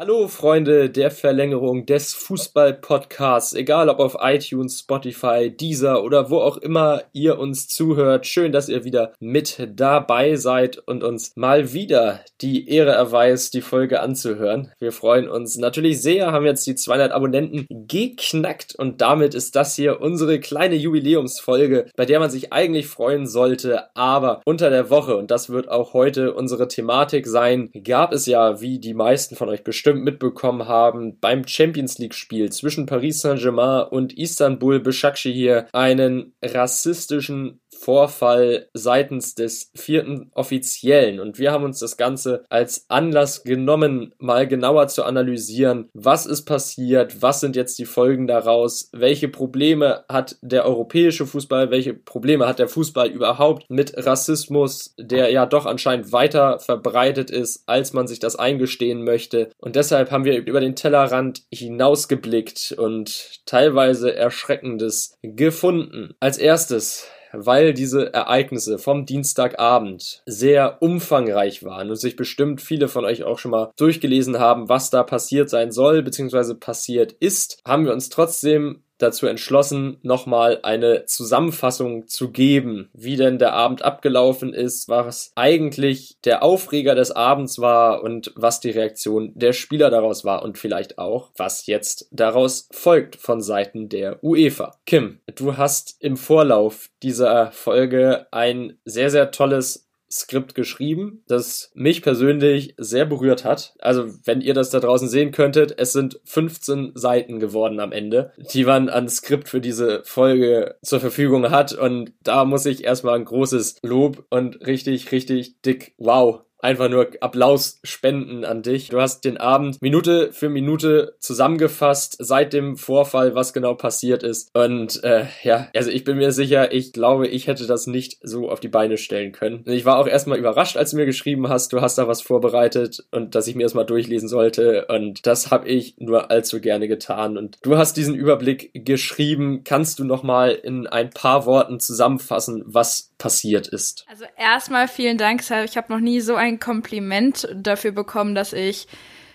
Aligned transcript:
Hallo 0.00 0.28
Freunde 0.28 0.88
der 0.88 1.10
Verlängerung 1.10 1.84
des 1.84 2.14
Fußball-Podcasts, 2.14 3.52
egal 3.52 3.90
ob 3.90 3.98
auf 3.98 4.16
iTunes, 4.18 4.78
Spotify, 4.78 5.54
Deezer 5.54 6.02
oder 6.02 6.30
wo 6.30 6.38
auch 6.38 6.56
immer 6.56 7.02
ihr 7.12 7.38
uns 7.38 7.68
zuhört. 7.68 8.26
Schön, 8.26 8.50
dass 8.50 8.70
ihr 8.70 8.84
wieder 8.84 9.12
mit 9.20 9.68
dabei 9.74 10.36
seid 10.36 10.78
und 10.78 11.04
uns 11.04 11.32
mal 11.36 11.74
wieder 11.74 12.20
die 12.40 12.70
Ehre 12.70 12.92
erweist, 12.92 13.52
die 13.52 13.60
Folge 13.60 14.00
anzuhören. 14.00 14.72
Wir 14.78 14.92
freuen 14.92 15.28
uns 15.28 15.58
natürlich 15.58 16.00
sehr, 16.00 16.32
haben 16.32 16.46
jetzt 16.46 16.66
die 16.66 16.76
200 16.76 17.12
Abonnenten 17.12 17.66
geknackt 17.68 18.74
und 18.74 19.02
damit 19.02 19.34
ist 19.34 19.54
das 19.54 19.76
hier 19.76 20.00
unsere 20.00 20.40
kleine 20.40 20.76
Jubiläumsfolge, 20.76 21.90
bei 21.94 22.06
der 22.06 22.20
man 22.20 22.30
sich 22.30 22.54
eigentlich 22.54 22.86
freuen 22.86 23.26
sollte, 23.26 23.94
aber 23.94 24.40
unter 24.46 24.70
der 24.70 24.88
Woche, 24.88 25.18
und 25.18 25.30
das 25.30 25.50
wird 25.50 25.68
auch 25.68 25.92
heute 25.92 26.32
unsere 26.32 26.68
Thematik 26.68 27.26
sein, 27.26 27.68
gab 27.84 28.14
es 28.14 28.24
ja, 28.24 28.62
wie 28.62 28.78
die 28.78 28.94
meisten 28.94 29.36
von 29.36 29.50
euch 29.50 29.62
bestimmt 29.62 29.89
bestimmt 29.90 30.04
mitbekommen 30.04 30.68
haben, 30.68 31.18
beim 31.20 31.46
Champions 31.46 31.98
League 31.98 32.14
Spiel 32.14 32.50
zwischen 32.50 32.86
Paris 32.86 33.20
Saint-Germain 33.20 33.88
und 33.90 34.16
Istanbul 34.16 34.80
Besiktas 34.80 35.66
einen 35.72 36.32
rassistischen 36.42 37.60
Vorfall 37.80 38.68
seitens 38.74 39.34
des 39.34 39.70
vierten 39.74 40.30
Offiziellen. 40.34 41.18
Und 41.18 41.38
wir 41.38 41.50
haben 41.50 41.64
uns 41.64 41.78
das 41.78 41.96
Ganze 41.96 42.44
als 42.50 42.84
Anlass 42.88 43.42
genommen, 43.42 44.14
mal 44.18 44.46
genauer 44.46 44.88
zu 44.88 45.04
analysieren, 45.04 45.88
was 45.94 46.26
ist 46.26 46.42
passiert, 46.42 47.22
was 47.22 47.40
sind 47.40 47.56
jetzt 47.56 47.78
die 47.78 47.86
Folgen 47.86 48.26
daraus, 48.26 48.90
welche 48.92 49.28
Probleme 49.28 50.04
hat 50.08 50.36
der 50.42 50.66
europäische 50.66 51.26
Fußball, 51.26 51.70
welche 51.70 51.94
Probleme 51.94 52.46
hat 52.46 52.58
der 52.58 52.68
Fußball 52.68 53.08
überhaupt 53.08 53.64
mit 53.70 53.94
Rassismus, 53.96 54.94
der 54.98 55.30
ja 55.30 55.46
doch 55.46 55.64
anscheinend 55.64 56.12
weiter 56.12 56.58
verbreitet 56.58 57.30
ist, 57.30 57.62
als 57.66 57.92
man 57.92 58.06
sich 58.06 58.18
das 58.18 58.36
eingestehen 58.36 59.04
möchte. 59.04 59.50
Und 59.58 59.76
deshalb 59.76 60.10
haben 60.10 60.24
wir 60.24 60.36
über 60.38 60.60
den 60.60 60.76
Tellerrand 60.76 61.42
hinausgeblickt 61.50 62.74
und 62.76 63.40
teilweise 63.46 64.14
Erschreckendes 64.14 65.16
gefunden. 65.22 66.14
Als 66.20 66.36
erstes 66.36 67.08
weil 67.32 67.74
diese 67.74 68.12
Ereignisse 68.12 68.78
vom 68.78 69.06
Dienstagabend 69.06 70.22
sehr 70.26 70.82
umfangreich 70.82 71.62
waren 71.64 71.90
und 71.90 71.96
sich 71.96 72.16
bestimmt 72.16 72.60
viele 72.60 72.88
von 72.88 73.04
euch 73.04 73.24
auch 73.24 73.38
schon 73.38 73.50
mal 73.50 73.70
durchgelesen 73.76 74.38
haben, 74.38 74.68
was 74.68 74.90
da 74.90 75.02
passiert 75.02 75.50
sein 75.50 75.72
soll, 75.72 76.02
beziehungsweise 76.02 76.54
passiert 76.54 77.12
ist, 77.12 77.60
haben 77.66 77.84
wir 77.84 77.92
uns 77.92 78.08
trotzdem 78.08 78.82
dazu 79.02 79.26
entschlossen, 79.26 79.98
nochmal 80.02 80.60
eine 80.62 81.04
Zusammenfassung 81.06 82.06
zu 82.06 82.30
geben, 82.30 82.90
wie 82.92 83.16
denn 83.16 83.38
der 83.38 83.52
Abend 83.52 83.82
abgelaufen 83.82 84.54
ist, 84.54 84.88
was 84.88 85.32
eigentlich 85.34 86.16
der 86.24 86.42
Aufreger 86.42 86.94
des 86.94 87.10
Abends 87.10 87.58
war 87.58 88.02
und 88.02 88.32
was 88.36 88.60
die 88.60 88.70
Reaktion 88.70 89.32
der 89.34 89.52
Spieler 89.52 89.90
daraus 89.90 90.24
war 90.24 90.42
und 90.42 90.58
vielleicht 90.58 90.98
auch, 90.98 91.30
was 91.36 91.66
jetzt 91.66 92.08
daraus 92.10 92.68
folgt 92.70 93.16
von 93.16 93.40
Seiten 93.40 93.88
der 93.88 94.22
UEFA. 94.22 94.78
Kim, 94.86 95.20
du 95.34 95.56
hast 95.56 95.96
im 96.00 96.16
Vorlauf 96.16 96.90
dieser 97.02 97.52
Folge 97.52 98.26
ein 98.30 98.78
sehr, 98.84 99.10
sehr 99.10 99.30
tolles 99.30 99.89
Skript 100.10 100.54
geschrieben, 100.54 101.22
das 101.28 101.70
mich 101.74 102.02
persönlich 102.02 102.74
sehr 102.76 103.06
berührt 103.06 103.44
hat. 103.44 103.74
Also, 103.78 104.06
wenn 104.24 104.40
ihr 104.40 104.54
das 104.54 104.70
da 104.70 104.80
draußen 104.80 105.08
sehen 105.08 105.30
könntet, 105.30 105.78
es 105.78 105.92
sind 105.92 106.20
15 106.24 106.92
Seiten 106.94 107.38
geworden 107.38 107.80
am 107.80 107.92
Ende, 107.92 108.32
die 108.52 108.64
man 108.64 108.88
an 108.88 109.08
Skript 109.08 109.48
für 109.48 109.60
diese 109.60 110.02
Folge 110.04 110.76
zur 110.82 111.00
Verfügung 111.00 111.50
hat. 111.50 111.72
Und 111.72 112.12
da 112.22 112.44
muss 112.44 112.66
ich 112.66 112.84
erstmal 112.84 113.16
ein 113.16 113.24
großes 113.24 113.76
Lob 113.82 114.24
und 114.30 114.66
richtig, 114.66 115.12
richtig 115.12 115.60
dick 115.62 115.94
Wow 115.98 116.42
einfach 116.62 116.88
nur 116.88 117.08
Applaus 117.20 117.78
spenden 117.84 118.44
an 118.44 118.62
dich. 118.62 118.88
Du 118.88 119.00
hast 119.00 119.24
den 119.24 119.36
Abend 119.36 119.80
Minute 119.80 120.32
für 120.32 120.48
Minute 120.48 121.16
zusammengefasst 121.20 122.16
seit 122.18 122.52
dem 122.52 122.76
Vorfall, 122.76 123.34
was 123.34 123.52
genau 123.52 123.74
passiert 123.74 124.22
ist. 124.22 124.50
Und 124.54 125.02
äh, 125.04 125.26
ja, 125.42 125.68
also 125.74 125.90
ich 125.90 126.04
bin 126.04 126.18
mir 126.18 126.32
sicher, 126.32 126.72
ich 126.72 126.92
glaube, 126.92 127.28
ich 127.28 127.46
hätte 127.46 127.66
das 127.66 127.86
nicht 127.86 128.18
so 128.22 128.50
auf 128.50 128.60
die 128.60 128.68
Beine 128.68 128.96
stellen 128.96 129.32
können. 129.32 129.64
Ich 129.66 129.84
war 129.84 129.98
auch 129.98 130.06
erstmal 130.06 130.38
überrascht, 130.38 130.76
als 130.76 130.90
du 130.90 130.96
mir 130.96 131.06
geschrieben 131.06 131.48
hast, 131.48 131.72
du 131.72 131.80
hast 131.80 131.98
da 131.98 132.08
was 132.08 132.22
vorbereitet 132.22 133.04
und 133.10 133.34
dass 133.34 133.46
ich 133.46 133.54
mir 133.54 133.62
erstmal 133.62 133.86
durchlesen 133.86 134.28
sollte. 134.28 134.86
Und 134.86 135.26
das 135.26 135.50
habe 135.50 135.68
ich 135.68 135.96
nur 135.98 136.30
allzu 136.30 136.60
gerne 136.60 136.88
getan. 136.88 137.38
Und 137.38 137.58
du 137.62 137.76
hast 137.76 137.96
diesen 137.96 138.14
Überblick 138.14 138.70
geschrieben. 138.74 139.62
Kannst 139.64 139.98
du 139.98 140.04
nochmal 140.04 140.52
in 140.52 140.86
ein 140.86 141.10
paar 141.10 141.46
Worten 141.46 141.80
zusammenfassen, 141.80 142.62
was 142.66 143.09
passiert 143.20 143.68
ist? 143.68 144.04
Also 144.08 144.24
erstmal 144.36 144.88
vielen 144.88 145.16
Dank. 145.16 145.42
Ich 145.42 145.76
habe 145.76 145.92
noch 145.92 146.00
nie 146.00 146.20
so 146.20 146.34
ein 146.34 146.58
Kompliment 146.58 147.46
dafür 147.54 147.92
bekommen, 147.92 148.34
dass 148.34 148.52
ich 148.52 148.88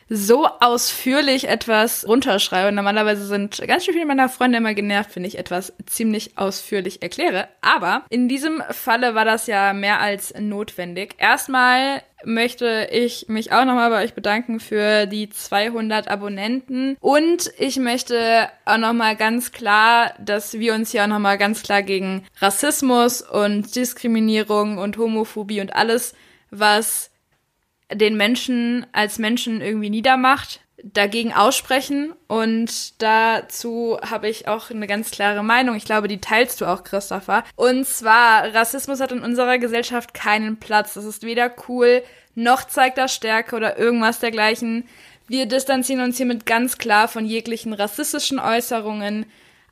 so 0.08 0.46
ausführlich 0.60 1.48
etwas 1.48 2.08
runterschreibe. 2.08 2.72
Normalerweise 2.72 3.26
sind 3.26 3.60
ganz 3.68 3.86
schön 3.86 3.94
viele 3.96 4.06
meiner 4.06 4.30
Freunde 4.30 4.60
immer 4.60 4.74
genervt, 4.74 5.16
wenn 5.16 5.26
ich 5.26 5.38
etwas 5.40 5.74
ziemlich 5.88 6.38
ausführlich 6.38 7.02
erkläre. 7.02 7.48
Aber 7.62 8.06
in 8.10 8.28
diesem 8.28 8.62
Falle 8.70 9.16
war 9.16 9.26
das 9.26 9.48
ja 9.48 9.74
mehr 9.74 10.00
als 10.02 10.34
notwendig. 10.38 11.16
Erstmal 11.18 12.04
möchte 12.26 12.90
ich 12.92 13.28
mich 13.28 13.52
auch 13.52 13.66
nochmal 13.66 13.90
bei 13.90 14.04
euch 14.04 14.14
bedanken 14.14 14.60
für 14.60 15.06
die 15.06 15.30
200 15.30 16.08
Abonnenten. 16.08 16.98
Und 17.00 17.52
ich 17.58 17.78
möchte 17.78 18.50
auch 18.66 18.78
nochmal 18.78 19.16
ganz 19.16 19.52
klar, 19.52 20.14
dass 20.20 20.54
wir 20.54 20.74
uns 20.74 20.92
hier 20.92 21.04
auch 21.04 21.08
nochmal 21.08 21.38
ganz 21.38 21.64
klar 21.64 21.84
gegen 21.84 22.26
Rassismus 22.40 23.22
und 23.22 23.76
Diskriminierung 23.76 24.78
und 24.78 24.98
Homophobie 24.98 25.62
und 25.62 25.76
alles 25.76 26.14
was 26.52 27.12
den 27.94 28.18
Menschen 28.18 28.86
als 28.92 29.20
Menschen 29.20 29.62
irgendwie 29.62 29.90
niedermacht, 29.90 30.62
dagegen 30.94 31.34
aussprechen. 31.34 32.14
Und 32.28 33.02
dazu 33.02 33.98
habe 34.08 34.30
ich 34.30 34.48
auch 34.48 34.70
eine 34.70 34.88
ganz 34.88 35.12
klare 35.12 35.44
Meinung. 35.44 35.76
Ich 35.76 35.86
glaube, 35.86 36.08
die 36.08 36.22
teilst 36.22 36.62
du 36.62 36.66
auch, 36.66 36.84
Christopher. 36.84 37.44
Und 37.56 37.88
zwar, 37.88 38.54
Rassismus 38.54 39.00
hat 39.00 39.12
in 39.12 39.22
unserer 39.22 39.58
Gesellschaft 39.58 40.14
keinen 40.14 40.58
Platz. 40.58 40.94
Das 40.94 41.06
ist 41.06 41.24
weder 41.24 41.52
cool, 41.68 42.04
noch 42.36 42.66
zeigt 42.66 42.98
er 42.98 43.08
Stärke 43.08 43.56
oder 43.56 43.78
irgendwas 43.78 44.20
dergleichen. 44.20 44.88
Wir 45.28 45.48
distanzieren 45.48 46.04
uns 46.04 46.18
hiermit 46.18 46.46
ganz 46.46 46.78
klar 46.78 47.08
von 47.08 47.26
jeglichen 47.26 47.74
rassistischen 47.74 48.40
Äußerungen. 48.40 49.26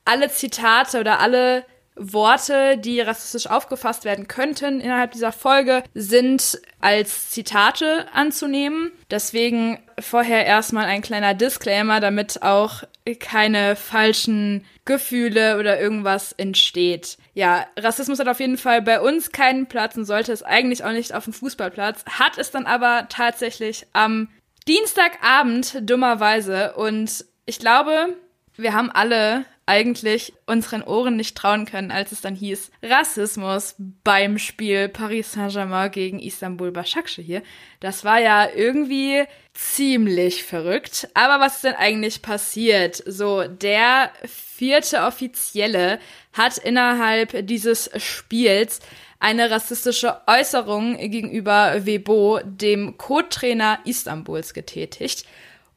Alle 0.06 0.30
Zitate 0.30 1.00
oder 1.00 1.20
alle 1.20 1.64
Worte, 1.96 2.78
die 2.78 3.02
rassistisch 3.02 3.48
aufgefasst 3.48 4.06
werden 4.06 4.28
könnten 4.28 4.80
innerhalb 4.80 5.12
dieser 5.12 5.32
Folge, 5.32 5.84
sind 5.94 6.60
als 6.80 7.30
Zitate 7.32 8.08
anzunehmen. 8.14 8.92
Deswegen 9.12 9.80
vorher 10.00 10.46
erstmal 10.46 10.86
ein 10.86 11.02
kleiner 11.02 11.34
Disclaimer, 11.34 12.00
damit 12.00 12.42
auch 12.42 12.84
keine 13.20 13.76
falschen 13.76 14.66
Gefühle 14.86 15.60
oder 15.60 15.80
irgendwas 15.80 16.32
entsteht. 16.34 17.18
Ja, 17.34 17.66
Rassismus 17.78 18.20
hat 18.20 18.28
auf 18.28 18.40
jeden 18.40 18.58
Fall 18.58 18.82
bei 18.82 19.00
uns 19.00 19.32
keinen 19.32 19.68
Platz 19.68 19.96
und 19.96 20.06
sollte 20.06 20.32
es 20.32 20.44
eigentlich 20.44 20.84
auch 20.84 20.92
nicht 20.92 21.14
auf 21.14 21.26
dem 21.26 21.34
Fußballplatz, 21.34 22.06
hat 22.06 22.38
es 22.38 22.52
dann 22.52 22.66
aber 22.66 23.08
tatsächlich 23.10 23.86
am 23.94 24.30
Dienstagabend 24.68 25.90
dummerweise 25.90 26.74
und 26.74 27.26
ich 27.46 27.60
glaube, 27.60 28.16
wir 28.56 28.74
haben 28.74 28.92
alle 28.92 29.46
eigentlich 29.66 30.34
unseren 30.46 30.84
Ohren 30.84 31.16
nicht 31.16 31.38
trauen 31.38 31.66
können, 31.66 31.92
als 31.92 32.12
es 32.12 32.22
dann 32.22 32.36
hieß 32.36 32.72
Rassismus 32.82 33.76
beim 34.04 34.38
Spiel 34.38 34.90
Paris 34.90 35.32
Saint-Germain 35.34 35.92
gegen 35.92 36.20
Istanbul 36.20 36.72
Başakşehir. 36.72 37.44
Das 37.80 38.04
war 38.04 38.20
ja 38.20 38.50
irgendwie 38.54 39.24
ziemlich 39.54 40.44
verrückt. 40.44 41.08
Aber 41.14 41.44
was 41.44 41.56
ist 41.56 41.64
denn 41.64 41.76
eigentlich 41.76 42.22
passiert? 42.22 43.02
So, 43.06 43.44
der 43.44 44.12
vierte 44.26 45.04
Offizielle 45.04 46.00
hat 46.34 46.58
innerhalb 46.58 47.48
dieses 47.48 47.90
Spiels 47.98 48.80
eine 49.20 49.50
rassistische 49.50 50.20
Äußerung 50.28 50.98
gegenüber 50.98 51.86
Webo, 51.86 52.42
dem 52.44 52.98
Co-Trainer 52.98 53.80
Istanbuls, 53.86 54.54
getätigt. 54.54 55.26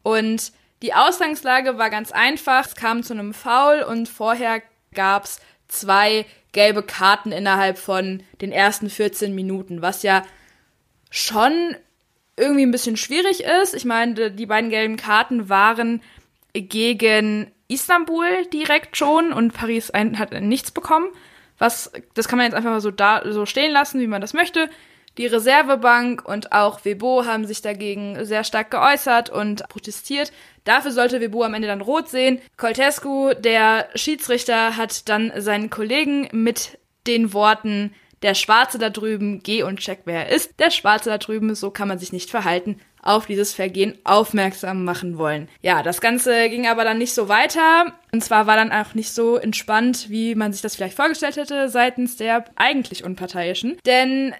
Und 0.02 0.50
die 0.82 0.94
Ausgangslage 0.94 1.78
war 1.78 1.90
ganz 1.90 2.12
einfach. 2.12 2.66
Es 2.66 2.74
kam 2.74 3.02
zu 3.02 3.14
einem 3.14 3.34
Foul 3.34 3.82
und 3.82 4.08
vorher 4.08 4.62
gab's 4.94 5.40
zwei 5.68 6.26
gelbe 6.52 6.82
Karten 6.82 7.32
innerhalb 7.32 7.78
von 7.78 8.22
den 8.40 8.52
ersten 8.52 8.88
14 8.88 9.34
Minuten, 9.34 9.82
was 9.82 10.02
ja 10.02 10.22
schon 11.10 11.76
irgendwie 12.36 12.66
ein 12.66 12.70
bisschen 12.70 12.96
schwierig 12.96 13.44
ist. 13.44 13.74
Ich 13.74 13.84
meine, 13.84 14.30
die 14.30 14.46
beiden 14.46 14.70
gelben 14.70 14.96
Karten 14.96 15.48
waren 15.48 16.02
gegen 16.52 17.50
Istanbul 17.68 18.46
direkt 18.52 18.96
schon 18.96 19.32
und 19.32 19.52
Paris 19.52 19.92
hat 19.94 20.32
nichts 20.40 20.70
bekommen. 20.70 21.08
Was, 21.58 21.90
das 22.14 22.28
kann 22.28 22.36
man 22.36 22.46
jetzt 22.46 22.54
einfach 22.54 22.70
mal 22.70 22.80
so 22.80 22.90
da, 22.90 23.22
so 23.24 23.46
stehen 23.46 23.72
lassen, 23.72 24.00
wie 24.00 24.06
man 24.06 24.20
das 24.20 24.34
möchte. 24.34 24.68
Die 25.16 25.26
Reservebank 25.26 26.28
und 26.28 26.52
auch 26.52 26.84
Webo 26.84 27.24
haben 27.24 27.46
sich 27.46 27.62
dagegen 27.62 28.22
sehr 28.26 28.44
stark 28.44 28.70
geäußert 28.70 29.30
und 29.30 29.66
protestiert. 29.68 30.32
Dafür 30.66 30.90
sollte 30.90 31.20
Webo 31.20 31.44
am 31.44 31.54
Ende 31.54 31.68
dann 31.68 31.80
rot 31.80 32.10
sehen. 32.10 32.40
Coltescu, 32.58 33.32
der 33.32 33.88
Schiedsrichter, 33.94 34.76
hat 34.76 35.08
dann 35.08 35.32
seinen 35.36 35.70
Kollegen 35.70 36.28
mit 36.32 36.78
den 37.06 37.32
Worten 37.32 37.94
der 38.22 38.34
Schwarze 38.34 38.78
da 38.78 38.90
drüben, 38.90 39.42
geh 39.42 39.62
und 39.62 39.78
check, 39.78 40.00
wer 40.04 40.26
er 40.26 40.34
ist. 40.34 40.58
Der 40.58 40.70
Schwarze 40.70 41.10
da 41.10 41.18
drüben, 41.18 41.54
so 41.54 41.70
kann 41.70 41.86
man 41.88 41.98
sich 41.98 42.12
nicht 42.12 42.30
verhalten, 42.30 42.80
auf 43.00 43.26
dieses 43.26 43.54
Vergehen 43.54 43.96
aufmerksam 44.04 44.84
machen 44.84 45.18
wollen. 45.18 45.48
Ja, 45.62 45.82
das 45.82 46.00
Ganze 46.00 46.48
ging 46.48 46.66
aber 46.66 46.82
dann 46.82 46.98
nicht 46.98 47.14
so 47.14 47.28
weiter. 47.28 47.92
Und 48.12 48.24
zwar 48.24 48.46
war 48.48 48.56
dann 48.56 48.72
auch 48.72 48.94
nicht 48.94 49.12
so 49.12 49.36
entspannt, 49.36 50.10
wie 50.10 50.34
man 50.34 50.52
sich 50.52 50.62
das 50.62 50.74
vielleicht 50.74 50.96
vorgestellt 50.96 51.36
hätte, 51.36 51.68
seitens 51.68 52.16
der 52.16 52.44
eigentlich 52.56 53.04
Unparteiischen. 53.04 53.78
Denn 53.86 54.34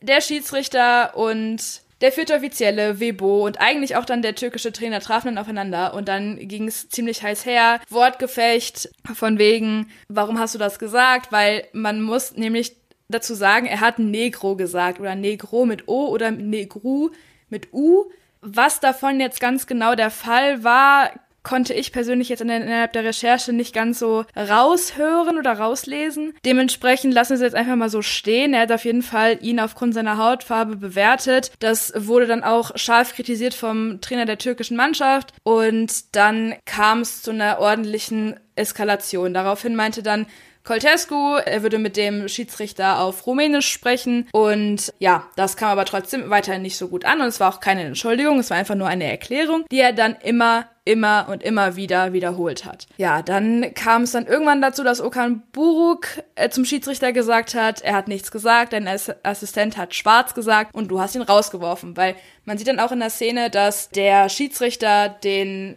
der 0.00 0.20
Schiedsrichter 0.20 1.16
und 1.16 1.82
der 2.00 2.12
vierte 2.12 2.34
Offizielle, 2.34 3.00
Webo 3.00 3.46
und 3.46 3.60
eigentlich 3.60 3.96
auch 3.96 4.04
dann 4.04 4.22
der 4.22 4.34
türkische 4.34 4.72
Trainer 4.72 5.00
trafen 5.00 5.28
dann 5.28 5.38
aufeinander 5.38 5.94
und 5.94 6.08
dann 6.08 6.36
ging 6.36 6.68
es 6.68 6.88
ziemlich 6.88 7.22
heiß 7.22 7.46
her. 7.46 7.80
Wortgefecht 7.88 8.90
von 9.14 9.38
wegen, 9.38 9.90
warum 10.08 10.38
hast 10.38 10.54
du 10.54 10.58
das 10.58 10.78
gesagt? 10.78 11.32
Weil 11.32 11.66
man 11.72 12.02
muss 12.02 12.36
nämlich 12.36 12.76
dazu 13.08 13.34
sagen, 13.34 13.66
er 13.66 13.80
hat 13.80 13.98
Negro 13.98 14.56
gesagt 14.56 15.00
oder 15.00 15.14
Negro 15.14 15.64
mit 15.64 15.88
O 15.88 16.08
oder 16.08 16.30
Negru 16.30 17.10
mit 17.48 17.72
U. 17.72 18.10
Was 18.42 18.80
davon 18.80 19.18
jetzt 19.18 19.40
ganz 19.40 19.66
genau 19.66 19.94
der 19.94 20.10
Fall 20.10 20.62
war, 20.62 21.10
konnte 21.46 21.74
ich 21.74 21.92
persönlich 21.92 22.28
jetzt 22.28 22.40
innerhalb 22.40 22.92
der 22.92 23.04
Recherche 23.04 23.52
nicht 23.52 23.72
ganz 23.72 24.00
so 24.00 24.24
raushören 24.34 25.38
oder 25.38 25.52
rauslesen. 25.52 26.34
Dementsprechend 26.44 27.14
lassen 27.14 27.30
wir 27.30 27.36
es 27.36 27.40
jetzt 27.40 27.54
einfach 27.54 27.76
mal 27.76 27.88
so 27.88 28.02
stehen. 28.02 28.52
Er 28.52 28.62
hat 28.62 28.72
auf 28.72 28.84
jeden 28.84 29.02
Fall 29.02 29.38
ihn 29.40 29.60
aufgrund 29.60 29.94
seiner 29.94 30.18
Hautfarbe 30.18 30.74
bewertet. 30.74 31.52
Das 31.60 31.92
wurde 31.96 32.26
dann 32.26 32.42
auch 32.42 32.72
scharf 32.74 33.14
kritisiert 33.14 33.54
vom 33.54 34.00
Trainer 34.00 34.24
der 34.24 34.38
türkischen 34.38 34.76
Mannschaft 34.76 35.34
und 35.44 36.16
dann 36.16 36.56
kam 36.64 37.02
es 37.02 37.22
zu 37.22 37.30
einer 37.30 37.60
ordentlichen 37.60 38.34
Eskalation. 38.56 39.32
Daraufhin 39.32 39.76
meinte 39.76 40.02
dann 40.02 40.26
Coltescu. 40.66 41.36
Er 41.36 41.62
würde 41.62 41.78
mit 41.78 41.96
dem 41.96 42.28
Schiedsrichter 42.28 43.00
auf 43.00 43.26
Rumänisch 43.26 43.70
sprechen. 43.70 44.28
Und 44.32 44.92
ja, 44.98 45.26
das 45.36 45.56
kam 45.56 45.70
aber 45.70 45.86
trotzdem 45.86 46.28
weiterhin 46.28 46.62
nicht 46.62 46.76
so 46.76 46.88
gut 46.88 47.04
an. 47.04 47.20
Und 47.20 47.28
es 47.28 47.40
war 47.40 47.54
auch 47.54 47.60
keine 47.60 47.84
Entschuldigung, 47.84 48.38
es 48.38 48.50
war 48.50 48.58
einfach 48.58 48.74
nur 48.74 48.88
eine 48.88 49.10
Erklärung, 49.10 49.64
die 49.70 49.80
er 49.80 49.92
dann 49.92 50.16
immer 50.22 50.66
immer 50.86 51.26
und 51.28 51.42
immer 51.42 51.76
wieder 51.76 52.12
wiederholt 52.12 52.64
hat. 52.64 52.86
Ja, 52.96 53.20
dann 53.20 53.74
kam 53.74 54.02
es 54.02 54.12
dann 54.12 54.26
irgendwann 54.26 54.62
dazu, 54.62 54.84
dass 54.84 55.00
Okan 55.00 55.42
Buruk 55.52 56.06
äh, 56.36 56.48
zum 56.48 56.64
Schiedsrichter 56.64 57.12
gesagt 57.12 57.54
hat, 57.54 57.82
er 57.82 57.94
hat 57.94 58.08
nichts 58.08 58.30
gesagt, 58.30 58.72
dein 58.72 58.86
Ass 58.86 59.12
Assistent 59.24 59.76
hat 59.76 59.94
schwarz 59.94 60.32
gesagt 60.32 60.74
und 60.74 60.88
du 60.88 61.00
hast 61.00 61.16
ihn 61.16 61.22
rausgeworfen, 61.22 61.96
weil 61.96 62.14
man 62.44 62.56
sieht 62.56 62.68
dann 62.68 62.78
auch 62.78 62.92
in 62.92 63.00
der 63.00 63.10
Szene, 63.10 63.50
dass 63.50 63.90
der 63.90 64.28
Schiedsrichter 64.28 65.08
den 65.08 65.76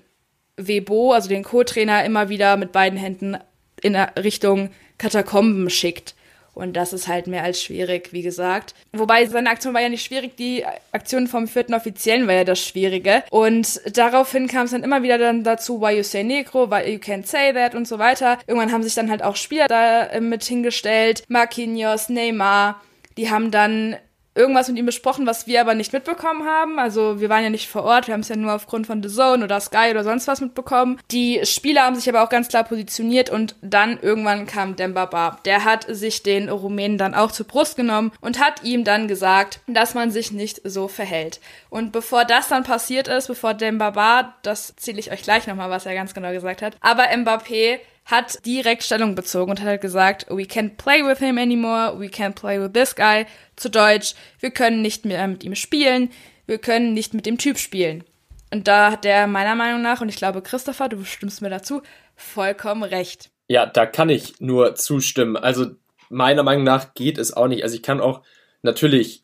Webo, 0.57 1.13
also 1.13 1.27
den 1.27 1.43
Co-Trainer, 1.43 2.05
immer 2.05 2.29
wieder 2.29 2.55
mit 2.55 2.71
beiden 2.71 2.99
Händen 2.99 3.37
in 3.81 3.95
Richtung 3.95 4.69
Katakomben 4.97 5.69
schickt. 5.69 6.15
Und 6.59 6.73
das 6.73 6.91
ist 6.91 7.07
halt 7.07 7.27
mehr 7.27 7.43
als 7.43 7.63
schwierig, 7.63 8.11
wie 8.11 8.21
gesagt. 8.21 8.75
Wobei 8.91 9.25
seine 9.25 9.49
Aktion 9.49 9.73
war 9.73 9.81
ja 9.81 9.87
nicht 9.87 10.03
schwierig, 10.03 10.35
die 10.35 10.65
Aktion 10.91 11.27
vom 11.27 11.47
vierten 11.47 11.73
Offiziellen 11.73 12.27
war 12.27 12.33
ja 12.33 12.43
das 12.43 12.59
Schwierige. 12.59 13.23
Und 13.29 13.79
daraufhin 13.95 14.47
kam 14.47 14.65
es 14.65 14.71
dann 14.71 14.83
immer 14.83 15.01
wieder 15.01 15.17
dann 15.17 15.45
dazu, 15.45 15.79
why 15.79 15.95
you 15.95 16.03
say 16.03 16.23
negro, 16.23 16.69
why 16.69 16.91
you 16.91 16.99
can't 16.99 17.25
say 17.25 17.53
that 17.53 17.75
und 17.75 17.87
so 17.87 17.97
weiter. 17.97 18.39
Irgendwann 18.45 18.73
haben 18.73 18.83
sich 18.83 18.93
dann 18.93 19.09
halt 19.09 19.23
auch 19.23 19.37
Spieler 19.37 19.67
da 19.67 20.07
äh, 20.07 20.19
mit 20.19 20.43
hingestellt. 20.43 21.23
Marquinhos, 21.29 22.09
Neymar. 22.09 22.81
Die 23.15 23.29
haben 23.29 23.51
dann 23.51 23.95
irgendwas 24.35 24.67
mit 24.67 24.77
ihm 24.77 24.85
besprochen, 24.85 25.25
was 25.25 25.47
wir 25.47 25.61
aber 25.61 25.75
nicht 25.75 25.93
mitbekommen 25.93 26.45
haben. 26.47 26.79
Also 26.79 27.19
wir 27.19 27.29
waren 27.29 27.43
ja 27.43 27.49
nicht 27.49 27.69
vor 27.69 27.83
Ort, 27.83 28.07
wir 28.07 28.13
haben 28.13 28.21
es 28.21 28.29
ja 28.29 28.35
nur 28.35 28.53
aufgrund 28.53 28.87
von 28.87 29.03
The 29.03 29.09
Zone 29.09 29.43
oder 29.43 29.59
Sky 29.59 29.89
oder 29.91 30.03
sonst 30.03 30.27
was 30.27 30.41
mitbekommen. 30.41 30.99
Die 31.11 31.41
Spieler 31.43 31.83
haben 31.83 31.95
sich 31.95 32.07
aber 32.09 32.23
auch 32.23 32.29
ganz 32.29 32.47
klar 32.47 32.63
positioniert 32.63 33.29
und 33.29 33.55
dann 33.61 33.99
irgendwann 34.01 34.45
kam 34.45 34.75
Demba 34.75 35.05
Ba. 35.05 35.39
Der 35.45 35.65
hat 35.65 35.85
sich 35.89 36.23
den 36.23 36.49
Rumänen 36.49 36.97
dann 36.97 37.15
auch 37.15 37.31
zur 37.31 37.47
Brust 37.47 37.75
genommen 37.75 38.11
und 38.21 38.39
hat 38.39 38.63
ihm 38.63 38.83
dann 38.83 39.07
gesagt, 39.07 39.59
dass 39.67 39.93
man 39.93 40.11
sich 40.11 40.31
nicht 40.31 40.61
so 40.63 40.87
verhält. 40.87 41.39
Und 41.69 41.91
bevor 41.91 42.25
das 42.25 42.47
dann 42.47 42.63
passiert 42.63 43.07
ist, 43.07 43.27
bevor 43.27 43.53
Demba 43.53 43.91
Ba, 43.91 44.35
das 44.43 44.75
zähle 44.77 44.99
ich 44.99 45.11
euch 45.11 45.23
gleich 45.23 45.47
nochmal, 45.47 45.69
was 45.69 45.85
er 45.85 45.95
ganz 45.95 46.13
genau 46.13 46.31
gesagt 46.31 46.61
hat, 46.61 46.77
aber 46.81 47.03
Mbappé 47.03 47.79
hat 48.09 48.43
direkt 48.45 48.83
Stellung 48.83 49.13
bezogen 49.13 49.51
und 49.51 49.59
hat 49.59 49.67
halt 49.67 49.81
gesagt, 49.81 50.25
we 50.29 50.43
can't 50.43 50.77
play 50.77 51.03
with 51.03 51.19
him 51.19 51.37
anymore, 51.37 51.99
we 51.99 52.07
can't 52.07 52.33
play 52.33 52.59
with 52.59 52.73
this 52.73 52.95
guy. 52.95 53.25
Zu 53.55 53.69
Deutsch, 53.69 54.15
wir 54.39 54.49
können 54.49 54.81
nicht 54.81 55.05
mehr 55.05 55.27
mit 55.27 55.43
ihm 55.43 55.55
spielen, 55.55 56.09
wir 56.47 56.57
können 56.57 56.93
nicht 56.93 57.13
mit 57.13 57.27
dem 57.27 57.37
Typ 57.37 57.59
spielen. 57.59 58.03
Und 58.51 58.67
da 58.67 58.91
hat 58.91 59.03
der 59.03 59.27
meiner 59.27 59.53
Meinung 59.53 59.83
nach, 59.83 60.01
und 60.01 60.09
ich 60.09 60.15
glaube, 60.15 60.41
Christopher, 60.41 60.89
du 60.89 61.03
stimmst 61.03 61.43
mir 61.43 61.51
dazu, 61.51 61.83
vollkommen 62.15 62.81
recht. 62.81 63.29
Ja, 63.47 63.67
da 63.67 63.85
kann 63.85 64.09
ich 64.09 64.39
nur 64.41 64.73
zustimmen. 64.73 65.37
Also 65.37 65.67
meiner 66.09 66.41
Meinung 66.41 66.63
nach 66.63 66.95
geht 66.95 67.19
es 67.19 67.31
auch 67.31 67.47
nicht. 67.47 67.61
Also 67.61 67.75
ich 67.75 67.83
kann 67.83 68.01
auch 68.01 68.23
natürlich 68.63 69.23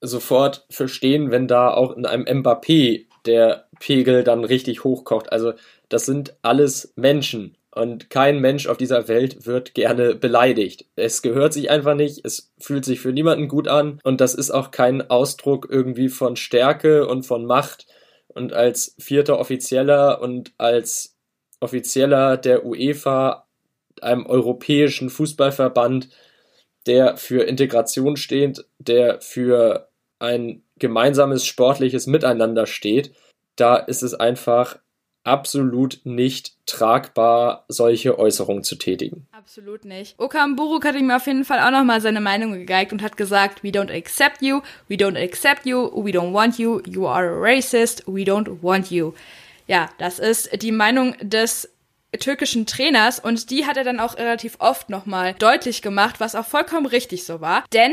sofort 0.00 0.64
verstehen, 0.70 1.30
wenn 1.30 1.46
da 1.46 1.72
auch 1.72 1.94
in 1.94 2.06
einem 2.06 2.24
Mbappé 2.24 3.06
der 3.26 3.68
Pegel 3.80 4.24
dann 4.24 4.44
richtig 4.44 4.84
hochkocht. 4.84 5.30
Also 5.30 5.52
das 5.88 6.06
sind 6.06 6.36
alles 6.42 6.94
Menschen 6.96 7.56
und 7.74 8.08
kein 8.08 8.40
Mensch 8.40 8.68
auf 8.68 8.76
dieser 8.76 9.08
Welt 9.08 9.46
wird 9.46 9.74
gerne 9.74 10.14
beleidigt. 10.14 10.86
Es 10.94 11.22
gehört 11.22 11.52
sich 11.52 11.70
einfach 11.70 11.94
nicht, 11.94 12.24
es 12.24 12.52
fühlt 12.58 12.84
sich 12.84 13.00
für 13.00 13.12
niemanden 13.12 13.48
gut 13.48 13.66
an 13.66 13.98
und 14.04 14.20
das 14.20 14.34
ist 14.34 14.52
auch 14.52 14.70
kein 14.70 15.10
Ausdruck 15.10 15.66
irgendwie 15.70 16.08
von 16.08 16.36
Stärke 16.36 17.06
und 17.06 17.24
von 17.24 17.44
Macht. 17.44 17.86
Und 18.28 18.52
als 18.52 18.94
vierter 18.98 19.38
Offizieller 19.38 20.20
und 20.20 20.52
als 20.58 21.16
Offizieller 21.60 22.36
der 22.36 22.64
UEFA, 22.64 23.46
einem 24.00 24.26
europäischen 24.26 25.10
Fußballverband, 25.10 26.10
der 26.86 27.16
für 27.16 27.44
Integration 27.44 28.16
steht, 28.16 28.64
der 28.78 29.20
für 29.20 29.88
ein 30.18 30.62
gemeinsames 30.78 31.46
sportliches 31.46 32.06
Miteinander 32.06 32.66
steht, 32.66 33.14
da 33.56 33.76
ist 33.76 34.02
es 34.02 34.14
einfach 34.14 34.78
absolut 35.24 36.00
nicht 36.04 36.52
tragbar, 36.66 37.64
solche 37.68 38.18
Äußerungen 38.18 38.62
zu 38.62 38.76
tätigen. 38.76 39.26
Absolut 39.32 39.84
nicht. 39.84 40.18
Okan 40.18 40.56
Buruk 40.56 40.84
hat 40.84 40.94
ihm 40.94 41.10
auf 41.10 41.26
jeden 41.26 41.44
Fall 41.44 41.60
auch 41.60 41.70
nochmal 41.70 42.00
seine 42.00 42.20
Meinung 42.20 42.52
gegeigt 42.52 42.92
und 42.92 43.02
hat 43.02 43.16
gesagt, 43.16 43.64
we 43.64 43.68
don't 43.68 43.94
accept 43.94 44.42
you, 44.42 44.60
we 44.88 44.96
don't 44.96 45.20
accept 45.20 45.66
you, 45.66 45.90
we 45.94 46.10
don't 46.10 46.32
want 46.32 46.58
you, 46.58 46.80
you 46.86 47.06
are 47.06 47.28
a 47.28 47.40
racist, 47.40 48.04
we 48.06 48.22
don't 48.22 48.62
want 48.62 48.90
you. 48.90 49.12
Ja, 49.66 49.88
das 49.98 50.18
ist 50.18 50.62
die 50.62 50.72
Meinung 50.72 51.16
des 51.20 51.70
türkischen 52.20 52.66
Trainers 52.66 53.18
und 53.18 53.50
die 53.50 53.66
hat 53.66 53.76
er 53.76 53.84
dann 53.84 54.00
auch 54.00 54.16
relativ 54.18 54.56
oft 54.60 54.90
nochmal 54.90 55.34
deutlich 55.34 55.82
gemacht, 55.82 56.20
was 56.20 56.34
auch 56.34 56.46
vollkommen 56.46 56.86
richtig 56.86 57.24
so 57.24 57.40
war. 57.40 57.64
Denn 57.72 57.92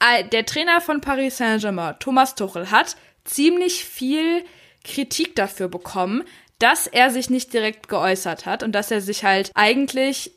äh, 0.00 0.24
der 0.24 0.44
Trainer 0.44 0.80
von 0.80 1.00
Paris 1.00 1.38
Saint-Germain, 1.38 1.96
Thomas 2.00 2.34
Tuchel, 2.34 2.70
hat 2.70 2.96
ziemlich 3.24 3.84
viel 3.84 4.44
Kritik 4.84 5.34
dafür 5.34 5.68
bekommen, 5.68 6.22
dass 6.58 6.86
er 6.86 7.10
sich 7.10 7.30
nicht 7.30 7.52
direkt 7.52 7.88
geäußert 7.88 8.46
hat 8.46 8.62
und 8.62 8.72
dass 8.72 8.90
er 8.90 9.00
sich 9.00 9.24
halt 9.24 9.50
eigentlich, 9.54 10.32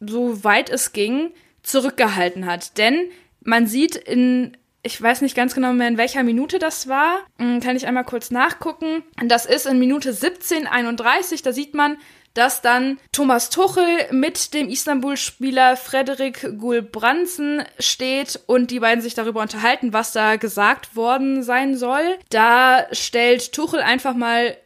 so 0.00 0.44
weit 0.44 0.70
es 0.70 0.92
ging, 0.92 1.32
zurückgehalten 1.62 2.46
hat. 2.46 2.78
Denn 2.78 3.10
man 3.40 3.66
sieht 3.66 3.96
in 3.96 4.56
ich 4.82 5.00
weiß 5.02 5.22
nicht 5.22 5.34
ganz 5.34 5.54
genau 5.54 5.72
mehr, 5.72 5.88
in 5.88 5.98
welcher 5.98 6.22
Minute 6.22 6.58
das 6.58 6.88
war. 6.88 7.18
Hm, 7.38 7.60
kann 7.60 7.76
ich 7.76 7.86
einmal 7.86 8.04
kurz 8.04 8.30
nachgucken. 8.30 9.02
Das 9.22 9.44
ist 9.44 9.66
in 9.66 9.78
Minute 9.78 10.12
17:31. 10.12 11.42
Da 11.42 11.52
sieht 11.52 11.74
man, 11.74 11.98
dass 12.34 12.62
dann 12.62 12.98
Thomas 13.10 13.50
Tuchel 13.50 13.84
mit 14.12 14.54
dem 14.54 14.68
Istanbul-Spieler 14.68 15.76
Frederik 15.76 16.58
Gulbransen 16.58 17.64
steht 17.80 18.40
und 18.46 18.70
die 18.70 18.80
beiden 18.80 19.02
sich 19.02 19.14
darüber 19.14 19.42
unterhalten, 19.42 19.92
was 19.92 20.12
da 20.12 20.36
gesagt 20.36 20.94
worden 20.94 21.42
sein 21.42 21.76
soll. 21.76 22.16
Da 22.30 22.86
stellt 22.92 23.52
Tuchel 23.52 23.80
einfach 23.80 24.14
mal 24.14 24.56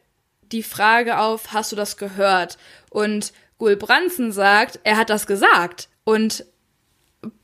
die 0.53 0.63
Frage 0.63 1.19
auf, 1.19 1.53
hast 1.53 1.73
du 1.73 1.77
das 1.77 1.97
gehört? 1.97 2.59
Und 2.91 3.33
Gulbransen 3.59 4.33
sagt, 4.33 4.81
er 4.85 4.97
hat 4.97 5.11
das 5.11 5.27
gesagt. 5.27 5.89
Und 6.05 6.45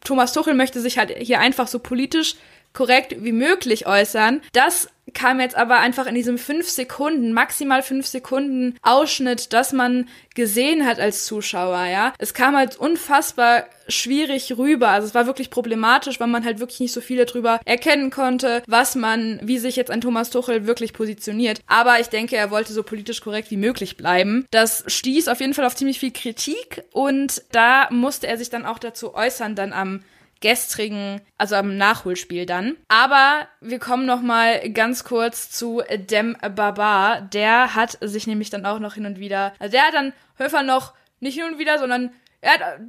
Thomas 0.04 0.32
Tuchel 0.32 0.54
möchte 0.54 0.80
sich 0.80 0.98
halt 0.98 1.10
hier 1.18 1.40
einfach 1.40 1.68
so 1.68 1.78
politisch 1.78 2.34
korrekt 2.78 3.16
wie 3.18 3.32
möglich 3.32 3.88
äußern. 3.88 4.40
Das 4.52 4.88
kam 5.12 5.40
jetzt 5.40 5.56
aber 5.56 5.80
einfach 5.80 6.06
in 6.06 6.14
diesem 6.14 6.38
fünf 6.38 6.68
Sekunden, 6.68 7.32
maximal 7.32 7.82
fünf 7.82 8.06
Sekunden 8.06 8.76
Ausschnitt, 8.82 9.52
dass 9.52 9.72
man 9.72 10.08
gesehen 10.36 10.86
hat 10.86 11.00
als 11.00 11.26
Zuschauer, 11.26 11.86
ja. 11.86 12.12
Es 12.18 12.34
kam 12.34 12.56
halt 12.56 12.76
unfassbar 12.76 13.64
schwierig 13.88 14.56
rüber. 14.56 14.90
Also 14.90 15.08
es 15.08 15.14
war 15.16 15.26
wirklich 15.26 15.50
problematisch, 15.50 16.20
weil 16.20 16.28
man 16.28 16.44
halt 16.44 16.60
wirklich 16.60 16.78
nicht 16.78 16.92
so 16.92 17.00
viel 17.00 17.24
darüber 17.24 17.58
erkennen 17.64 18.10
konnte, 18.10 18.62
was 18.68 18.94
man, 18.94 19.40
wie 19.42 19.58
sich 19.58 19.74
jetzt 19.74 19.90
ein 19.90 20.00
Thomas 20.00 20.30
Tuchel 20.30 20.68
wirklich 20.68 20.92
positioniert. 20.92 21.60
Aber 21.66 21.98
ich 21.98 22.06
denke, 22.06 22.36
er 22.36 22.52
wollte 22.52 22.72
so 22.72 22.84
politisch 22.84 23.22
korrekt 23.22 23.50
wie 23.50 23.56
möglich 23.56 23.96
bleiben. 23.96 24.46
Das 24.52 24.84
stieß 24.86 25.26
auf 25.26 25.40
jeden 25.40 25.54
Fall 25.54 25.64
auf 25.64 25.74
ziemlich 25.74 25.98
viel 25.98 26.12
Kritik 26.12 26.84
und 26.92 27.42
da 27.50 27.88
musste 27.90 28.28
er 28.28 28.38
sich 28.38 28.50
dann 28.50 28.66
auch 28.66 28.78
dazu 28.78 29.16
äußern, 29.16 29.56
dann 29.56 29.72
am 29.72 30.04
gestrigen, 30.40 31.20
also 31.36 31.56
am 31.56 31.76
Nachholspiel 31.76 32.46
dann. 32.46 32.76
Aber 32.88 33.48
wir 33.60 33.78
kommen 33.78 34.06
noch 34.06 34.20
mal 34.20 34.70
ganz 34.70 35.04
kurz 35.04 35.50
zu 35.50 35.82
Dem 35.96 36.36
Baba. 36.54 37.20
Der 37.20 37.74
hat 37.74 37.98
sich 38.00 38.26
nämlich 38.26 38.50
dann 38.50 38.66
auch 38.66 38.78
noch 38.78 38.94
hin 38.94 39.06
und 39.06 39.18
wieder, 39.18 39.52
also 39.58 39.72
der 39.72 39.86
hat 39.86 39.94
dann 39.94 40.12
Höfer 40.36 40.62
noch 40.62 40.94
nicht 41.20 41.34
hin 41.34 41.44
und 41.52 41.58
wieder, 41.58 41.78
sondern 41.78 42.10
er 42.40 42.52
hat 42.52 42.80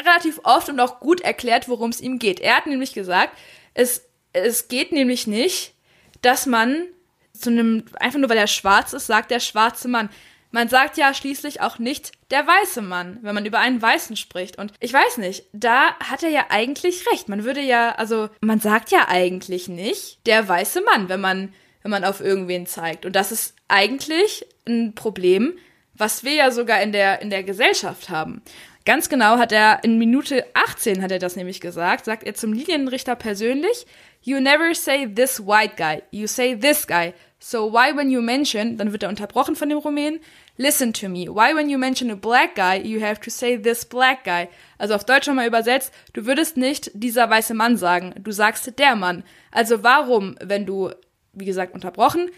relativ 0.00 0.40
oft 0.44 0.68
und 0.68 0.80
auch 0.80 1.00
gut 1.00 1.20
erklärt, 1.20 1.68
worum 1.68 1.90
es 1.90 2.00
ihm 2.00 2.18
geht. 2.18 2.40
Er 2.40 2.56
hat 2.56 2.66
nämlich 2.66 2.92
gesagt, 2.92 3.36
es, 3.74 4.08
es 4.32 4.68
geht 4.68 4.92
nämlich 4.92 5.26
nicht, 5.26 5.74
dass 6.22 6.46
man 6.46 6.86
zu 7.32 7.50
einem, 7.50 7.84
einfach 8.00 8.18
nur 8.18 8.30
weil 8.30 8.38
er 8.38 8.46
schwarz 8.46 8.92
ist, 8.92 9.06
sagt 9.06 9.30
der 9.30 9.40
schwarze 9.40 9.88
Mann. 9.88 10.08
Man 10.56 10.70
sagt 10.70 10.96
ja 10.96 11.12
schließlich 11.12 11.60
auch 11.60 11.78
nicht 11.78 12.12
der 12.30 12.46
weiße 12.46 12.80
Mann, 12.80 13.18
wenn 13.20 13.34
man 13.34 13.44
über 13.44 13.58
einen 13.58 13.82
Weißen 13.82 14.16
spricht. 14.16 14.56
Und 14.56 14.72
ich 14.80 14.90
weiß 14.90 15.18
nicht, 15.18 15.44
da 15.52 15.94
hat 16.00 16.22
er 16.22 16.30
ja 16.30 16.46
eigentlich 16.48 17.04
recht. 17.12 17.28
Man 17.28 17.44
würde 17.44 17.60
ja, 17.60 17.90
also, 17.96 18.30
man 18.40 18.58
sagt 18.58 18.90
ja 18.90 19.06
eigentlich 19.06 19.68
nicht 19.68 20.18
der 20.24 20.48
weiße 20.48 20.80
Mann, 20.80 21.10
wenn 21.10 21.20
man, 21.20 21.52
wenn 21.82 21.90
man 21.90 22.04
auf 22.04 22.22
irgendwen 22.22 22.64
zeigt. 22.64 23.04
Und 23.04 23.14
das 23.14 23.32
ist 23.32 23.54
eigentlich 23.68 24.46
ein 24.66 24.94
Problem, 24.94 25.58
was 25.92 26.24
wir 26.24 26.32
ja 26.32 26.50
sogar 26.50 26.80
in 26.80 26.92
der, 26.92 27.20
in 27.20 27.28
der 27.28 27.42
Gesellschaft 27.42 28.08
haben. 28.08 28.40
Ganz 28.86 29.10
genau 29.10 29.36
hat 29.36 29.52
er 29.52 29.84
in 29.84 29.98
Minute 29.98 30.46
18 30.54 31.02
hat 31.02 31.10
er 31.10 31.18
das 31.18 31.36
nämlich 31.36 31.60
gesagt, 31.60 32.06
sagt 32.06 32.22
er 32.22 32.34
zum 32.34 32.54
Linienrichter 32.54 33.14
persönlich, 33.14 33.84
You 34.22 34.40
never 34.40 34.74
say 34.74 35.06
this 35.06 35.38
white 35.38 35.76
guy, 35.76 36.02
you 36.10 36.26
say 36.26 36.56
this 36.56 36.86
guy. 36.86 37.12
So 37.38 37.72
why 37.72 37.94
when 37.94 38.10
you 38.10 38.22
mention, 38.22 38.76
dann 38.76 38.90
wird 38.90 39.02
er 39.02 39.08
unterbrochen 39.08 39.54
von 39.54 39.68
dem 39.68 39.78
Rumänen, 39.78 40.20
Listen 40.58 40.92
to 40.94 41.08
me. 41.08 41.28
Why 41.28 41.54
when 41.54 41.68
you 41.68 41.76
mention 41.78 42.10
a 42.10 42.16
black 42.16 42.54
guy, 42.54 42.76
you 42.76 43.00
have 43.00 43.20
to 43.20 43.30
say 43.30 43.56
this 43.56 43.84
black 43.84 44.24
guy? 44.24 44.48
Also 44.78 44.94
auf 44.94 45.04
Deutsch 45.04 45.26
nochmal 45.26 45.46
übersetzt, 45.46 45.92
du 46.14 46.24
würdest 46.24 46.56
nicht 46.56 46.90
dieser 46.94 47.28
weiße 47.28 47.52
Mann 47.52 47.76
sagen, 47.76 48.14
du 48.18 48.32
sagst 48.32 48.78
der 48.78 48.96
Mann. 48.96 49.22
Also 49.50 49.82
warum, 49.82 50.36
wenn 50.42 50.64
du, 50.64 50.90
wie 51.34 51.44
gesagt, 51.44 51.74
unterbrochen, 51.74 52.30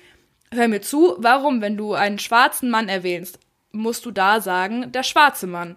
hör 0.52 0.66
mir 0.66 0.80
zu, 0.80 1.14
warum, 1.18 1.60
wenn 1.60 1.76
du 1.76 1.94
einen 1.94 2.18
schwarzen 2.18 2.70
Mann 2.70 2.88
erwähnst, 2.88 3.38
musst 3.70 4.04
du 4.04 4.10
da 4.10 4.40
sagen, 4.40 4.90
der 4.90 5.04
schwarze 5.04 5.46
Mann? 5.46 5.76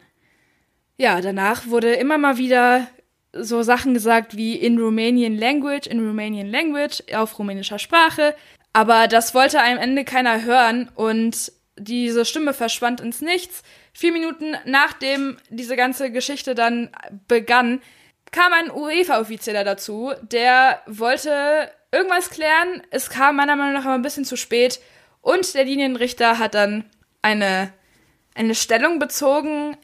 Ja, 0.98 1.22
danach 1.22 1.68
wurde 1.68 1.94
immer 1.94 2.18
mal 2.18 2.38
wieder 2.38 2.88
so 3.34 3.62
Sachen 3.62 3.94
gesagt 3.94 4.36
wie 4.36 4.56
in 4.56 4.80
Romanian 4.80 5.38
Language, 5.38 5.88
in 5.88 6.06
Romanian 6.06 6.50
Language, 6.50 7.04
auf 7.14 7.38
rumänischer 7.38 7.80
Sprache. 7.80 8.36
Aber 8.74 9.08
das 9.08 9.34
wollte 9.34 9.62
am 9.62 9.78
Ende 9.78 10.06
keiner 10.06 10.44
hören 10.44 10.90
und 10.96 11.52
diese 11.84 12.26
Stimme 12.26 12.54
verschwand 12.54 13.02
ins 13.02 13.22
Nichts. 13.22 13.64
Vier 13.94 14.12
Minuten 14.12 14.56
nachdem 14.66 15.38
diese 15.50 15.76
ganze 15.76 16.12
Geschichte 16.12 16.56
dann 16.56 16.90
begann, 17.28 17.82
kam 18.32 18.54
ein 18.54 18.72
UEFA-Offizieller 18.72 19.64
dazu, 19.64 20.14
der 20.22 20.82
wollte 20.86 21.72
irgendwas 21.92 22.30
klären. 22.30 22.82
Es 22.92 23.10
kam 23.10 23.36
meiner 23.36 23.56
Meinung 23.56 23.74
nach 23.74 23.86
aber 23.86 23.96
ein 23.96 24.02
bisschen 24.02 24.26
zu 24.26 24.38
spät 24.38 24.80
und 25.22 25.54
der 25.54 25.66
Linienrichter 25.66 26.40
hat 26.40 26.56
dann 26.56 26.86
eine, 27.22 27.74
eine 28.34 28.56
Stellung 28.56 29.00
bezogen, 29.00 29.78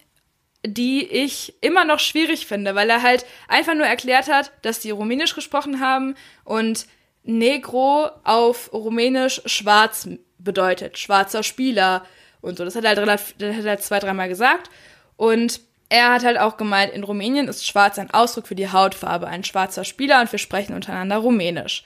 die 0.65 1.05
ich 1.05 1.55
immer 1.61 1.85
noch 1.85 1.99
schwierig 1.99 2.47
finde, 2.47 2.75
weil 2.75 2.89
er 2.89 3.01
halt 3.01 3.25
einfach 3.47 3.75
nur 3.75 3.85
erklärt 3.85 4.27
hat, 4.27 4.51
dass 4.63 4.79
die 4.79 4.91
Rumänisch 4.91 5.35
gesprochen 5.35 5.79
haben 5.79 6.15
und 6.43 6.87
Negro 7.23 8.09
auf 8.23 8.71
Rumänisch 8.73 9.41
schwarz 9.45 10.07
bedeutet, 10.39 10.97
schwarzer 10.97 11.43
Spieler 11.43 12.05
und 12.41 12.57
so. 12.57 12.65
Das 12.65 12.75
hat 12.75 12.83
er 12.83 12.95
halt 12.95 13.07
das 13.07 13.33
hat 13.55 13.65
er 13.65 13.69
halt 13.71 13.83
zwei, 13.83 13.99
dreimal 13.99 14.29
gesagt. 14.29 14.69
Und 15.15 15.61
er 15.89 16.13
hat 16.13 16.23
halt 16.23 16.37
auch 16.37 16.57
gemeint, 16.57 16.93
in 16.93 17.03
Rumänien 17.03 17.47
ist 17.47 17.65
schwarz 17.65 17.97
ein 17.97 18.11
Ausdruck 18.11 18.47
für 18.47 18.55
die 18.55 18.71
Hautfarbe, 18.71 19.27
ein 19.27 19.43
schwarzer 19.43 19.83
Spieler 19.83 20.21
und 20.21 20.31
wir 20.31 20.39
sprechen 20.39 20.73
untereinander 20.73 21.17
Rumänisch. 21.17 21.83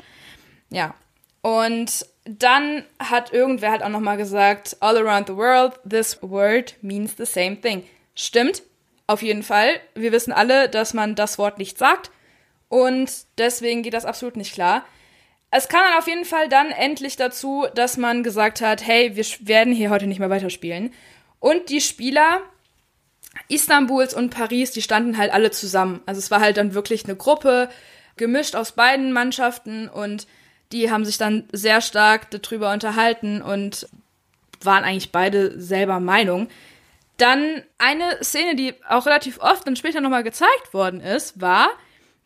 Ja. 0.69 0.95
Und 1.41 2.05
dann 2.25 2.83
hat 2.99 3.33
irgendwer 3.33 3.71
halt 3.71 3.83
auch 3.83 3.89
nochmal 3.89 4.17
gesagt, 4.17 4.77
all 4.79 4.97
around 4.97 5.27
the 5.27 5.35
world, 5.35 5.79
this 5.87 6.17
word 6.21 6.75
means 6.81 7.15
the 7.17 7.25
same 7.25 7.59
thing. 7.59 7.83
Stimmt, 8.15 8.63
auf 9.07 9.21
jeden 9.21 9.43
Fall. 9.43 9.79
Wir 9.95 10.11
wissen 10.11 10.31
alle, 10.31 10.69
dass 10.69 10.93
man 10.93 11.15
das 11.15 11.37
Wort 11.37 11.57
nicht 11.57 11.77
sagt. 11.77 12.11
Und 12.69 13.11
deswegen 13.37 13.83
geht 13.83 13.93
das 13.93 14.05
absolut 14.05 14.37
nicht 14.37 14.53
klar. 14.53 14.85
Es 15.51 15.67
kam 15.67 15.81
dann 15.83 15.99
auf 15.99 16.07
jeden 16.07 16.25
Fall 16.25 16.47
dann 16.47 16.71
endlich 16.71 17.17
dazu, 17.17 17.67
dass 17.75 17.97
man 17.97 18.23
gesagt 18.23 18.61
hat, 18.61 18.85
hey, 18.85 19.15
wir 19.15 19.25
werden 19.41 19.73
hier 19.73 19.89
heute 19.89 20.07
nicht 20.07 20.19
mehr 20.19 20.29
weiterspielen. 20.29 20.93
Und 21.39 21.69
die 21.69 21.81
Spieler 21.81 22.41
Istanbuls 23.47 24.13
und 24.13 24.29
Paris, 24.29 24.71
die 24.71 24.81
standen 24.81 25.17
halt 25.17 25.33
alle 25.33 25.51
zusammen. 25.51 26.01
Also 26.05 26.19
es 26.19 26.31
war 26.31 26.39
halt 26.39 26.57
dann 26.57 26.73
wirklich 26.73 27.05
eine 27.05 27.15
Gruppe, 27.15 27.69
gemischt 28.17 28.55
aus 28.55 28.73
beiden 28.73 29.13
Mannschaften 29.13 29.89
und 29.89 30.27
die 30.71 30.91
haben 30.91 31.05
sich 31.05 31.17
dann 31.17 31.47
sehr 31.51 31.81
stark 31.81 32.29
darüber 32.29 32.71
unterhalten 32.71 33.41
und 33.41 33.87
waren 34.61 34.83
eigentlich 34.83 35.11
beide 35.11 35.59
selber 35.59 35.99
Meinung. 35.99 36.47
Dann 37.17 37.63
eine 37.77 38.23
Szene, 38.23 38.55
die 38.55 38.73
auch 38.87 39.05
relativ 39.05 39.39
oft 39.39 39.67
und 39.67 39.77
später 39.77 40.01
nochmal 40.01 40.23
gezeigt 40.23 40.73
worden 40.73 41.01
ist, 41.01 41.41
war, 41.41 41.69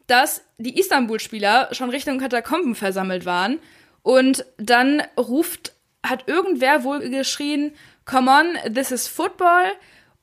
dass 0.08 0.44
die 0.58 0.80
Istanbul-Spieler 0.80 1.70
schon 1.72 1.90
Richtung 1.90 2.20
Katakomben 2.20 2.76
versammelt 2.76 3.26
waren 3.26 3.60
und 4.04 4.46
dann 4.58 5.02
ruft, 5.18 5.74
hat 6.04 6.28
irgendwer 6.28 6.84
wohl 6.84 7.10
geschrien, 7.10 7.74
come 8.06 8.30
on, 8.30 8.74
this 8.74 8.92
is 8.92 9.08
football. 9.08 9.66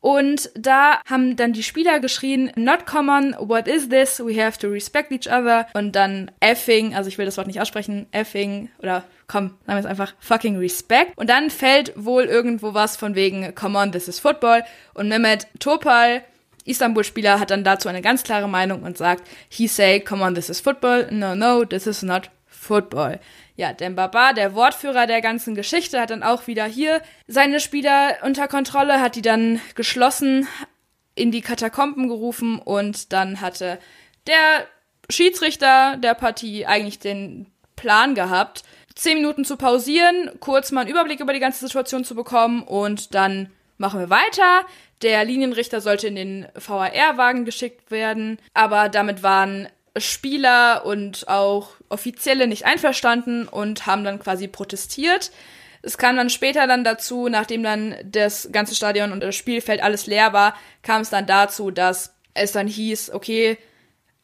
Und 0.00 0.50
da 0.54 1.00
haben 1.08 1.36
dann 1.36 1.52
die 1.52 1.62
Spieler 1.62 2.00
geschrien, 2.00 2.50
not 2.56 2.86
common, 2.86 3.36
what 3.38 3.68
is 3.68 3.88
this? 3.88 4.18
We 4.18 4.44
have 4.44 4.58
to 4.58 4.68
respect 4.68 5.12
each 5.12 5.28
other. 5.28 5.68
Und 5.74 5.92
dann 5.94 6.30
effing, 6.40 6.94
also 6.94 7.06
ich 7.08 7.18
will 7.18 7.24
das 7.24 7.36
Wort 7.36 7.46
nicht 7.46 7.60
aussprechen, 7.60 8.06
effing 8.10 8.68
oder 8.80 9.04
komm, 9.28 9.50
sagen 9.64 9.66
wir 9.66 9.78
es 9.78 9.86
einfach, 9.86 10.14
fucking 10.18 10.58
respect. 10.58 11.12
Und 11.16 11.30
dann 11.30 11.50
fällt 11.50 11.92
wohl 11.96 12.24
irgendwo 12.24 12.74
was 12.74 12.96
von 12.96 13.14
wegen, 13.14 13.54
come 13.54 13.78
on, 13.78 13.92
this 13.92 14.08
is 14.08 14.18
football. 14.18 14.64
Und 14.94 15.08
Mehmet 15.08 15.46
Topal 15.60 16.24
Istanbul-Spieler 16.64 17.40
hat 17.40 17.50
dann 17.50 17.64
dazu 17.64 17.88
eine 17.88 18.02
ganz 18.02 18.22
klare 18.22 18.48
Meinung 18.48 18.82
und 18.82 18.96
sagt, 18.96 19.28
he 19.48 19.66
say, 19.66 20.00
come 20.00 20.22
on, 20.22 20.34
this 20.34 20.48
is 20.48 20.60
football. 20.60 21.08
No, 21.10 21.34
no, 21.34 21.64
this 21.64 21.86
is 21.86 22.02
not 22.02 22.30
football. 22.46 23.18
Ja, 23.56 23.72
denn 23.72 23.96
Baba, 23.96 24.32
der 24.32 24.54
Wortführer 24.54 25.06
der 25.06 25.20
ganzen 25.20 25.54
Geschichte, 25.54 26.00
hat 26.00 26.10
dann 26.10 26.22
auch 26.22 26.46
wieder 26.46 26.64
hier 26.64 27.02
seine 27.26 27.60
Spieler 27.60 28.16
unter 28.22 28.48
Kontrolle, 28.48 29.00
hat 29.00 29.16
die 29.16 29.22
dann 29.22 29.60
geschlossen 29.74 30.46
in 31.14 31.30
die 31.30 31.42
Katakomben 31.42 32.08
gerufen 32.08 32.58
und 32.58 33.12
dann 33.12 33.40
hatte 33.40 33.78
der 34.26 34.66
Schiedsrichter 35.10 35.96
der 35.98 36.14
Partie 36.14 36.64
eigentlich 36.64 36.98
den 36.98 37.46
Plan 37.76 38.14
gehabt, 38.14 38.62
zehn 38.94 39.18
Minuten 39.18 39.44
zu 39.44 39.56
pausieren, 39.56 40.30
kurz 40.40 40.70
mal 40.70 40.82
einen 40.82 40.90
Überblick 40.90 41.20
über 41.20 41.32
die 41.32 41.40
ganze 41.40 41.66
Situation 41.66 42.04
zu 42.04 42.14
bekommen 42.14 42.62
und 42.62 43.14
dann 43.14 43.50
machen 43.78 44.00
wir 44.00 44.10
weiter. 44.10 44.66
Der 45.02 45.24
Linienrichter 45.24 45.80
sollte 45.80 46.06
in 46.06 46.14
den 46.14 46.46
VAR-Wagen 46.54 47.44
geschickt 47.44 47.90
werden, 47.90 48.38
aber 48.54 48.88
damit 48.88 49.22
waren 49.22 49.68
Spieler 49.96 50.86
und 50.86 51.28
auch 51.28 51.70
Offizielle 51.88 52.46
nicht 52.46 52.64
einverstanden 52.64 53.46
und 53.48 53.86
haben 53.86 54.04
dann 54.04 54.18
quasi 54.18 54.48
protestiert. 54.48 55.30
Es 55.82 55.98
kam 55.98 56.16
dann 56.16 56.30
später 56.30 56.66
dann 56.66 56.84
dazu, 56.84 57.28
nachdem 57.28 57.62
dann 57.62 57.96
das 58.04 58.48
ganze 58.52 58.74
Stadion 58.74 59.12
und 59.12 59.22
das 59.22 59.34
Spielfeld 59.34 59.82
alles 59.82 60.06
leer 60.06 60.32
war, 60.32 60.56
kam 60.82 61.02
es 61.02 61.10
dann 61.10 61.26
dazu, 61.26 61.70
dass 61.70 62.14
es 62.34 62.52
dann 62.52 62.68
hieß, 62.68 63.10
okay, 63.12 63.58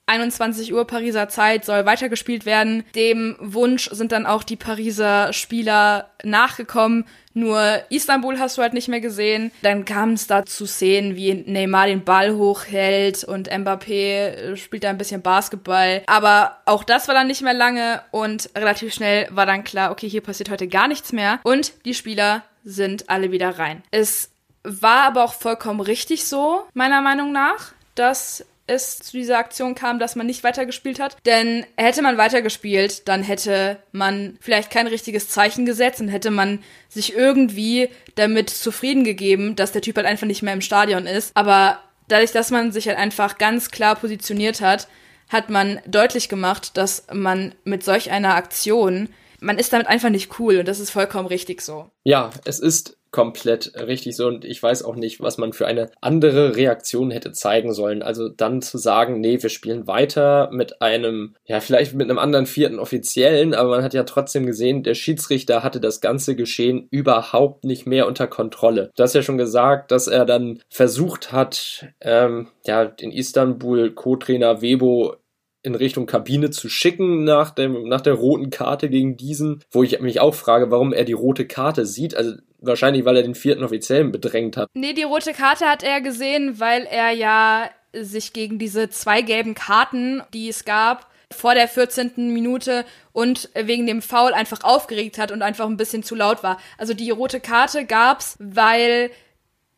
21 0.08 0.72
Uhr 0.72 0.86
Pariser 0.86 1.28
Zeit 1.28 1.64
soll 1.64 1.86
weitergespielt 1.86 2.46
werden. 2.46 2.84
Dem 2.94 3.36
Wunsch 3.40 3.90
sind 3.90 4.12
dann 4.12 4.26
auch 4.26 4.42
die 4.42 4.56
Pariser 4.56 5.32
Spieler 5.32 6.10
nachgekommen. 6.24 7.04
Nur 7.34 7.82
Istanbul 7.90 8.38
hast 8.40 8.58
du 8.58 8.62
halt 8.62 8.72
nicht 8.72 8.88
mehr 8.88 9.00
gesehen. 9.00 9.52
Dann 9.62 9.84
kam 9.84 10.14
es 10.14 10.26
da 10.26 10.44
zu 10.44 10.66
Szenen, 10.66 11.14
wie 11.14 11.34
Neymar 11.34 11.86
den 11.86 12.02
Ball 12.02 12.34
hochhält 12.34 13.22
und 13.22 13.48
Mbappé 13.48 14.56
spielt 14.56 14.82
da 14.82 14.90
ein 14.90 14.98
bisschen 14.98 15.22
Basketball. 15.22 16.02
Aber 16.06 16.58
auch 16.64 16.82
das 16.82 17.06
war 17.06 17.14
dann 17.14 17.28
nicht 17.28 17.42
mehr 17.42 17.54
lange 17.54 18.02
und 18.10 18.50
relativ 18.56 18.92
schnell 18.92 19.28
war 19.30 19.46
dann 19.46 19.62
klar, 19.62 19.92
okay, 19.92 20.08
hier 20.08 20.22
passiert 20.22 20.50
heute 20.50 20.66
gar 20.66 20.88
nichts 20.88 21.12
mehr. 21.12 21.38
Und 21.44 21.72
die 21.84 21.94
Spieler 21.94 22.42
sind 22.64 23.08
alle 23.08 23.30
wieder 23.30 23.58
rein. 23.58 23.82
Es 23.90 24.30
war 24.64 25.04
aber 25.04 25.24
auch 25.24 25.34
vollkommen 25.34 25.80
richtig 25.80 26.24
so, 26.24 26.62
meiner 26.74 27.00
Meinung 27.00 27.32
nach, 27.32 27.72
dass 27.94 28.44
es 28.68 28.98
zu 28.98 29.16
dieser 29.16 29.38
Aktion 29.38 29.74
kam, 29.74 29.98
dass 29.98 30.16
man 30.16 30.26
nicht 30.26 30.44
weitergespielt 30.44 31.00
hat. 31.00 31.16
Denn 31.26 31.66
hätte 31.76 32.02
man 32.02 32.18
weitergespielt, 32.18 33.08
dann 33.08 33.22
hätte 33.22 33.78
man 33.92 34.38
vielleicht 34.40 34.70
kein 34.70 34.86
richtiges 34.86 35.28
Zeichen 35.28 35.66
gesetzt 35.66 36.00
und 36.00 36.08
hätte 36.08 36.30
man 36.30 36.60
sich 36.88 37.14
irgendwie 37.14 37.88
damit 38.14 38.50
zufrieden 38.50 39.04
gegeben, 39.04 39.56
dass 39.56 39.72
der 39.72 39.82
Typ 39.82 39.96
halt 39.96 40.06
einfach 40.06 40.26
nicht 40.26 40.42
mehr 40.42 40.54
im 40.54 40.60
Stadion 40.60 41.06
ist. 41.06 41.32
Aber 41.34 41.80
dadurch, 42.08 42.32
dass 42.32 42.50
man 42.50 42.72
sich 42.72 42.88
halt 42.88 42.98
einfach 42.98 43.38
ganz 43.38 43.70
klar 43.70 43.96
positioniert 43.96 44.60
hat, 44.60 44.88
hat 45.28 45.50
man 45.50 45.80
deutlich 45.86 46.28
gemacht, 46.28 46.76
dass 46.76 47.06
man 47.12 47.54
mit 47.64 47.84
solch 47.84 48.10
einer 48.10 48.34
Aktion 48.34 49.08
man 49.40 49.58
ist 49.58 49.72
damit 49.72 49.86
einfach 49.86 50.10
nicht 50.10 50.38
cool 50.38 50.58
und 50.58 50.68
das 50.68 50.80
ist 50.80 50.90
vollkommen 50.90 51.28
richtig 51.28 51.62
so. 51.62 51.90
Ja, 52.04 52.30
es 52.44 52.58
ist 52.58 52.97
komplett 53.10 53.72
richtig 53.74 54.16
so 54.16 54.26
und 54.26 54.44
ich 54.44 54.62
weiß 54.62 54.82
auch 54.84 54.96
nicht, 54.96 55.20
was 55.20 55.38
man 55.38 55.52
für 55.52 55.66
eine 55.66 55.90
andere 56.00 56.56
Reaktion 56.56 57.10
hätte 57.10 57.32
zeigen 57.32 57.72
sollen. 57.72 58.02
Also 58.02 58.28
dann 58.28 58.62
zu 58.62 58.78
sagen, 58.78 59.20
nee, 59.20 59.42
wir 59.42 59.50
spielen 59.50 59.86
weiter 59.86 60.50
mit 60.52 60.82
einem, 60.82 61.34
ja, 61.44 61.60
vielleicht 61.60 61.94
mit 61.94 62.08
einem 62.08 62.18
anderen 62.18 62.46
vierten 62.46 62.78
Offiziellen, 62.78 63.54
aber 63.54 63.70
man 63.70 63.82
hat 63.82 63.94
ja 63.94 64.04
trotzdem 64.04 64.46
gesehen, 64.46 64.82
der 64.82 64.94
Schiedsrichter 64.94 65.62
hatte 65.62 65.80
das 65.80 66.00
ganze 66.00 66.36
Geschehen 66.36 66.88
überhaupt 66.90 67.64
nicht 67.64 67.86
mehr 67.86 68.06
unter 68.06 68.26
Kontrolle. 68.26 68.90
Du 68.96 69.02
hast 69.02 69.14
ja 69.14 69.22
schon 69.22 69.38
gesagt, 69.38 69.90
dass 69.90 70.06
er 70.06 70.24
dann 70.24 70.60
versucht 70.68 71.32
hat, 71.32 71.86
ähm, 72.00 72.48
ja, 72.66 72.84
den 72.84 73.10
Istanbul 73.10 73.92
Co-Trainer 73.92 74.60
Webo 74.60 75.16
in 75.62 75.74
Richtung 75.74 76.06
Kabine 76.06 76.50
zu 76.50 76.68
schicken 76.68 77.24
nach, 77.24 77.50
dem, 77.50 77.88
nach 77.88 78.00
der 78.00 78.14
roten 78.14 78.50
Karte 78.50 78.88
gegen 78.88 79.16
diesen, 79.16 79.64
wo 79.70 79.82
ich 79.82 79.98
mich 80.00 80.20
auch 80.20 80.34
frage, 80.34 80.70
warum 80.70 80.92
er 80.92 81.04
die 81.04 81.12
rote 81.12 81.46
Karte 81.46 81.84
sieht. 81.84 82.14
Also 82.14 82.36
wahrscheinlich, 82.60 83.04
weil 83.04 83.16
er 83.16 83.22
den 83.22 83.34
vierten 83.34 83.64
Offiziellen 83.64 84.12
bedrängt 84.12 84.56
hat. 84.56 84.68
Nee, 84.74 84.92
die 84.92 85.02
rote 85.02 85.32
Karte 85.32 85.66
hat 85.66 85.82
er 85.82 86.00
gesehen, 86.00 86.60
weil 86.60 86.86
er 86.90 87.10
ja 87.10 87.70
sich 87.92 88.32
gegen 88.32 88.58
diese 88.58 88.88
zwei 88.90 89.22
gelben 89.22 89.54
Karten, 89.54 90.22
die 90.32 90.48
es 90.48 90.64
gab, 90.64 91.08
vor 91.30 91.54
der 91.54 91.68
14. 91.68 92.32
Minute 92.32 92.84
und 93.12 93.50
wegen 93.54 93.86
dem 93.86 94.00
Foul 94.00 94.32
einfach 94.32 94.64
aufgeregt 94.64 95.18
hat 95.18 95.30
und 95.30 95.42
einfach 95.42 95.66
ein 95.66 95.76
bisschen 95.76 96.02
zu 96.02 96.14
laut 96.14 96.42
war. 96.42 96.58
Also 96.78 96.94
die 96.94 97.10
rote 97.10 97.40
Karte 97.40 97.84
gab's, 97.84 98.36
weil 98.38 99.10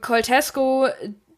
Coltesco 0.00 0.86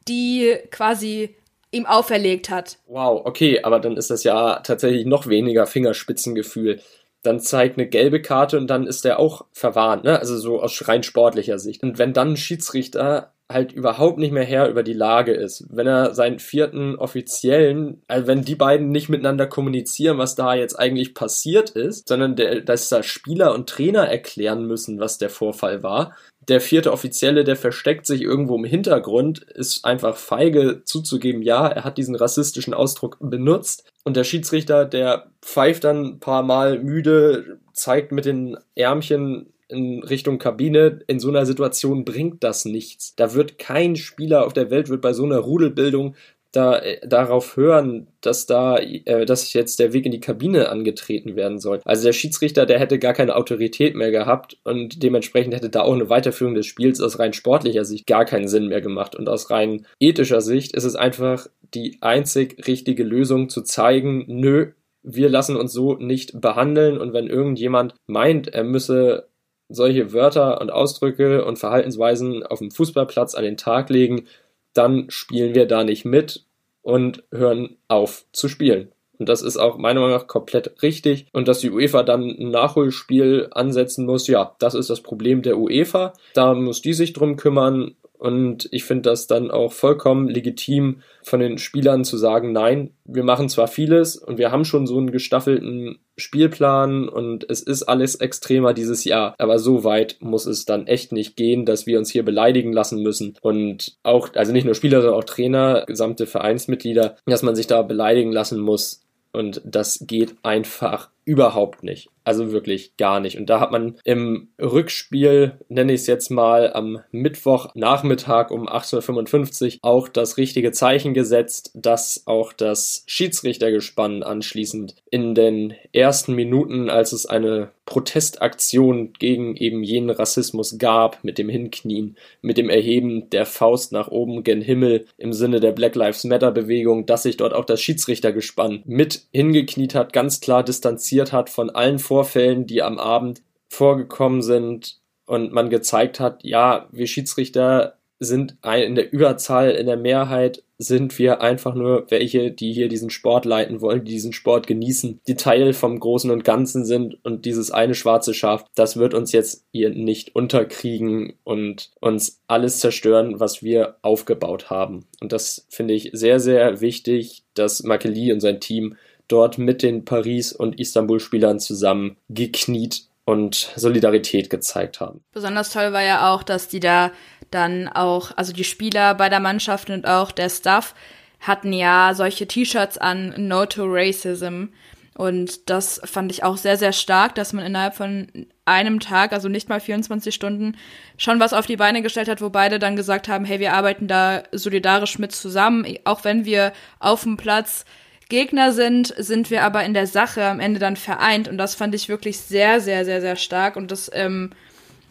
die 0.08 0.56
quasi 0.70 1.36
ihm 1.72 1.86
auferlegt 1.86 2.50
hat. 2.50 2.78
Wow, 2.86 3.22
okay, 3.24 3.60
aber 3.62 3.80
dann 3.80 3.96
ist 3.96 4.10
das 4.10 4.22
ja 4.24 4.60
tatsächlich 4.60 5.06
noch 5.06 5.26
weniger 5.26 5.66
Fingerspitzengefühl. 5.66 6.80
Dann 7.22 7.40
zeigt 7.40 7.78
eine 7.78 7.88
gelbe 7.88 8.20
Karte 8.20 8.58
und 8.58 8.68
dann 8.68 8.86
ist 8.86 9.04
er 9.04 9.18
auch 9.18 9.46
verwarnt, 9.52 10.04
ne? 10.04 10.18
Also 10.18 10.36
so 10.38 10.60
aus 10.60 10.86
rein 10.88 11.02
sportlicher 11.02 11.58
Sicht. 11.58 11.82
Und 11.82 11.98
wenn 11.98 12.12
dann 12.12 12.32
ein 12.32 12.36
Schiedsrichter 12.36 13.32
halt 13.52 13.72
überhaupt 13.72 14.18
nicht 14.18 14.32
mehr 14.32 14.44
Herr 14.44 14.68
über 14.68 14.82
die 14.82 14.92
Lage 14.92 15.32
ist. 15.32 15.66
Wenn 15.70 15.86
er 15.86 16.14
seinen 16.14 16.38
vierten 16.38 16.96
Offiziellen, 16.96 18.02
also 18.08 18.26
wenn 18.26 18.42
die 18.42 18.54
beiden 18.54 18.88
nicht 18.88 19.08
miteinander 19.08 19.46
kommunizieren, 19.46 20.18
was 20.18 20.34
da 20.34 20.54
jetzt 20.54 20.78
eigentlich 20.78 21.14
passiert 21.14 21.70
ist, 21.70 22.08
sondern 22.08 22.36
der, 22.36 22.60
dass 22.60 22.88
da 22.88 23.02
Spieler 23.02 23.54
und 23.54 23.68
Trainer 23.68 24.08
erklären 24.08 24.66
müssen, 24.66 25.00
was 25.00 25.18
der 25.18 25.30
Vorfall 25.30 25.82
war. 25.82 26.16
Der 26.48 26.60
vierte 26.60 26.92
Offizielle, 26.92 27.44
der 27.44 27.56
versteckt 27.56 28.04
sich 28.06 28.22
irgendwo 28.22 28.56
im 28.56 28.64
Hintergrund, 28.64 29.40
ist 29.40 29.84
einfach 29.84 30.16
feige 30.16 30.82
zuzugeben, 30.84 31.42
ja, 31.42 31.68
er 31.68 31.84
hat 31.84 31.98
diesen 31.98 32.16
rassistischen 32.16 32.74
Ausdruck 32.74 33.18
benutzt. 33.20 33.84
Und 34.04 34.16
der 34.16 34.24
Schiedsrichter, 34.24 34.84
der 34.84 35.30
pfeift 35.40 35.84
dann 35.84 36.04
ein 36.04 36.20
paar 36.20 36.42
Mal 36.42 36.80
müde, 36.80 37.58
zeigt 37.72 38.10
mit 38.10 38.24
den 38.24 38.56
Ärmchen 38.74 39.52
in 39.68 40.02
Richtung 40.02 40.38
Kabine, 40.38 41.00
in 41.06 41.18
so 41.18 41.28
einer 41.28 41.46
Situation 41.46 42.04
bringt 42.04 42.44
das 42.44 42.64
nichts. 42.64 43.14
Da 43.16 43.34
wird 43.34 43.58
kein 43.58 43.96
Spieler 43.96 44.44
auf 44.44 44.52
der 44.52 44.70
Welt 44.70 44.88
wird 44.88 45.00
bei 45.00 45.12
so 45.12 45.24
einer 45.24 45.38
Rudelbildung 45.38 46.14
da, 46.52 46.78
äh, 46.78 47.06
darauf 47.06 47.56
hören, 47.56 48.08
dass 48.20 48.46
da, 48.46 48.76
äh, 48.78 49.24
dass 49.24 49.52
jetzt 49.52 49.78
der 49.80 49.92
Weg 49.92 50.06
in 50.06 50.12
die 50.12 50.20
Kabine 50.20 50.68
angetreten 50.68 51.34
werden 51.34 51.58
soll. 51.58 51.80
Also 51.84 52.04
der 52.04 52.12
Schiedsrichter, 52.12 52.66
der 52.66 52.78
hätte 52.78 52.98
gar 52.98 53.14
keine 53.14 53.34
Autorität 53.34 53.96
mehr 53.96 54.10
gehabt 54.10 54.58
und 54.64 55.02
dementsprechend 55.02 55.54
hätte 55.54 55.70
da 55.70 55.80
auch 55.80 55.94
eine 55.94 56.10
Weiterführung 56.10 56.54
des 56.54 56.66
Spiels 56.66 57.00
aus 57.00 57.18
rein 57.18 57.32
sportlicher 57.32 57.84
Sicht 57.84 58.06
gar 58.06 58.24
keinen 58.24 58.48
Sinn 58.48 58.68
mehr 58.68 58.82
gemacht. 58.82 59.16
Und 59.16 59.28
aus 59.28 59.50
rein 59.50 59.86
ethischer 59.98 60.42
Sicht 60.42 60.74
ist 60.74 60.84
es 60.84 60.94
einfach 60.94 61.48
die 61.74 61.98
einzig 62.02 62.66
richtige 62.66 63.02
Lösung 63.02 63.48
zu 63.48 63.62
zeigen, 63.62 64.24
nö, 64.28 64.72
wir 65.02 65.28
lassen 65.28 65.56
uns 65.56 65.72
so 65.72 65.94
nicht 65.94 66.40
behandeln 66.40 66.98
und 66.98 67.12
wenn 67.12 67.26
irgendjemand 67.26 67.94
meint, 68.06 68.48
er 68.48 68.62
müsse 68.62 69.28
solche 69.68 70.12
Wörter 70.12 70.60
und 70.60 70.70
Ausdrücke 70.70 71.44
und 71.44 71.58
Verhaltensweisen 71.58 72.44
auf 72.44 72.58
dem 72.58 72.70
Fußballplatz 72.70 73.34
an 73.34 73.42
den 73.42 73.56
Tag 73.56 73.90
legen, 73.90 74.26
dann 74.74 75.06
spielen 75.08 75.54
wir 75.54 75.66
da 75.66 75.84
nicht 75.84 76.04
mit 76.04 76.44
und 76.82 77.24
hören 77.30 77.76
auf 77.88 78.24
zu 78.32 78.48
spielen. 78.48 78.92
Und 79.18 79.28
das 79.28 79.42
ist 79.42 79.56
auch 79.56 79.78
meiner 79.78 80.00
Meinung 80.00 80.16
nach 80.16 80.26
komplett 80.26 80.82
richtig. 80.82 81.26
Und 81.32 81.46
dass 81.46 81.60
die 81.60 81.70
UEFA 81.70 82.02
dann 82.02 82.22
ein 82.24 82.50
Nachholspiel 82.50 83.48
ansetzen 83.52 84.04
muss, 84.04 84.26
ja, 84.26 84.56
das 84.58 84.74
ist 84.74 84.90
das 84.90 85.00
Problem 85.00 85.42
der 85.42 85.58
UEFA. 85.58 86.12
Da 86.34 86.54
muss 86.54 86.82
die 86.82 86.92
sich 86.92 87.12
drum 87.12 87.36
kümmern. 87.36 87.94
Und 88.22 88.68
ich 88.70 88.84
finde 88.84 89.10
das 89.10 89.26
dann 89.26 89.50
auch 89.50 89.72
vollkommen 89.72 90.28
legitim 90.28 91.00
von 91.24 91.40
den 91.40 91.58
Spielern 91.58 92.04
zu 92.04 92.16
sagen, 92.16 92.52
nein, 92.52 92.90
wir 93.04 93.24
machen 93.24 93.48
zwar 93.48 93.66
vieles 93.66 94.14
und 94.14 94.38
wir 94.38 94.52
haben 94.52 94.64
schon 94.64 94.86
so 94.86 94.96
einen 94.96 95.10
gestaffelten 95.10 95.98
Spielplan 96.16 97.08
und 97.08 97.50
es 97.50 97.62
ist 97.62 97.82
alles 97.82 98.14
extremer 98.14 98.74
dieses 98.74 99.02
Jahr, 99.02 99.34
aber 99.38 99.58
so 99.58 99.82
weit 99.82 100.18
muss 100.20 100.46
es 100.46 100.64
dann 100.64 100.86
echt 100.86 101.10
nicht 101.10 101.34
gehen, 101.34 101.66
dass 101.66 101.88
wir 101.88 101.98
uns 101.98 102.12
hier 102.12 102.24
beleidigen 102.24 102.72
lassen 102.72 103.02
müssen. 103.02 103.36
Und 103.40 103.96
auch, 104.04 104.28
also 104.36 104.52
nicht 104.52 104.66
nur 104.66 104.76
Spieler, 104.76 105.02
sondern 105.02 105.18
auch 105.18 105.24
Trainer, 105.24 105.82
gesamte 105.88 106.26
Vereinsmitglieder, 106.26 107.16
dass 107.26 107.42
man 107.42 107.56
sich 107.56 107.66
da 107.66 107.82
beleidigen 107.82 108.30
lassen 108.30 108.60
muss. 108.60 109.02
Und 109.32 109.60
das 109.64 110.04
geht 110.06 110.36
einfach 110.44 111.10
überhaupt 111.24 111.82
nicht. 111.82 112.08
Also 112.24 112.52
wirklich 112.52 112.96
gar 112.96 113.18
nicht. 113.18 113.36
Und 113.36 113.50
da 113.50 113.58
hat 113.58 113.72
man 113.72 113.96
im 114.04 114.48
Rückspiel, 114.60 115.58
nenne 115.68 115.92
ich 115.92 116.02
es 116.02 116.06
jetzt 116.06 116.30
mal, 116.30 116.72
am 116.72 117.00
Mittwochnachmittag 117.10 118.50
um 118.50 118.68
18.55 118.68 119.74
Uhr 119.74 119.78
auch 119.82 120.08
das 120.08 120.36
richtige 120.36 120.70
Zeichen 120.70 121.14
gesetzt, 121.14 121.72
dass 121.74 122.22
auch 122.26 122.52
das 122.52 123.02
Schiedsrichtergespann 123.06 124.22
anschließend 124.22 124.94
in 125.10 125.34
den 125.34 125.74
ersten 125.92 126.34
Minuten, 126.34 126.90
als 126.90 127.12
es 127.12 127.26
eine 127.26 127.70
Protestaktion 127.86 129.12
gegen 129.14 129.56
eben 129.56 129.82
jenen 129.82 130.10
Rassismus 130.10 130.78
gab, 130.78 131.24
mit 131.24 131.38
dem 131.38 131.48
Hinknien, 131.48 132.16
mit 132.40 132.56
dem 132.56 132.70
Erheben 132.70 133.28
der 133.30 133.44
Faust 133.44 133.90
nach 133.90 134.08
oben 134.08 134.44
gen 134.44 134.62
Himmel 134.62 135.06
im 135.18 135.32
Sinne 135.32 135.58
der 135.58 135.72
Black 135.72 135.96
Lives 135.96 136.22
Matter 136.22 136.52
Bewegung, 136.52 137.04
dass 137.06 137.24
sich 137.24 137.36
dort 137.36 137.52
auch 137.52 137.64
das 137.64 137.82
Schiedsrichtergespann 137.82 138.82
mit 138.86 139.22
hingekniet 139.32 139.96
hat, 139.96 140.12
ganz 140.12 140.40
klar 140.40 140.62
distanziert 140.62 141.11
hat 141.20 141.50
von 141.50 141.70
allen 141.70 141.98
Vorfällen, 141.98 142.66
die 142.66 142.82
am 142.82 142.98
Abend 142.98 143.42
vorgekommen 143.68 144.42
sind 144.42 145.00
und 145.26 145.52
man 145.52 145.70
gezeigt 145.70 146.20
hat, 146.20 146.44
ja, 146.44 146.88
wir 146.92 147.06
Schiedsrichter 147.06 147.98
sind 148.18 148.56
in 148.62 148.94
der 148.94 149.12
Überzahl, 149.12 149.70
in 149.72 149.86
der 149.86 149.96
Mehrheit 149.96 150.62
sind 150.78 151.18
wir 151.18 151.40
einfach 151.40 151.74
nur 151.74 152.06
welche, 152.10 152.50
die 152.50 152.72
hier 152.72 152.88
diesen 152.88 153.10
Sport 153.10 153.44
leiten 153.44 153.80
wollen, 153.80 154.04
die 154.04 154.12
diesen 154.12 154.32
Sport 154.32 154.66
genießen, 154.66 155.20
die 155.26 155.36
Teil 155.36 155.72
vom 155.72 155.98
Großen 155.98 156.30
und 156.30 156.44
Ganzen 156.44 156.84
sind 156.84 157.24
und 157.24 157.44
dieses 157.44 157.70
eine 157.70 157.94
schwarze 157.94 158.34
Schaf, 158.34 158.64
das 158.74 158.96
wird 158.96 159.14
uns 159.14 159.32
jetzt 159.32 159.64
hier 159.72 159.90
nicht 159.90 160.34
unterkriegen 160.34 161.34
und 161.44 161.90
uns 162.00 162.40
alles 162.46 162.78
zerstören, 162.78 163.40
was 163.40 163.62
wir 163.62 163.96
aufgebaut 164.02 164.70
haben. 164.70 165.06
Und 165.20 165.32
das 165.32 165.66
finde 165.68 165.94
ich 165.94 166.10
sehr, 166.12 166.40
sehr 166.40 166.80
wichtig, 166.80 167.44
dass 167.54 167.82
Makeli 167.82 168.32
und 168.32 168.40
sein 168.40 168.60
Team 168.60 168.96
dort 169.32 169.58
mit 169.58 169.82
den 169.82 170.04
Paris- 170.04 170.52
und 170.52 170.78
Istanbul-Spielern 170.78 171.58
zusammen 171.58 172.16
gekniet 172.28 173.04
und 173.24 173.72
Solidarität 173.76 174.50
gezeigt 174.50 175.00
haben. 175.00 175.22
Besonders 175.32 175.72
toll 175.72 175.92
war 175.92 176.02
ja 176.02 176.32
auch, 176.32 176.42
dass 176.42 176.68
die 176.68 176.80
da 176.80 177.12
dann 177.50 177.88
auch, 177.88 178.32
also 178.36 178.52
die 178.52 178.64
Spieler 178.64 179.14
bei 179.14 179.28
der 179.28 179.40
Mannschaft 179.40 179.90
und 179.90 180.06
auch 180.06 180.32
der 180.32 180.50
Staff 180.50 180.94
hatten 181.40 181.72
ja 181.72 182.12
solche 182.14 182.46
T-Shirts 182.46 182.98
an 182.98 183.34
No 183.36 183.66
to 183.66 183.84
Racism. 183.86 184.66
Und 185.14 185.68
das 185.68 186.00
fand 186.04 186.32
ich 186.32 186.42
auch 186.42 186.56
sehr, 186.56 186.78
sehr 186.78 186.92
stark, 186.92 187.34
dass 187.34 187.52
man 187.52 187.66
innerhalb 187.66 187.94
von 187.94 188.28
einem 188.64 188.98
Tag, 188.98 189.32
also 189.32 189.48
nicht 189.48 189.68
mal 189.68 189.80
24 189.80 190.34
Stunden, 190.34 190.76
schon 191.18 191.38
was 191.38 191.52
auf 191.52 191.66
die 191.66 191.76
Beine 191.76 192.00
gestellt 192.00 192.28
hat, 192.28 192.40
wo 192.40 192.48
beide 192.48 192.78
dann 192.78 192.96
gesagt 192.96 193.28
haben, 193.28 193.44
hey, 193.44 193.60
wir 193.60 193.74
arbeiten 193.74 194.08
da 194.08 194.44
solidarisch 194.52 195.18
mit 195.18 195.32
zusammen, 195.32 195.84
auch 196.04 196.24
wenn 196.24 196.44
wir 196.46 196.72
auf 196.98 197.24
dem 197.24 197.36
Platz 197.36 197.84
Gegner 198.32 198.72
sind, 198.72 199.14
sind 199.18 199.50
wir 199.50 199.62
aber 199.62 199.84
in 199.84 199.92
der 199.92 200.06
Sache 200.06 200.42
am 200.44 200.58
Ende 200.58 200.80
dann 200.80 200.96
vereint. 200.96 201.48
Und 201.48 201.58
das 201.58 201.74
fand 201.74 201.94
ich 201.94 202.08
wirklich 202.08 202.38
sehr, 202.38 202.80
sehr, 202.80 203.04
sehr, 203.04 203.20
sehr 203.20 203.36
stark. 203.36 203.76
Und 203.76 203.90
das 203.90 204.10
ähm, 204.14 204.52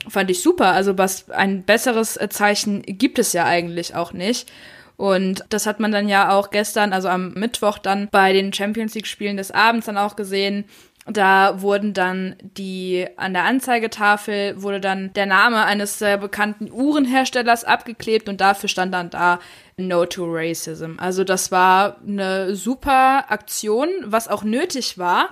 fand 0.10 0.32
ich 0.32 0.42
super. 0.42 0.72
Also 0.72 0.98
was 0.98 1.30
ein 1.30 1.62
besseres 1.62 2.18
Zeichen 2.32 2.82
gibt 2.82 3.20
es 3.20 3.34
ja 3.34 3.46
eigentlich 3.46 3.94
auch 3.94 4.12
nicht. 4.12 4.52
Und 4.98 5.46
das 5.50 5.68
hat 5.68 5.80
man 5.80 5.92
dann 5.92 6.10
ja 6.10 6.32
auch 6.32 6.50
gestern, 6.50 6.94
also 6.94 7.10
am 7.10 7.34
Mittwoch 7.34 7.78
dann 7.78 8.10
bei 8.12 8.34
den 8.34 8.54
Champions 8.54 8.96
League 8.96 9.06
Spielen 9.06 9.38
des 9.38 9.52
Abends 9.52 9.86
dann 9.86 10.00
auch 10.00 10.16
gesehen. 10.16 10.66
Da 11.08 11.62
wurden 11.62 11.94
dann 11.94 12.36
die, 12.42 13.08
an 13.18 13.34
der 13.34 13.46
Anzeigetafel 13.46 14.62
wurde 14.62 14.80
dann 14.80 15.12
der 15.14 15.26
Name 15.26 15.66
eines 15.66 15.98
sehr 15.98 16.18
bekannten 16.18 16.72
Uhrenherstellers 16.72 17.64
abgeklebt 17.64 18.30
und 18.30 18.40
dafür 18.40 18.70
stand 18.70 18.94
dann 18.94 19.10
da 19.10 19.40
No 19.78 20.06
to 20.06 20.26
Racism. 20.28 20.98
Also 20.98 21.24
das 21.24 21.52
war 21.52 21.98
eine 22.08 22.56
super 22.56 23.32
Aktion, 23.32 23.90
was 24.06 24.28
auch 24.28 24.44
nötig 24.44 25.00
war. 25.00 25.30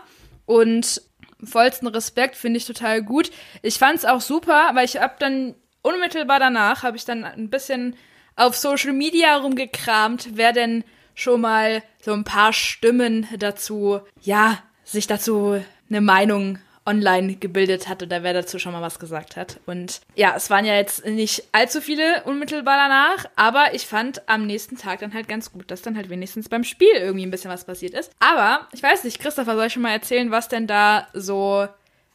Und 0.48 1.04
vollsten 1.44 1.88
Respekt, 1.88 2.36
finde 2.36 2.58
ich 2.58 2.66
total 2.66 3.04
gut. 3.04 3.30
Ich 3.62 3.78
fand 3.78 4.00
es 4.00 4.06
auch 4.06 4.22
super, 4.22 4.72
weil 4.74 4.86
ich 4.86 4.98
hab 4.98 5.20
dann 5.20 5.54
unmittelbar 5.84 6.40
danach, 6.40 6.82
habe 6.82 6.98
ich 6.98 7.06
dann 7.06 7.24
ein 7.24 7.52
bisschen 7.52 7.96
auf 8.36 8.58
Social 8.58 8.94
Media 8.94 9.38
rumgekramt, 9.38 10.30
wer 10.34 10.52
denn 10.52 10.84
schon 11.14 11.42
mal 11.42 11.84
so 12.02 12.14
ein 12.14 12.24
paar 12.24 12.54
Stimmen 12.54 13.28
dazu, 13.38 14.00
ja, 14.22 14.60
sich 14.92 15.08
dazu 15.08 15.62
eine 15.90 16.02
Meinung 16.02 16.60
online 16.86 17.36
gebildet 17.36 17.88
hat 17.88 18.02
oder 18.02 18.24
wer 18.24 18.34
dazu 18.34 18.58
schon 18.58 18.74
mal 18.74 18.82
was 18.82 19.00
gesagt 19.00 19.38
hat. 19.38 19.60
Und 19.68 20.02
ja, 20.16 20.34
es 20.36 20.50
waren 20.50 20.66
ja 20.66 20.76
jetzt 20.76 21.06
nicht 21.06 21.44
allzu 21.52 21.82
viele 21.82 22.24
unmittelbar 22.24 22.78
danach, 22.78 23.30
aber 23.36 23.74
ich 23.74 23.86
fand 23.86 24.28
am 24.28 24.48
nächsten 24.48 24.78
Tag 24.78 25.00
dann 25.00 25.14
halt 25.14 25.28
ganz 25.28 25.52
gut, 25.52 25.70
dass 25.70 25.84
dann 25.84 25.96
halt 25.96 26.10
wenigstens 26.10 26.50
beim 26.50 26.64
Spiel 26.64 26.94
irgendwie 26.96 27.26
ein 27.26 27.32
bisschen 27.32 27.52
was 27.52 27.66
passiert 27.66 27.94
ist. 27.94 28.12
Aber 28.20 28.68
ich 28.74 28.82
weiß 28.82 29.04
nicht, 29.04 29.20
Christopher, 29.20 29.56
soll 29.56 29.68
ich 29.68 29.74
schon 29.74 29.84
mal 29.84 29.92
erzählen, 29.92 30.32
was 30.32 30.48
denn 30.48 30.66
da 30.66 31.08
so 31.14 31.68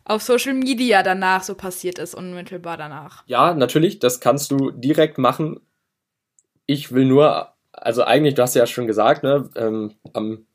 auf 0.05 0.23
Social 0.23 0.55
Media 0.55 1.03
danach 1.03 1.45
so 1.45 1.55
passiert 1.55 1.99
ist, 1.99 2.15
unmittelbar 2.15 2.77
danach? 2.77 3.23
Ja, 3.27 3.55
natürlich, 3.55 4.01
das 4.01 4.21
kannst 4.21 4.51
du 4.51 4.71
direkt 4.73 5.19
machen. 5.19 5.61
Ich 6.67 6.93
will 6.93 7.05
nur 7.05 7.54
also 7.85 8.03
eigentlich, 8.03 8.35
du 8.35 8.43
hast 8.43 8.55
ja 8.55 8.67
schon 8.67 8.87
gesagt, 8.87 9.23
ne, 9.23 9.51
ähm, 9.57 9.93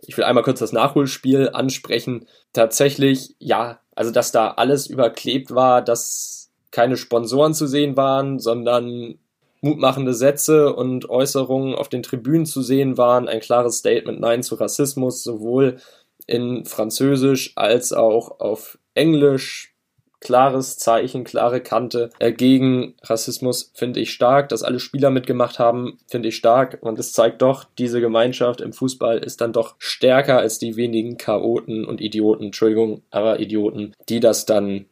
ich 0.02 0.18
will 0.18 0.24
einmal 0.24 0.44
kurz 0.44 0.60
das 0.60 0.74
Nachholspiel 0.74 1.50
ansprechen. 1.54 2.26
Tatsächlich, 2.54 3.36
ja, 3.38 3.80
also 3.96 4.10
dass 4.10 4.32
da 4.32 4.52
alles 4.52 4.88
überklebt 4.88 5.54
war, 5.54 5.84
dass 5.84 6.50
keine 6.72 6.98
Sponsoren 6.98 7.54
zu 7.54 7.68
sehen 7.68 7.96
waren, 7.96 8.40
sondern 8.40 9.20
mutmachende 9.62 10.16
Sätze 10.16 10.74
und 10.74 11.08
Äußerungen 11.10 11.76
auf 11.76 11.88
den 11.88 12.02
Tribünen 12.02 12.48
zu 12.48 12.64
sehen 12.64 12.98
waren, 12.98 13.28
ein 13.28 13.42
klares 13.42 13.78
Statement 13.78 14.20
Nein 14.20 14.42
zu 14.42 14.56
Rassismus, 14.56 15.22
sowohl 15.24 15.78
in 16.26 16.66
Französisch 16.66 17.54
als 17.56 17.94
auch 17.94 18.40
auf 18.40 18.80
Englisch. 18.96 19.69
Klares 20.22 20.78
Zeichen, 20.78 21.24
klare 21.24 21.62
Kante 21.62 22.10
äh, 22.20 22.34
gegen 22.34 22.96
Rassismus 23.04 23.72
finde 23.74 24.02
ich 24.02 24.12
stark. 24.12 24.50
Dass 24.50 24.64
alle 24.64 24.80
Spieler 24.80 25.10
mitgemacht 25.10 25.60
haben, 25.60 25.98
finde 26.08 26.30
ich 26.30 26.36
stark. 26.36 26.80
Und 26.82 27.00
es 27.00 27.14
zeigt 27.14 27.42
doch, 27.42 27.66
diese 27.78 28.02
Gemeinschaft 28.02 28.60
im 28.60 28.74
Fußball 28.74 29.20
ist 29.20 29.42
dann 29.42 29.54
doch 29.54 29.76
stärker 29.78 30.40
als 30.40 30.60
die 30.60 30.76
wenigen 30.76 31.18
Chaoten 31.18 31.86
und 31.86 32.02
Idioten, 32.02 32.46
Entschuldigung, 32.46 33.04
aber 33.12 33.40
Idioten, 33.40 33.94
die 34.10 34.20
das 34.20 34.46
dann 34.46 34.86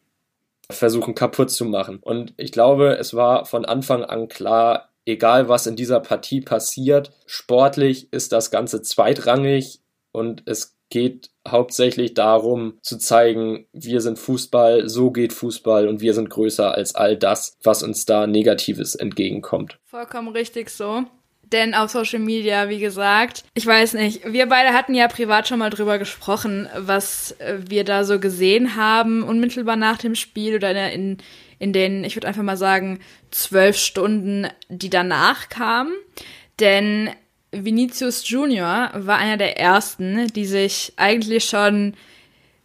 versuchen 0.70 1.16
kaputt 1.16 1.52
zu 1.52 1.66
machen. 1.66 2.00
Und 2.02 2.34
ich 2.38 2.52
glaube, 2.52 2.98
es 2.98 3.14
war 3.14 3.46
von 3.46 3.66
Anfang 3.66 4.04
an 4.04 4.28
klar, 4.28 4.90
egal 5.06 5.50
was 5.50 5.68
in 5.68 5.76
dieser 5.76 6.00
Partie 6.00 6.42
passiert, 6.42 7.12
sportlich 7.26 8.12
ist 8.12 8.32
das 8.32 8.52
Ganze 8.52 8.82
zweitrangig 8.82 9.80
und 10.12 10.44
es 10.46 10.77
geht 10.90 11.30
hauptsächlich 11.48 12.14
darum 12.14 12.78
zu 12.82 12.98
zeigen, 12.98 13.68
wir 13.74 14.02
sind 14.02 14.20
Fußball, 14.20 14.88
so 14.88 15.12
geht 15.12 15.34
Fußball 15.34 15.88
und 15.88 16.02
wir 16.02 16.14
sind 16.14 16.30
größer 16.30 16.74
als 16.74 16.96
all 16.96 17.18
das, 17.18 17.58
was 17.64 17.84
uns 17.84 18.06
da 18.06 18.28
Negatives 18.28 18.96
entgegenkommt. 18.96 19.80
Vollkommen 19.86 20.30
richtig 20.30 20.70
so. 20.70 21.06
Denn 21.52 21.74
auf 21.74 21.92
Social 21.92 22.20
Media, 22.20 22.68
wie 22.68 22.80
gesagt, 22.80 23.46
ich 23.54 23.66
weiß 23.66 23.94
nicht, 23.94 24.34
wir 24.34 24.48
beide 24.48 24.74
hatten 24.74 24.94
ja 24.94 25.08
privat 25.08 25.48
schon 25.48 25.60
mal 25.60 25.70
drüber 25.70 25.98
gesprochen, 25.98 26.68
was 26.76 27.32
äh, 27.40 27.60
wir 27.70 27.86
da 27.86 28.04
so 28.04 28.20
gesehen 28.20 28.76
haben, 28.76 29.24
unmittelbar 29.24 29.78
nach 29.78 29.98
dem 29.98 30.16
Spiel 30.16 30.56
oder 30.56 30.92
in, 30.92 31.18
in 31.58 31.72
den, 31.72 32.04
ich 32.04 32.18
würde 32.18 32.28
einfach 32.28 32.44
mal 32.44 32.58
sagen, 32.58 33.00
zwölf 33.32 33.78
Stunden, 33.78 34.48
die 34.68 34.90
danach 34.90 35.48
kamen. 35.48 35.94
Denn 36.60 37.12
Vinicius 37.52 38.28
Junior 38.30 38.92
war 38.94 39.18
einer 39.18 39.38
der 39.38 39.60
ersten, 39.60 40.28
die 40.34 40.46
sich 40.46 40.94
eigentlich 40.98 41.46
schon 41.46 41.94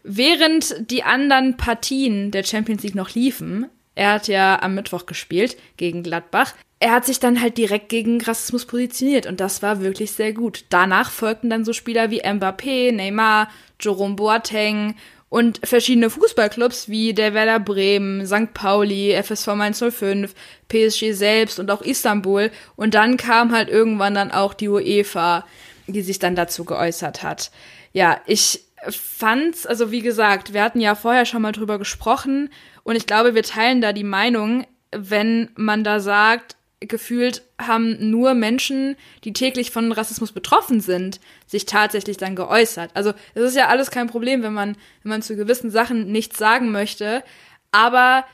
während 0.02 0.90
die 0.90 1.04
anderen 1.04 1.56
Partien 1.56 2.30
der 2.30 2.44
Champions 2.44 2.82
League 2.82 2.94
noch 2.94 3.14
liefen, 3.14 3.66
er 3.94 4.14
hat 4.14 4.28
ja 4.28 4.60
am 4.62 4.74
Mittwoch 4.74 5.06
gespielt 5.06 5.56
gegen 5.76 6.02
Gladbach, 6.02 6.54
er 6.80 6.92
hat 6.92 7.04
sich 7.04 7.20
dann 7.20 7.40
halt 7.40 7.58
direkt 7.58 7.90
gegen 7.90 8.20
Rassismus 8.20 8.66
positioniert 8.66 9.26
und 9.26 9.38
das 9.38 9.62
war 9.62 9.80
wirklich 9.80 10.10
sehr 10.12 10.32
gut. 10.32 10.64
Danach 10.70 11.12
folgten 11.12 11.48
dann 11.48 11.64
so 11.64 11.72
Spieler 11.72 12.10
wie 12.10 12.22
Mbappé, 12.22 12.90
Neymar, 12.90 13.48
Jerome 13.80 14.16
Boateng 14.16 14.96
und 15.32 15.60
verschiedene 15.64 16.10
Fußballclubs 16.10 16.90
wie 16.90 17.14
der 17.14 17.32
Werder 17.32 17.58
Bremen, 17.58 18.26
St. 18.26 18.52
Pauli, 18.52 19.14
FSV 19.14 19.48
105, 19.48 20.34
PSG 20.68 21.12
selbst 21.12 21.58
und 21.58 21.70
auch 21.70 21.80
Istanbul 21.80 22.50
und 22.76 22.92
dann 22.92 23.16
kam 23.16 23.50
halt 23.50 23.70
irgendwann 23.70 24.14
dann 24.14 24.30
auch 24.30 24.52
die 24.52 24.68
UEFA, 24.68 25.46
die 25.86 26.02
sich 26.02 26.18
dann 26.18 26.36
dazu 26.36 26.66
geäußert 26.66 27.22
hat. 27.22 27.50
Ja, 27.94 28.20
ich 28.26 28.62
fand's, 28.90 29.64
also 29.64 29.90
wie 29.90 30.02
gesagt, 30.02 30.52
wir 30.52 30.62
hatten 30.62 30.82
ja 30.82 30.94
vorher 30.94 31.24
schon 31.24 31.40
mal 31.40 31.52
drüber 31.52 31.78
gesprochen 31.78 32.50
und 32.82 32.96
ich 32.96 33.06
glaube, 33.06 33.34
wir 33.34 33.42
teilen 33.42 33.80
da 33.80 33.94
die 33.94 34.04
Meinung, 34.04 34.66
wenn 34.90 35.48
man 35.54 35.82
da 35.82 36.00
sagt, 36.00 36.56
gefühlt 36.80 37.42
haben 37.58 38.10
nur 38.10 38.34
Menschen, 38.34 38.96
die 39.24 39.32
täglich 39.32 39.70
von 39.70 39.92
Rassismus 39.92 40.32
betroffen 40.32 40.80
sind, 40.80 41.20
sich 41.52 41.66
tatsächlich 41.66 42.16
dann 42.16 42.34
geäußert. 42.34 42.90
Also 42.94 43.12
es 43.34 43.42
ist 43.42 43.56
ja 43.56 43.68
alles 43.68 43.90
kein 43.90 44.08
Problem, 44.08 44.42
wenn 44.42 44.54
man, 44.54 44.74
wenn 45.02 45.10
man 45.10 45.22
zu 45.22 45.36
gewissen 45.36 45.70
Sachen 45.70 46.10
nichts 46.10 46.38
sagen 46.38 46.72
möchte. 46.72 47.22
Aber 47.70 48.24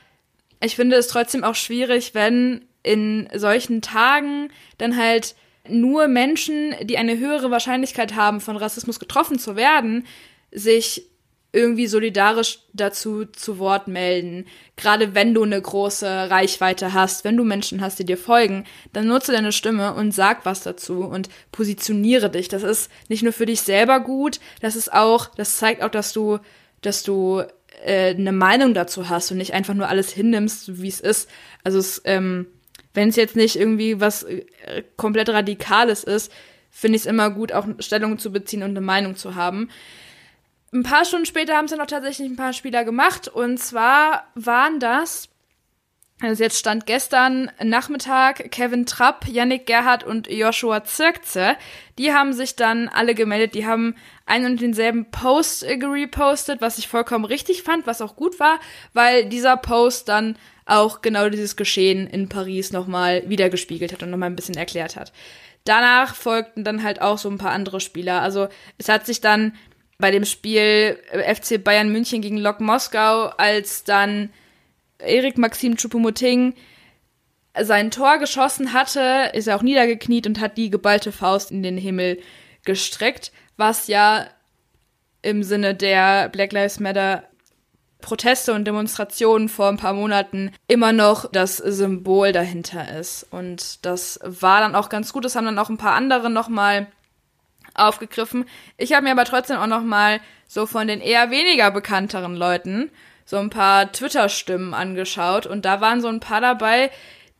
ich 0.63 0.77
finde 0.77 0.95
es 0.95 1.09
trotzdem 1.09 1.43
auch 1.43 1.55
schwierig, 1.55 2.15
wenn 2.15 2.65
in 2.81 3.27
solchen 3.35 3.81
Tagen 3.81 4.51
dann 4.77 4.95
halt 4.95 5.35
nur 5.67 6.07
Menschen, 6.07 6.73
die 6.83 6.97
eine 6.97 7.17
höhere 7.17 7.51
Wahrscheinlichkeit 7.51 8.15
haben, 8.15 8.39
von 8.39 8.55
Rassismus 8.55 8.99
getroffen 8.99 9.37
zu 9.37 9.57
werden, 9.57 10.07
sich 10.51 11.08
irgendwie 11.51 11.87
solidarisch 11.87 12.59
dazu 12.73 13.25
zu 13.25 13.57
Wort 13.57 13.87
melden. 13.87 14.45
Gerade 14.75 15.15
wenn 15.15 15.33
du 15.33 15.43
eine 15.43 15.59
große 15.59 16.05
Reichweite 16.05 16.93
hast, 16.93 17.23
wenn 17.23 17.37
du 17.37 17.43
Menschen 17.43 17.81
hast, 17.81 17.97
die 17.97 18.05
dir 18.05 18.17
folgen, 18.17 18.65
dann 18.93 19.07
nutze 19.07 19.31
deine 19.31 19.51
Stimme 19.51 19.95
und 19.95 20.11
sag 20.11 20.45
was 20.45 20.61
dazu 20.61 20.99
und 20.99 21.29
positioniere 21.51 22.29
dich. 22.29 22.49
Das 22.49 22.61
ist 22.61 22.91
nicht 23.07 23.23
nur 23.23 23.33
für 23.33 23.47
dich 23.47 23.61
selber 23.61 23.99
gut, 23.99 24.39
das 24.61 24.75
ist 24.75 24.93
auch, 24.93 25.27
das 25.35 25.57
zeigt 25.57 25.81
auch, 25.81 25.89
dass 25.89 26.13
du, 26.13 26.37
dass 26.81 27.01
du 27.01 27.41
äh, 27.83 28.09
eine 28.09 28.31
Meinung 28.31 28.75
dazu 28.75 29.09
hast 29.09 29.31
und 29.31 29.37
nicht 29.37 29.53
einfach 29.53 29.73
nur 29.73 29.89
alles 29.89 30.11
hinnimmst, 30.11 30.81
wie 30.81 30.87
es 30.87 30.99
ist. 30.99 31.29
Also 31.63 31.79
es, 31.79 32.01
ähm, 32.05 32.45
wenn 32.93 33.09
es 33.09 33.15
jetzt 33.15 33.35
nicht 33.35 33.55
irgendwie 33.55 33.99
was 33.99 34.23
äh, 34.23 34.43
komplett 34.97 35.29
Radikales 35.29 36.03
ist, 36.03 36.31
finde 36.69 36.97
ich 36.97 37.03
es 37.03 37.05
immer 37.07 37.31
gut, 37.31 37.51
auch 37.51 37.65
Stellung 37.79 38.19
zu 38.19 38.31
beziehen 38.31 38.61
und 38.61 38.71
eine 38.71 38.81
Meinung 38.81 39.15
zu 39.15 39.33
haben. 39.33 39.69
Ein 40.71 40.83
paar 40.83 41.05
Stunden 41.05 41.25
später 41.25 41.57
haben 41.57 41.67
dann 41.67 41.81
auch 41.81 41.87
tatsächlich 41.87 42.29
ein 42.29 42.35
paar 42.35 42.53
Spieler 42.53 42.83
gemacht. 42.83 43.27
Und 43.27 43.57
zwar 43.57 44.27
waren 44.35 44.79
das, 44.79 45.29
also 46.21 46.43
jetzt 46.43 46.59
stand 46.59 46.85
gestern 46.85 47.51
Nachmittag, 47.63 48.51
Kevin 48.51 48.85
Trapp, 48.85 49.25
Yannick 49.27 49.65
Gerhardt 49.65 50.03
und 50.03 50.29
Joshua 50.29 50.83
Zirkze. 50.83 51.55
Die 51.97 52.13
haben 52.13 52.33
sich 52.33 52.55
dann 52.55 52.87
alle 52.87 53.15
gemeldet. 53.15 53.55
Die 53.55 53.65
haben 53.65 53.95
einen 54.25 54.51
und 54.51 54.61
denselben 54.61 55.09
Post 55.09 55.65
gerepostet, 55.67 56.61
was 56.61 56.77
ich 56.77 56.87
vollkommen 56.87 57.25
richtig 57.25 57.63
fand, 57.63 57.87
was 57.87 58.01
auch 58.01 58.15
gut 58.15 58.39
war, 58.39 58.59
weil 58.93 59.27
dieser 59.27 59.57
Post 59.57 60.07
dann 60.07 60.37
auch 60.65 61.01
genau 61.01 61.29
dieses 61.29 61.55
Geschehen 61.55 62.05
in 62.05 62.29
Paris 62.29 62.71
nochmal 62.71 63.23
wiedergespiegelt 63.27 63.91
hat 63.91 64.03
und 64.03 64.11
nochmal 64.11 64.29
ein 64.29 64.35
bisschen 64.35 64.55
erklärt 64.55 64.95
hat. 64.95 65.11
Danach 65.63 66.15
folgten 66.15 66.63
dann 66.63 66.83
halt 66.83 67.01
auch 67.01 67.17
so 67.17 67.29
ein 67.29 67.37
paar 67.37 67.51
andere 67.51 67.79
Spieler. 67.79 68.21
Also 68.21 68.47
es 68.77 68.87
hat 68.87 69.05
sich 69.05 69.21
dann 69.21 69.53
bei 69.99 70.11
dem 70.11 70.25
Spiel 70.25 70.97
äh, 71.11 71.35
FC 71.35 71.63
Bayern 71.63 71.91
München 71.91 72.21
gegen 72.21 72.37
Lok 72.37 72.59
Moskau, 72.59 73.27
als 73.37 73.83
dann 73.83 74.29
Erik 74.97 75.37
Maxim 75.37 75.75
Choupo-Moting 75.75 76.55
sein 77.61 77.91
Tor 77.91 78.17
geschossen 78.17 78.73
hatte, 78.73 79.31
ist 79.33 79.47
er 79.47 79.57
auch 79.57 79.61
niedergekniet 79.61 80.25
und 80.25 80.39
hat 80.39 80.57
die 80.57 80.69
geballte 80.69 81.11
Faust 81.11 81.51
in 81.51 81.61
den 81.61 81.77
Himmel 81.77 82.19
gestreckt, 82.63 83.31
was 83.57 83.87
ja 83.87 84.27
im 85.21 85.43
Sinne 85.43 85.75
der 85.75 86.29
Black 86.29 86.53
Lives 86.53 86.79
Matter 86.79 87.23
Proteste 88.01 88.53
und 88.53 88.65
Demonstrationen 88.65 89.49
vor 89.49 89.67
ein 89.67 89.77
paar 89.77 89.93
Monaten 89.93 90.51
immer 90.67 90.93
noch 90.93 91.29
das 91.29 91.57
Symbol 91.57 92.31
dahinter 92.31 92.97
ist. 92.97 93.27
Und 93.29 93.85
das 93.85 94.19
war 94.23 94.61
dann 94.61 94.75
auch 94.75 94.87
ganz 94.87 95.11
gut. 95.11 95.25
Das 95.25 95.35
haben 95.35 95.45
dann 95.45 95.59
auch 95.59 95.69
ein 95.69 95.77
paar 95.77 95.95
andere 95.95 96.29
nochmal 96.29 96.87
aufgegriffen. 97.73 98.45
Ich 98.77 98.93
habe 98.93 99.03
mir 99.03 99.11
aber 99.11 99.25
trotzdem 99.25 99.57
auch 99.57 99.67
noch 99.67 99.83
mal 99.83 100.19
so 100.47 100.65
von 100.65 100.87
den 100.87 101.01
eher 101.01 101.31
weniger 101.31 101.71
bekannteren 101.71 102.35
Leuten 102.35 102.91
so 103.29 103.37
ein 103.37 103.51
paar 103.51 103.91
Twitter-Stimmen 103.91 104.73
angeschaut 104.73 105.45
und 105.45 105.63
da 105.63 105.81
waren 105.81 106.01
so 106.01 106.07
ein 106.07 106.19
paar 106.19 106.41
dabei, 106.41 106.89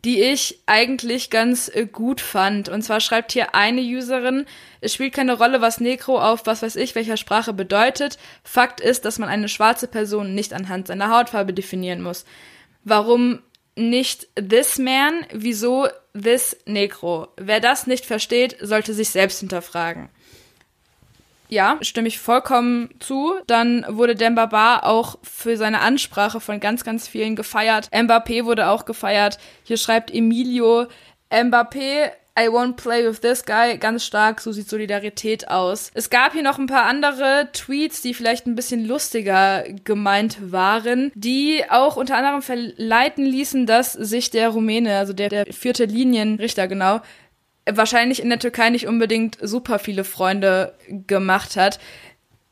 die 0.05 0.21
ich 0.21 0.59
eigentlich 0.65 1.29
ganz 1.29 1.67
äh, 1.67 1.85
gut 1.85 2.21
fand. 2.21 2.69
Und 2.69 2.83
zwar 2.83 2.99
schreibt 2.99 3.31
hier 3.31 3.55
eine 3.55 3.81
Userin, 3.81 4.45
es 4.81 4.93
spielt 4.93 5.13
keine 5.13 5.33
Rolle, 5.37 5.61
was 5.61 5.79
Negro 5.79 6.19
auf 6.19 6.45
was 6.45 6.61
weiß 6.61 6.75
ich 6.75 6.95
welcher 6.95 7.17
Sprache 7.17 7.53
bedeutet. 7.53 8.17
Fakt 8.43 8.79
ist, 8.79 9.03
dass 9.03 9.17
man 9.17 9.29
eine 9.29 9.49
schwarze 9.49 9.87
Person 9.87 10.35
nicht 10.35 10.53
anhand 10.53 10.87
seiner 10.87 11.09
Hautfarbe 11.09 11.53
definieren 11.53 12.01
muss. 12.01 12.23
Warum 12.83 13.41
nicht 13.75 14.27
this 14.35 14.77
man? 14.77 15.25
Wieso 15.33 15.87
this 16.13 16.55
Negro? 16.65 17.29
Wer 17.35 17.59
das 17.59 17.87
nicht 17.87 18.05
versteht, 18.05 18.57
sollte 18.61 18.93
sich 18.93 19.09
selbst 19.09 19.39
hinterfragen. 19.39 20.09
Ja, 21.49 21.77
stimme 21.81 22.07
ich 22.07 22.19
vollkommen 22.19 22.89
zu. 22.99 23.33
Dann 23.47 23.85
wurde 23.89 24.15
Dembaba 24.15 24.79
auch 24.83 25.17
für 25.23 25.57
seine 25.57 25.81
Ansprache 25.81 26.39
von 26.39 26.59
ganz, 26.59 26.83
ganz 26.83 27.07
vielen 27.07 27.35
gefeiert. 27.35 27.89
Mbappé 27.91 28.45
wurde 28.45 28.69
auch 28.69 28.85
gefeiert. 28.85 29.39
Hier 29.63 29.77
schreibt 29.77 30.13
Emilio, 30.13 30.85
Mbappé 31.31 32.11
I 32.39 32.47
won't 32.47 32.77
play 32.77 33.05
with 33.05 33.19
this 33.19 33.43
guy. 33.43 33.77
Ganz 33.77 34.05
stark, 34.05 34.39
so 34.39 34.53
sieht 34.53 34.69
Solidarität 34.69 35.49
aus. 35.49 35.91
Es 35.93 36.09
gab 36.09 36.31
hier 36.31 36.43
noch 36.43 36.57
ein 36.57 36.67
paar 36.67 36.85
andere 36.85 37.49
Tweets, 37.51 38.01
die 38.01 38.13
vielleicht 38.13 38.47
ein 38.47 38.55
bisschen 38.55 38.87
lustiger 38.87 39.65
gemeint 39.83 40.37
waren, 40.51 41.11
die 41.15 41.63
auch 41.69 41.97
unter 41.97 42.15
anderem 42.15 42.41
verleiten 42.41 43.25
ließen, 43.25 43.65
dass 43.65 43.91
sich 43.91 44.29
der 44.29 44.49
Rumäne, 44.49 44.97
also 44.97 45.11
der, 45.11 45.27
der 45.27 45.47
vierte 45.47 45.83
Linienrichter 45.85 46.69
genau, 46.69 47.01
wahrscheinlich 47.75 48.21
in 48.21 48.29
der 48.29 48.39
Türkei 48.39 48.69
nicht 48.69 48.87
unbedingt 48.87 49.37
super 49.41 49.79
viele 49.79 50.03
Freunde 50.03 50.73
gemacht 50.87 51.55
hat. 51.55 51.79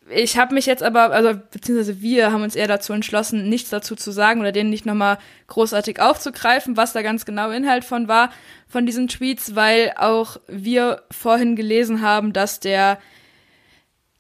ich 0.10 0.38
habe 0.38 0.53
mich 0.53 0.65
jetzt 0.65 0.84
aber, 0.84 1.12
also 1.12 1.39
beziehungsweise 1.51 2.01
wir 2.01 2.32
haben 2.32 2.43
uns 2.43 2.56
eher 2.56 2.67
dazu 2.67 2.93
entschlossen, 2.93 3.49
nichts 3.49 3.69
dazu 3.69 3.95
zu 3.95 4.12
sagen 4.12 4.39
oder 4.39 4.51
den 4.51 4.69
nicht 4.69 4.86
nochmal 4.86 5.17
großartig 5.47 5.99
aufzugreifen, 5.99 6.77
was 6.77 6.93
da 6.93 7.01
ganz 7.01 7.25
genau 7.25 7.51
Inhalt 7.51 7.84
von 7.84 8.08
war, 8.08 8.32
von 8.67 8.86
diesen 8.86 9.08
Tweets, 9.08 9.56
weil 9.56 9.93
auch 9.97 10.38
wir 10.47 11.03
vorhin 11.12 11.56
gelesen 11.56 12.01
haben, 12.01 12.34
dass 12.34 12.60
der 12.60 12.99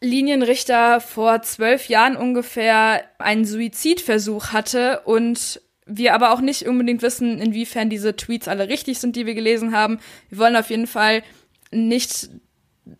Linienrichter 0.01 1.01
vor 1.01 1.41
zwölf 1.41 1.87
Jahren 1.87 2.17
ungefähr 2.17 3.03
einen 3.17 3.45
Suizidversuch 3.45 4.51
hatte 4.53 5.01
und 5.05 5.61
wir 5.87 6.13
aber 6.13 6.31
auch 6.31 6.41
nicht 6.41 6.67
unbedingt 6.67 7.01
wissen, 7.01 7.39
inwiefern 7.39 7.89
diese 7.89 8.15
Tweets 8.15 8.47
alle 8.47 8.67
richtig 8.69 8.99
sind, 8.99 9.15
die 9.15 9.25
wir 9.25 9.35
gelesen 9.35 9.75
haben. 9.75 9.99
Wir 10.29 10.39
wollen 10.39 10.55
auf 10.55 10.69
jeden 10.69 10.87
Fall 10.87 11.23
nicht, 11.71 12.29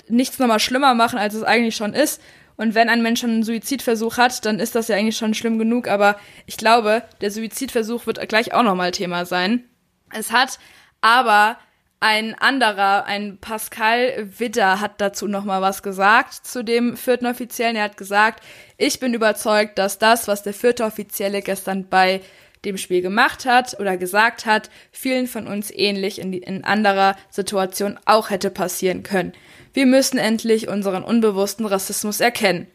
nichts 0.08 0.40
nochmal 0.40 0.60
schlimmer 0.60 0.94
machen, 0.94 1.20
als 1.20 1.34
es 1.34 1.44
eigentlich 1.44 1.76
schon 1.76 1.94
ist. 1.94 2.22
Und 2.56 2.74
wenn 2.74 2.90
ein 2.90 3.04
Mensch 3.04 3.24
einen 3.24 3.44
Suizidversuch 3.44 4.18
hat, 4.18 4.46
dann 4.46 4.60
ist 4.60 4.74
das 4.74 4.88
ja 4.88 4.96
eigentlich 4.96 5.18
schon 5.18 5.36
schlimm 5.36 5.60
genug. 5.60 5.88
Aber 5.88 6.18
ich 6.48 6.58
glaube, 6.58 7.04
der 7.22 7.30
Suizidversuch 7.30 8.08
wird 8.08 8.28
gleich 8.28 8.54
auch 8.54 8.64
nochmal 8.64 8.92
Thema 8.92 9.26
sein. 9.26 9.64
Es 10.12 10.32
hat 10.32 10.58
aber 11.02 11.58
ein 12.00 12.36
anderer, 12.36 13.06
ein 13.06 13.40
Pascal 13.40 14.30
Widder 14.38 14.80
hat 14.80 15.02
dazu 15.02 15.28
noch 15.28 15.46
mal 15.46 15.62
was 15.62 15.82
gesagt 15.82 16.34
zu 16.34 16.64
dem 16.64 16.96
vierten 16.96 17.26
Offiziellen. 17.26 17.76
Er 17.76 17.86
hat 17.86 17.98
gesagt, 17.98 18.44
ich 18.78 19.00
bin 19.00 19.14
überzeugt, 19.14 19.78
dass 19.80 19.98
das, 19.98 20.28
was 20.28 20.44
der 20.44 20.54
vierte 20.54 20.84
Offizielle 20.84 21.42
gestern 21.42 21.88
bei 21.90 22.22
dem 22.66 22.78
Spiel 22.78 23.02
gemacht 23.02 23.46
hat 23.46 23.80
oder 23.80 23.98
gesagt 23.98 24.46
hat, 24.46 24.70
vielen 24.92 25.28
von 25.28 25.48
uns 25.48 25.72
ähnlich 25.72 26.20
in, 26.20 26.34
in 26.34 26.64
anderer 26.64 27.16
Situation 27.30 28.00
auch 28.06 28.30
hätte 28.30 28.50
passieren 28.50 29.04
können. 29.04 29.34
Wir 29.74 29.86
müssen 29.86 30.18
endlich 30.18 30.68
unseren 30.68 31.04
unbewussten 31.04 31.66
Rassismus 31.66 32.20
erkennen. 32.20 32.68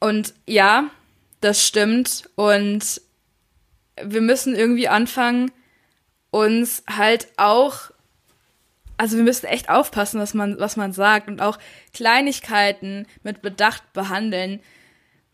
Und 0.00 0.34
ja, 0.46 0.90
das 1.40 1.66
stimmt. 1.66 2.28
Und 2.34 3.00
wir 4.02 4.20
müssen 4.20 4.54
irgendwie 4.54 4.88
anfangen, 4.88 5.50
uns 6.30 6.82
halt 6.88 7.28
auch 7.36 7.92
also 8.96 9.16
wir 9.16 9.24
müssen 9.24 9.46
echt 9.46 9.68
aufpassen, 9.68 10.20
was 10.20 10.34
man, 10.34 10.58
was 10.58 10.76
man 10.76 10.92
sagt 10.92 11.28
und 11.28 11.40
auch 11.40 11.58
Kleinigkeiten 11.92 13.06
mit 13.22 13.42
Bedacht 13.42 13.92
behandeln. 13.92 14.60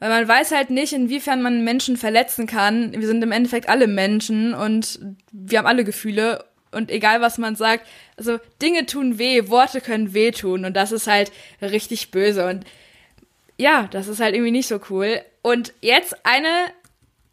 Weil 0.00 0.08
man 0.08 0.26
weiß 0.26 0.50
halt 0.52 0.70
nicht, 0.70 0.94
inwiefern 0.94 1.42
man 1.42 1.62
Menschen 1.62 1.98
verletzen 1.98 2.46
kann. 2.46 2.92
Wir 2.92 3.06
sind 3.06 3.22
im 3.22 3.32
Endeffekt 3.32 3.68
alle 3.68 3.86
Menschen 3.86 4.54
und 4.54 4.98
wir 5.30 5.58
haben 5.58 5.66
alle 5.66 5.84
Gefühle. 5.84 6.44
Und 6.72 6.90
egal 6.90 7.20
was 7.20 7.36
man 7.36 7.54
sagt, 7.54 7.86
also 8.16 8.38
Dinge 8.62 8.86
tun 8.86 9.18
weh, 9.18 9.48
Worte 9.48 9.80
können 9.80 10.14
wehtun 10.14 10.64
und 10.64 10.74
das 10.74 10.92
ist 10.92 11.06
halt 11.06 11.32
richtig 11.60 12.10
böse. 12.10 12.48
Und 12.48 12.64
ja, 13.58 13.88
das 13.90 14.08
ist 14.08 14.20
halt 14.20 14.34
irgendwie 14.34 14.52
nicht 14.52 14.68
so 14.68 14.80
cool. 14.88 15.20
Und 15.42 15.74
jetzt 15.82 16.14
eine, 16.24 16.72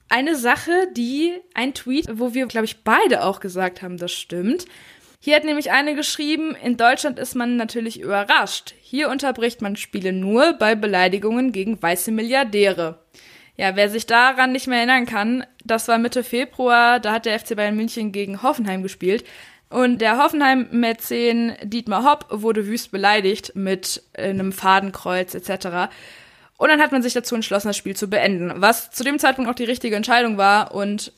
eine 0.10 0.36
Sache, 0.36 0.90
die, 0.92 1.36
ein 1.54 1.74
Tweet, 1.74 2.08
wo 2.20 2.34
wir, 2.34 2.48
glaube 2.48 2.66
ich, 2.66 2.84
beide 2.84 3.24
auch 3.24 3.40
gesagt 3.40 3.82
haben, 3.82 3.98
das 3.98 4.12
stimmt. 4.12 4.66
Hier 5.20 5.36
hat 5.36 5.44
nämlich 5.44 5.72
eine 5.72 5.96
geschrieben, 5.96 6.56
in 6.64 6.78
Deutschland 6.78 7.18
ist 7.20 7.36
man 7.36 7.58
natürlich 7.58 8.00
überrascht. 8.00 8.76
Hier 8.82 9.10
unterbricht 9.10 9.62
man 9.62 9.76
Spiele 9.76 10.14
nur 10.14 10.54
bei 10.54 10.76
Beleidigungen 10.76 11.52
gegen 11.52 11.82
weiße 11.82 12.12
Milliardäre. 12.12 13.00
Ja, 13.56 13.76
wer 13.76 13.90
sich 13.90 14.06
daran 14.06 14.52
nicht 14.52 14.68
mehr 14.68 14.78
erinnern 14.78 15.08
kann, 15.08 15.44
das 15.66 15.88
war 15.88 15.98
Mitte 15.98 16.24
Februar, 16.24 17.00
da 17.00 17.12
hat 17.12 17.26
der 17.26 17.40
FC 17.40 17.56
Bayern 17.56 17.76
München 17.76 18.12
gegen 18.12 18.44
Hoffenheim 18.44 18.84
gespielt. 18.84 19.26
Und 19.70 20.00
der 20.00 20.18
Hoffenheim-Mäzen 20.18 21.56
Dietmar 21.64 22.04
Hopp 22.06 22.28
wurde 22.30 22.68
wüst 22.68 22.92
beleidigt 22.92 23.54
mit 23.56 24.04
einem 24.16 24.54
Fadenkreuz 24.54 25.34
etc. 25.34 25.92
Und 26.58 26.70
dann 26.70 26.80
hat 26.80 26.92
man 26.92 27.02
sich 27.02 27.14
dazu 27.14 27.36
entschlossen, 27.36 27.68
das 27.68 27.78
Spiel 27.78 27.96
zu 27.96 28.08
beenden, 28.08 28.54
was 28.62 28.92
zu 28.92 29.04
dem 29.04 29.20
Zeitpunkt 29.20 29.50
auch 29.50 29.56
die 29.56 29.66
richtige 29.66 29.96
Entscheidung 29.96 30.38
war 30.38 30.74
und 30.74 31.12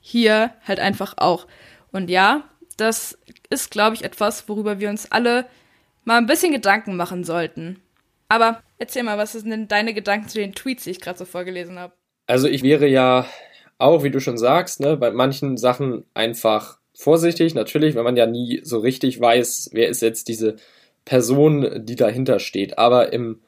hier 0.00 0.52
halt 0.66 0.80
einfach 0.80 1.14
auch. 1.18 1.46
Und 1.90 2.08
ja, 2.08 2.44
das 2.76 3.18
ist, 3.50 3.70
glaube 3.70 3.94
ich, 3.94 4.04
etwas, 4.04 4.48
worüber 4.48 4.80
wir 4.80 4.90
uns 4.90 5.10
alle 5.10 5.46
mal 6.04 6.18
ein 6.18 6.26
bisschen 6.26 6.52
Gedanken 6.52 6.96
machen 6.96 7.24
sollten. 7.24 7.80
Aber 8.28 8.62
erzähl 8.78 9.02
mal, 9.02 9.18
was 9.18 9.32
sind 9.32 9.50
denn 9.50 9.68
deine 9.68 9.94
Gedanken 9.94 10.28
zu 10.28 10.38
den 10.38 10.54
Tweets, 10.54 10.84
die 10.84 10.90
ich 10.90 11.00
gerade 11.00 11.18
so 11.18 11.24
vorgelesen 11.24 11.78
habe? 11.78 11.92
Also 12.26 12.48
ich 12.48 12.62
wäre 12.62 12.86
ja 12.86 13.26
auch, 13.78 14.04
wie 14.04 14.10
du 14.10 14.20
schon 14.20 14.38
sagst, 14.38 14.80
ne, 14.80 14.96
bei 14.96 15.10
manchen 15.10 15.56
Sachen 15.56 16.04
einfach 16.14 16.78
vorsichtig. 16.94 17.54
Natürlich, 17.54 17.94
wenn 17.94 18.04
man 18.04 18.16
ja 18.16 18.26
nie 18.26 18.60
so 18.64 18.78
richtig 18.78 19.20
weiß, 19.20 19.70
wer 19.72 19.88
ist 19.88 20.02
jetzt 20.02 20.28
diese 20.28 20.56
Person, 21.04 21.84
die 21.84 21.96
dahinter 21.96 22.38
steht. 22.38 22.78
Aber 22.78 23.12
im 23.12 23.40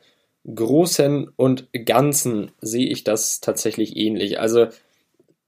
Großen 0.52 1.30
und 1.36 1.68
Ganzen 1.86 2.50
sehe 2.60 2.88
ich 2.88 3.04
das 3.04 3.40
tatsächlich 3.40 3.96
ähnlich. 3.96 4.38
Also 4.40 4.66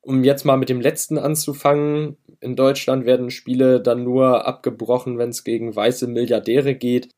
um 0.00 0.24
jetzt 0.24 0.44
mal 0.44 0.56
mit 0.56 0.68
dem 0.68 0.80
letzten 0.80 1.18
anzufangen, 1.18 2.16
in 2.46 2.56
Deutschland 2.56 3.04
werden 3.04 3.30
Spiele 3.30 3.80
dann 3.80 4.04
nur 4.04 4.46
abgebrochen, 4.46 5.18
wenn 5.18 5.30
es 5.30 5.44
gegen 5.44 5.74
weiße 5.74 6.06
Milliardäre 6.06 6.74
geht. 6.74 7.10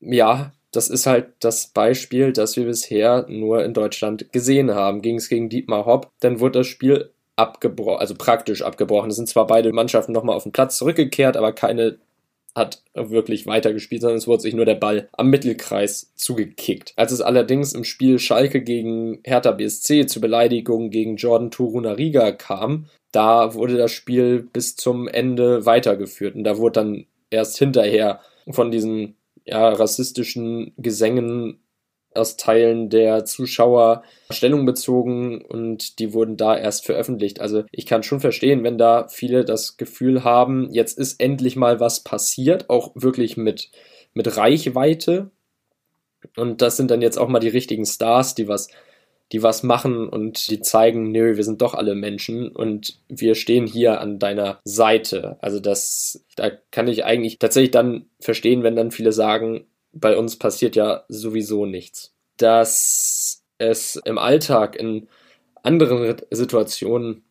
Ja, 0.00 0.52
das 0.70 0.88
ist 0.88 1.06
halt 1.06 1.32
das 1.40 1.66
Beispiel, 1.68 2.32
das 2.32 2.56
wir 2.56 2.64
bisher 2.64 3.26
nur 3.28 3.64
in 3.64 3.74
Deutschland 3.74 4.32
gesehen 4.32 4.70
haben. 4.74 5.02
Ging 5.02 5.16
es 5.16 5.28
gegen 5.28 5.48
Dietmar 5.48 5.84
Hopp, 5.86 6.10
dann 6.20 6.40
wurde 6.40 6.60
das 6.60 6.68
Spiel 6.68 7.10
abgebrochen, 7.36 8.00
also 8.00 8.14
praktisch 8.14 8.62
abgebrochen. 8.62 9.10
Es 9.10 9.16
sind 9.16 9.28
zwar 9.28 9.46
beide 9.46 9.72
Mannschaften 9.72 10.12
nochmal 10.12 10.36
auf 10.36 10.44
den 10.44 10.52
Platz 10.52 10.78
zurückgekehrt, 10.78 11.36
aber 11.36 11.52
keine 11.52 11.98
hat 12.54 12.82
wirklich 12.94 13.46
weitergespielt, 13.46 14.02
sondern 14.02 14.18
es 14.18 14.26
wurde 14.26 14.42
sich 14.42 14.54
nur 14.54 14.64
der 14.64 14.74
Ball 14.74 15.08
am 15.12 15.28
Mittelkreis 15.28 16.12
zugekickt. 16.16 16.92
Als 16.96 17.12
es 17.12 17.20
allerdings 17.20 17.72
im 17.72 17.84
Spiel 17.84 18.18
Schalke 18.18 18.62
gegen 18.62 19.20
Hertha 19.24 19.52
BSC 19.52 20.06
zu 20.06 20.20
Beleidigungen 20.20 20.90
gegen 20.90 21.16
Jordan 21.16 21.50
Torunariga 21.50 22.32
kam, 22.32 22.86
da 23.12 23.54
wurde 23.54 23.76
das 23.76 23.90
Spiel 23.90 24.42
bis 24.42 24.76
zum 24.76 25.08
Ende 25.08 25.66
weitergeführt 25.66 26.34
und 26.34 26.44
da 26.44 26.58
wurde 26.58 26.80
dann 26.80 27.06
erst 27.30 27.58
hinterher 27.58 28.20
von 28.50 28.70
diesen 28.70 29.16
ja, 29.44 29.68
rassistischen 29.70 30.72
Gesängen 30.76 31.60
aus 32.14 32.36
Teilen 32.36 32.90
der 32.90 33.24
Zuschauer 33.24 34.02
Stellung 34.30 34.66
bezogen 34.66 35.42
und 35.42 35.98
die 35.98 36.12
wurden 36.12 36.36
da 36.36 36.56
erst 36.56 36.84
veröffentlicht. 36.84 37.40
Also 37.40 37.64
ich 37.70 37.86
kann 37.86 38.02
schon 38.02 38.20
verstehen, 38.20 38.64
wenn 38.64 38.78
da 38.78 39.08
viele 39.08 39.44
das 39.44 39.76
Gefühl 39.76 40.24
haben, 40.24 40.68
jetzt 40.72 40.98
ist 40.98 41.20
endlich 41.20 41.56
mal 41.56 41.80
was 41.80 42.02
passiert, 42.02 42.68
auch 42.70 42.92
wirklich 42.94 43.36
mit, 43.36 43.70
mit 44.14 44.36
Reichweite. 44.36 45.30
Und 46.36 46.62
das 46.62 46.76
sind 46.76 46.90
dann 46.90 47.02
jetzt 47.02 47.18
auch 47.18 47.28
mal 47.28 47.38
die 47.38 47.48
richtigen 47.48 47.86
Stars, 47.86 48.34
die 48.34 48.48
was, 48.48 48.68
die 49.32 49.42
was 49.42 49.62
machen 49.62 50.08
und 50.08 50.50
die 50.50 50.60
zeigen, 50.60 51.12
nö, 51.12 51.36
wir 51.36 51.44
sind 51.44 51.60
doch 51.60 51.74
alle 51.74 51.94
Menschen 51.94 52.48
und 52.48 52.98
wir 53.08 53.34
stehen 53.34 53.66
hier 53.66 54.00
an 54.00 54.18
deiner 54.18 54.60
Seite. 54.64 55.36
Also 55.40 55.60
das, 55.60 56.24
da 56.36 56.50
kann 56.70 56.88
ich 56.88 57.04
eigentlich 57.04 57.38
tatsächlich 57.38 57.70
dann 57.70 58.06
verstehen, 58.20 58.62
wenn 58.62 58.76
dann 58.76 58.90
viele 58.90 59.12
sagen, 59.12 59.66
bei 59.92 60.16
uns 60.16 60.36
passiert 60.36 60.76
ja 60.76 61.04
sowieso 61.08 61.66
nichts. 61.66 62.14
Dass 62.36 63.44
es 63.58 63.96
im 63.96 64.18
Alltag 64.18 64.76
in 64.76 65.08
anderen 65.62 66.16
Situationen 66.30 67.24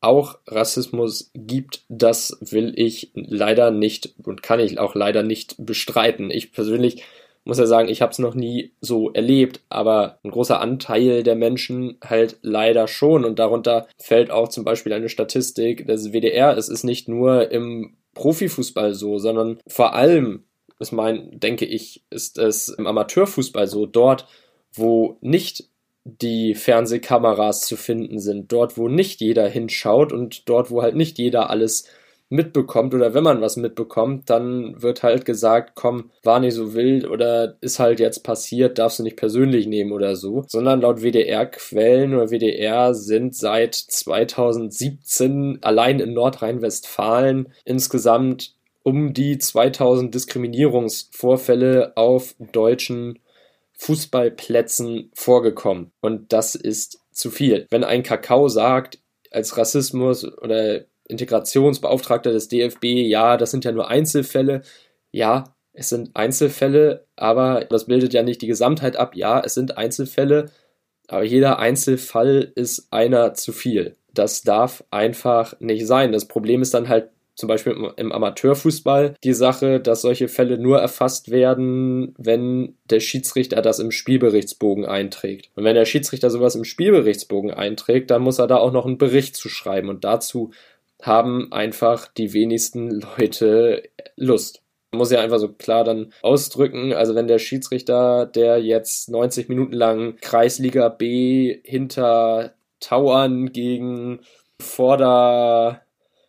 auch 0.00 0.38
Rassismus 0.46 1.30
gibt, 1.34 1.84
das 1.88 2.36
will 2.40 2.74
ich 2.76 3.10
leider 3.14 3.70
nicht 3.70 4.14
und 4.22 4.42
kann 4.42 4.60
ich 4.60 4.78
auch 4.78 4.94
leider 4.94 5.22
nicht 5.22 5.56
bestreiten. 5.58 6.30
Ich 6.30 6.52
persönlich 6.52 7.02
muss 7.44 7.58
ja 7.58 7.66
sagen, 7.66 7.88
ich 7.88 8.02
habe 8.02 8.12
es 8.12 8.18
noch 8.18 8.34
nie 8.34 8.72
so 8.80 9.10
erlebt, 9.12 9.60
aber 9.68 10.18
ein 10.24 10.30
großer 10.30 10.60
Anteil 10.60 11.22
der 11.22 11.36
Menschen 11.36 11.98
halt 12.02 12.38
leider 12.42 12.88
schon 12.88 13.24
und 13.24 13.38
darunter 13.38 13.86
fällt 13.98 14.30
auch 14.30 14.48
zum 14.48 14.64
Beispiel 14.64 14.92
eine 14.92 15.08
Statistik 15.08 15.86
des 15.86 16.12
WDR. 16.12 16.56
Es 16.56 16.68
ist 16.68 16.84
nicht 16.84 17.08
nur 17.08 17.50
im 17.50 17.96
Profifußball 18.14 18.94
so, 18.94 19.18
sondern 19.18 19.58
vor 19.66 19.94
allem 19.94 20.44
ist 20.78 20.92
mein, 20.92 21.38
denke 21.38 21.66
ich, 21.66 22.02
ist 22.10 22.38
es 22.38 22.68
im 22.68 22.86
Amateurfußball 22.86 23.66
so, 23.66 23.86
dort, 23.86 24.26
wo 24.72 25.18
nicht 25.20 25.68
die 26.04 26.54
Fernsehkameras 26.54 27.62
zu 27.62 27.76
finden 27.76 28.18
sind, 28.18 28.52
dort, 28.52 28.76
wo 28.76 28.88
nicht 28.88 29.20
jeder 29.20 29.48
hinschaut 29.48 30.12
und 30.12 30.48
dort, 30.48 30.70
wo 30.70 30.82
halt 30.82 30.96
nicht 30.96 31.18
jeder 31.18 31.48
alles 31.50 31.88
mitbekommt 32.34 32.94
oder 32.94 33.14
wenn 33.14 33.22
man 33.24 33.40
was 33.40 33.56
mitbekommt, 33.56 34.28
dann 34.28 34.82
wird 34.82 35.02
halt 35.02 35.24
gesagt, 35.24 35.72
komm, 35.74 36.10
war 36.22 36.40
nicht 36.40 36.54
so 36.54 36.74
wild 36.74 37.08
oder 37.08 37.56
ist 37.60 37.78
halt 37.78 38.00
jetzt 38.00 38.24
passiert, 38.24 38.78
darfst 38.78 38.98
du 38.98 39.02
nicht 39.04 39.16
persönlich 39.16 39.66
nehmen 39.66 39.92
oder 39.92 40.16
so, 40.16 40.44
sondern 40.48 40.80
laut 40.80 41.02
WDR-Quellen 41.02 42.14
oder 42.14 42.30
WDR 42.30 42.94
sind 42.94 43.34
seit 43.36 43.74
2017 43.74 45.60
allein 45.62 46.00
in 46.00 46.12
Nordrhein-Westfalen 46.12 47.52
insgesamt 47.64 48.54
um 48.82 49.14
die 49.14 49.38
2000 49.38 50.14
Diskriminierungsvorfälle 50.14 51.96
auf 51.96 52.34
deutschen 52.52 53.20
Fußballplätzen 53.74 55.10
vorgekommen. 55.14 55.92
Und 56.00 56.32
das 56.32 56.54
ist 56.54 57.00
zu 57.12 57.30
viel. 57.30 57.66
Wenn 57.70 57.84
ein 57.84 58.02
Kakao 58.02 58.48
sagt, 58.48 58.98
als 59.30 59.56
Rassismus 59.56 60.24
oder 60.38 60.84
Integrationsbeauftragter 61.08 62.32
des 62.32 62.48
DFB, 62.48 62.84
ja, 62.84 63.36
das 63.36 63.50
sind 63.50 63.64
ja 63.64 63.72
nur 63.72 63.88
Einzelfälle. 63.88 64.62
Ja, 65.10 65.54
es 65.72 65.88
sind 65.88 66.10
Einzelfälle, 66.14 67.06
aber 67.16 67.64
das 67.64 67.86
bildet 67.86 68.14
ja 68.14 68.22
nicht 68.22 68.42
die 68.42 68.46
Gesamtheit 68.46 68.96
ab. 68.96 69.16
Ja, 69.16 69.40
es 69.40 69.54
sind 69.54 69.76
Einzelfälle, 69.76 70.50
aber 71.08 71.24
jeder 71.24 71.58
Einzelfall 71.58 72.52
ist 72.54 72.88
einer 72.92 73.34
zu 73.34 73.52
viel. 73.52 73.96
Das 74.12 74.42
darf 74.42 74.84
einfach 74.90 75.58
nicht 75.60 75.86
sein. 75.86 76.12
Das 76.12 76.26
Problem 76.26 76.62
ist 76.62 76.72
dann 76.74 76.88
halt 76.88 77.10
zum 77.34 77.48
Beispiel 77.48 77.76
im 77.96 78.12
Amateurfußball 78.12 79.14
die 79.24 79.32
Sache, 79.32 79.80
dass 79.80 80.02
solche 80.02 80.28
Fälle 80.28 80.56
nur 80.56 80.78
erfasst 80.78 81.32
werden, 81.32 82.14
wenn 82.16 82.76
der 82.84 83.00
Schiedsrichter 83.00 83.60
das 83.60 83.80
im 83.80 83.90
Spielberichtsbogen 83.90 84.84
einträgt. 84.84 85.50
Und 85.56 85.64
wenn 85.64 85.74
der 85.74 85.84
Schiedsrichter 85.84 86.30
sowas 86.30 86.54
im 86.54 86.64
Spielberichtsbogen 86.64 87.50
einträgt, 87.50 88.12
dann 88.12 88.22
muss 88.22 88.38
er 88.38 88.46
da 88.46 88.58
auch 88.58 88.72
noch 88.72 88.86
einen 88.86 88.98
Bericht 88.98 89.34
zu 89.34 89.48
schreiben. 89.48 89.88
Und 89.88 90.04
dazu 90.04 90.52
haben 91.02 91.52
einfach 91.52 92.08
die 92.08 92.32
wenigsten 92.32 92.90
Leute 93.18 93.82
Lust. 94.16 94.62
Man 94.92 94.98
muss 94.98 95.10
ja 95.10 95.20
einfach 95.20 95.38
so 95.38 95.52
klar 95.52 95.84
dann 95.84 96.12
ausdrücken. 96.22 96.92
Also 96.92 97.14
wenn 97.14 97.26
der 97.26 97.40
Schiedsrichter, 97.40 98.26
der 98.26 98.62
jetzt 98.62 99.08
90 99.10 99.48
Minuten 99.48 99.72
lang 99.72 100.16
Kreisliga 100.20 100.88
B 100.88 101.60
hinter 101.64 102.54
Tauern 102.80 103.52
gegen 103.52 104.20
Vorder 104.60 105.80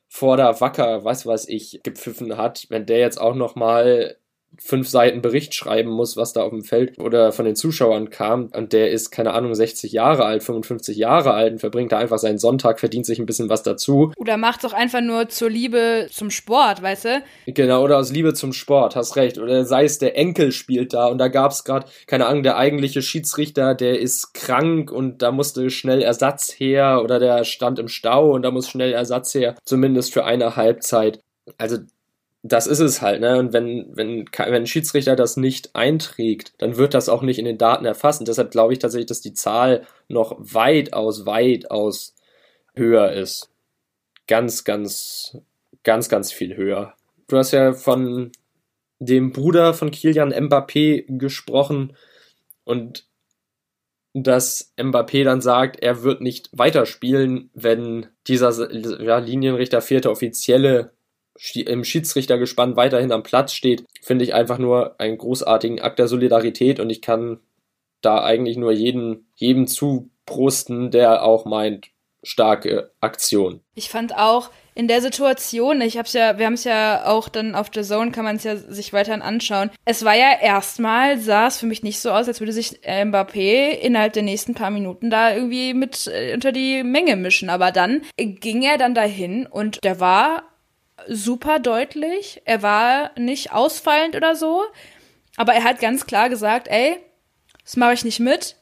Vorder 0.08 0.62
Wacker, 0.62 1.04
was 1.04 1.26
weiß 1.26 1.50
ich, 1.50 1.82
gepfiffen 1.84 2.38
hat, 2.38 2.68
wenn 2.70 2.86
der 2.86 3.00
jetzt 3.00 3.20
auch 3.20 3.36
noch 3.36 3.56
mal 3.56 4.16
fünf 4.60 4.90
Seiten 4.90 5.22
Bericht 5.22 5.54
schreiben 5.54 5.90
muss, 5.90 6.18
was 6.18 6.34
da 6.34 6.44
auf 6.44 6.52
dem 6.52 6.64
Feld 6.64 7.00
oder 7.00 7.32
von 7.32 7.46
den 7.46 7.56
Zuschauern 7.56 8.10
kam. 8.10 8.50
Und 8.54 8.74
der 8.74 8.92
ist, 8.92 9.12
keine 9.12 9.34
Ahnung, 9.34 9.56
60 9.56 9.92
Jahre 9.92 10.26
alt, 10.26 10.44
55 10.44 10.98
Jahre 10.98 11.34
alt 11.34 11.54
und 11.54 11.60
verbringt 11.60 11.92
da 11.92 11.98
einfach 11.98 12.18
seinen 12.18 12.38
Sonntag, 12.38 12.80
verdient 12.80 13.06
sich 13.06 13.20
ein 13.20 13.26
bisschen 13.26 13.50
was 13.50 13.64
dazu. 13.64 14.12
Oder 14.18 14.38
macht 14.38 14.64
es 14.64 14.72
auch 14.72 14.76
einfach 14.76 15.02
nur 15.02 15.30
zur 15.30 15.50
Liebe 15.50 16.08
zum 16.12 16.30
Sport, 16.30 16.82
weißt 16.82 17.06
du? 17.06 17.24
Genau, 17.48 17.84
oder 17.84 17.98
aus 17.98 18.12
Liebe 18.12 18.34
zum 18.34 18.54
Sport, 18.54 18.96
hast 18.96 19.16
recht. 19.16 19.38
Oder 19.38 19.66
sei 19.66 19.86
es 19.86 20.00
der 20.00 20.18
Enkel 20.18 20.52
spielt 20.52 20.94
da 20.94 21.08
und 21.08 21.18
da 21.18 21.28
gab 21.28 21.52
es 21.52 21.64
gerade, 21.64 21.88
keine 22.08 22.28
Ahnung, 22.28 22.44
der 22.44 22.58
eigentliche 22.58 23.02
Schiedsrichter, 23.02 23.76
der 23.76 24.00
ist 24.00 24.34
krank 24.34 24.92
und 24.92 25.22
da 25.22 25.32
musste 25.32 25.70
schnell 25.70 26.02
Ersatz 26.02 26.52
her 26.58 27.02
oder 27.04 27.20
der 27.20 27.44
stand 27.44 27.80
im 27.80 27.88
Stau 27.88 28.32
und 28.32 28.42
da 28.42 28.52
muss 28.52 28.70
schnell 28.70 28.94
Ersatz 28.94 29.34
her, 29.34 29.56
zumindest 29.64 30.14
für 30.14 30.26
eine 30.26 30.56
Halbzeit. 30.56 31.20
Also 31.58 31.78
das 32.48 32.68
ist 32.68 32.80
es 32.80 33.02
halt, 33.02 33.22
ne? 33.22 33.40
Und 33.40 33.54
wenn, 33.54 33.88
wenn, 33.96 34.26
wenn 34.32 34.54
ein 34.54 34.68
Schiedsrichter 34.68 35.16
das 35.16 35.36
nicht 35.36 35.76
einträgt, 35.76 36.54
dann 36.60 36.78
wird 36.78 36.94
das 36.94 37.10
auch 37.10 37.24
nicht 37.24 37.40
in 37.40 37.46
den 37.46 37.58
Daten 37.58 37.86
erfasst. 37.86 38.20
Und 38.20 38.28
deshalb 38.28 38.52
glaube 38.52 38.74
ich 38.74 38.80
tatsächlich, 38.80 39.08
dass 39.08 39.22
die 39.22 39.34
Zahl 39.34 39.88
noch 40.10 40.36
weitaus, 40.38 41.26
weitaus 41.26 42.14
höher 42.76 43.12
ist. 43.14 43.50
Ganz, 44.28 44.64
ganz, 44.64 45.40
ganz, 45.84 46.08
ganz 46.08 46.32
viel 46.32 46.56
höher. 46.56 46.94
Du 47.28 47.38
hast 47.38 47.52
ja 47.52 47.74
von 47.74 48.32
dem 49.00 49.32
Bruder 49.32 49.74
von 49.74 49.90
Kilian 49.90 50.32
Mbappé 50.32 51.06
gesprochen 51.18 51.98
und 52.64 53.08
dass 54.14 54.72
Mbappé 54.78 55.24
dann 55.24 55.42
sagt, 55.42 55.82
er 55.82 56.04
wird 56.04 56.22
nicht 56.22 56.50
weiterspielen, 56.52 57.50
wenn 57.56 58.06
dieser 58.28 58.72
ja, 59.02 59.18
Linienrichter 59.18 59.82
vierte 59.82 60.12
Offizielle 60.12 60.95
im 61.56 61.84
Schiedsrichtergespann 61.84 62.76
weiterhin 62.76 63.12
am 63.12 63.24
Platz 63.24 63.54
steht, 63.54 63.86
finde 64.02 64.24
ich 64.24 64.34
einfach 64.34 64.58
nur 64.58 65.00
einen 65.00 65.18
großartigen 65.18 65.82
Akt 65.82 66.00
der 66.00 66.08
Solidarität 66.08 66.80
und 66.80 66.90
ich 66.90 67.02
kann 67.02 67.40
da 68.02 68.24
eigentlich 68.24 68.58
nur 68.58 68.72
jeden, 68.72 69.28
jedem 69.36 69.68
zubrusten, 69.68 70.92
der 70.92 71.24
auch 71.24 71.46
meint, 71.46 71.88
starke 72.24 72.92
Aktion. 73.02 73.62
Ich 73.76 73.90
fand 73.90 74.18
auch 74.18 74.50
in 74.74 74.88
der 74.88 75.02
Situation, 75.02 75.80
ich 75.82 75.98
hab's 75.98 76.14
ja, 76.14 76.38
wir 76.38 76.46
haben 76.46 76.54
es 76.54 76.66
ja 76.66 77.06
auch 77.06 77.30
dann 77.30 77.56
auf 77.56 77.70
The 77.74 77.84
Zone, 77.84 78.12
kann 78.12 78.26
man 78.26 78.36
es 78.36 78.44
ja 78.44 78.58
sich 78.58 78.92
weiterhin 78.92 79.22
anschauen. 79.22 79.72
Es 79.86 80.04
war 80.04 80.16
ja 80.16 80.38
erstmal, 80.42 81.18
sah 81.20 81.48
es 81.48 81.58
für 81.58 81.66
mich 81.66 81.82
nicht 81.82 82.00
so 82.00 82.12
aus, 82.12 82.28
als 82.28 82.42
würde 82.42 82.52
sich 82.52 82.82
Mbappé 82.82 83.70
innerhalb 83.70 84.14
der 84.14 84.24
nächsten 84.24 84.54
paar 84.54 84.72
Minuten 84.72 85.10
da 85.10 85.34
irgendwie 85.34 85.74
mit 85.74 86.08
äh, 86.08 86.34
unter 86.34 86.52
die 86.52 86.84
Menge 86.84 87.16
mischen. 87.16 87.50
Aber 87.50 87.72
dann 87.72 88.02
ging 88.18 88.64
er 88.64 88.78
dann 88.78 88.96
dahin 88.96 89.48
und 89.48 89.82
der 89.84 90.02
war 90.02 90.44
super 91.08 91.60
deutlich. 91.60 92.42
Er 92.46 92.62
war 92.62 93.12
nicht 93.18 93.52
ausfallend 93.52 94.16
oder 94.16 94.36
so. 94.36 94.64
Aber 95.38 95.54
er 95.54 95.64
hat 95.64 95.80
ganz 95.80 96.06
klar 96.06 96.30
gesagt, 96.30 96.68
ey, 96.68 96.98
das 97.64 97.78
mache 97.78 97.94
ich 97.94 98.06
nicht 98.06 98.20
mit. 98.20 98.56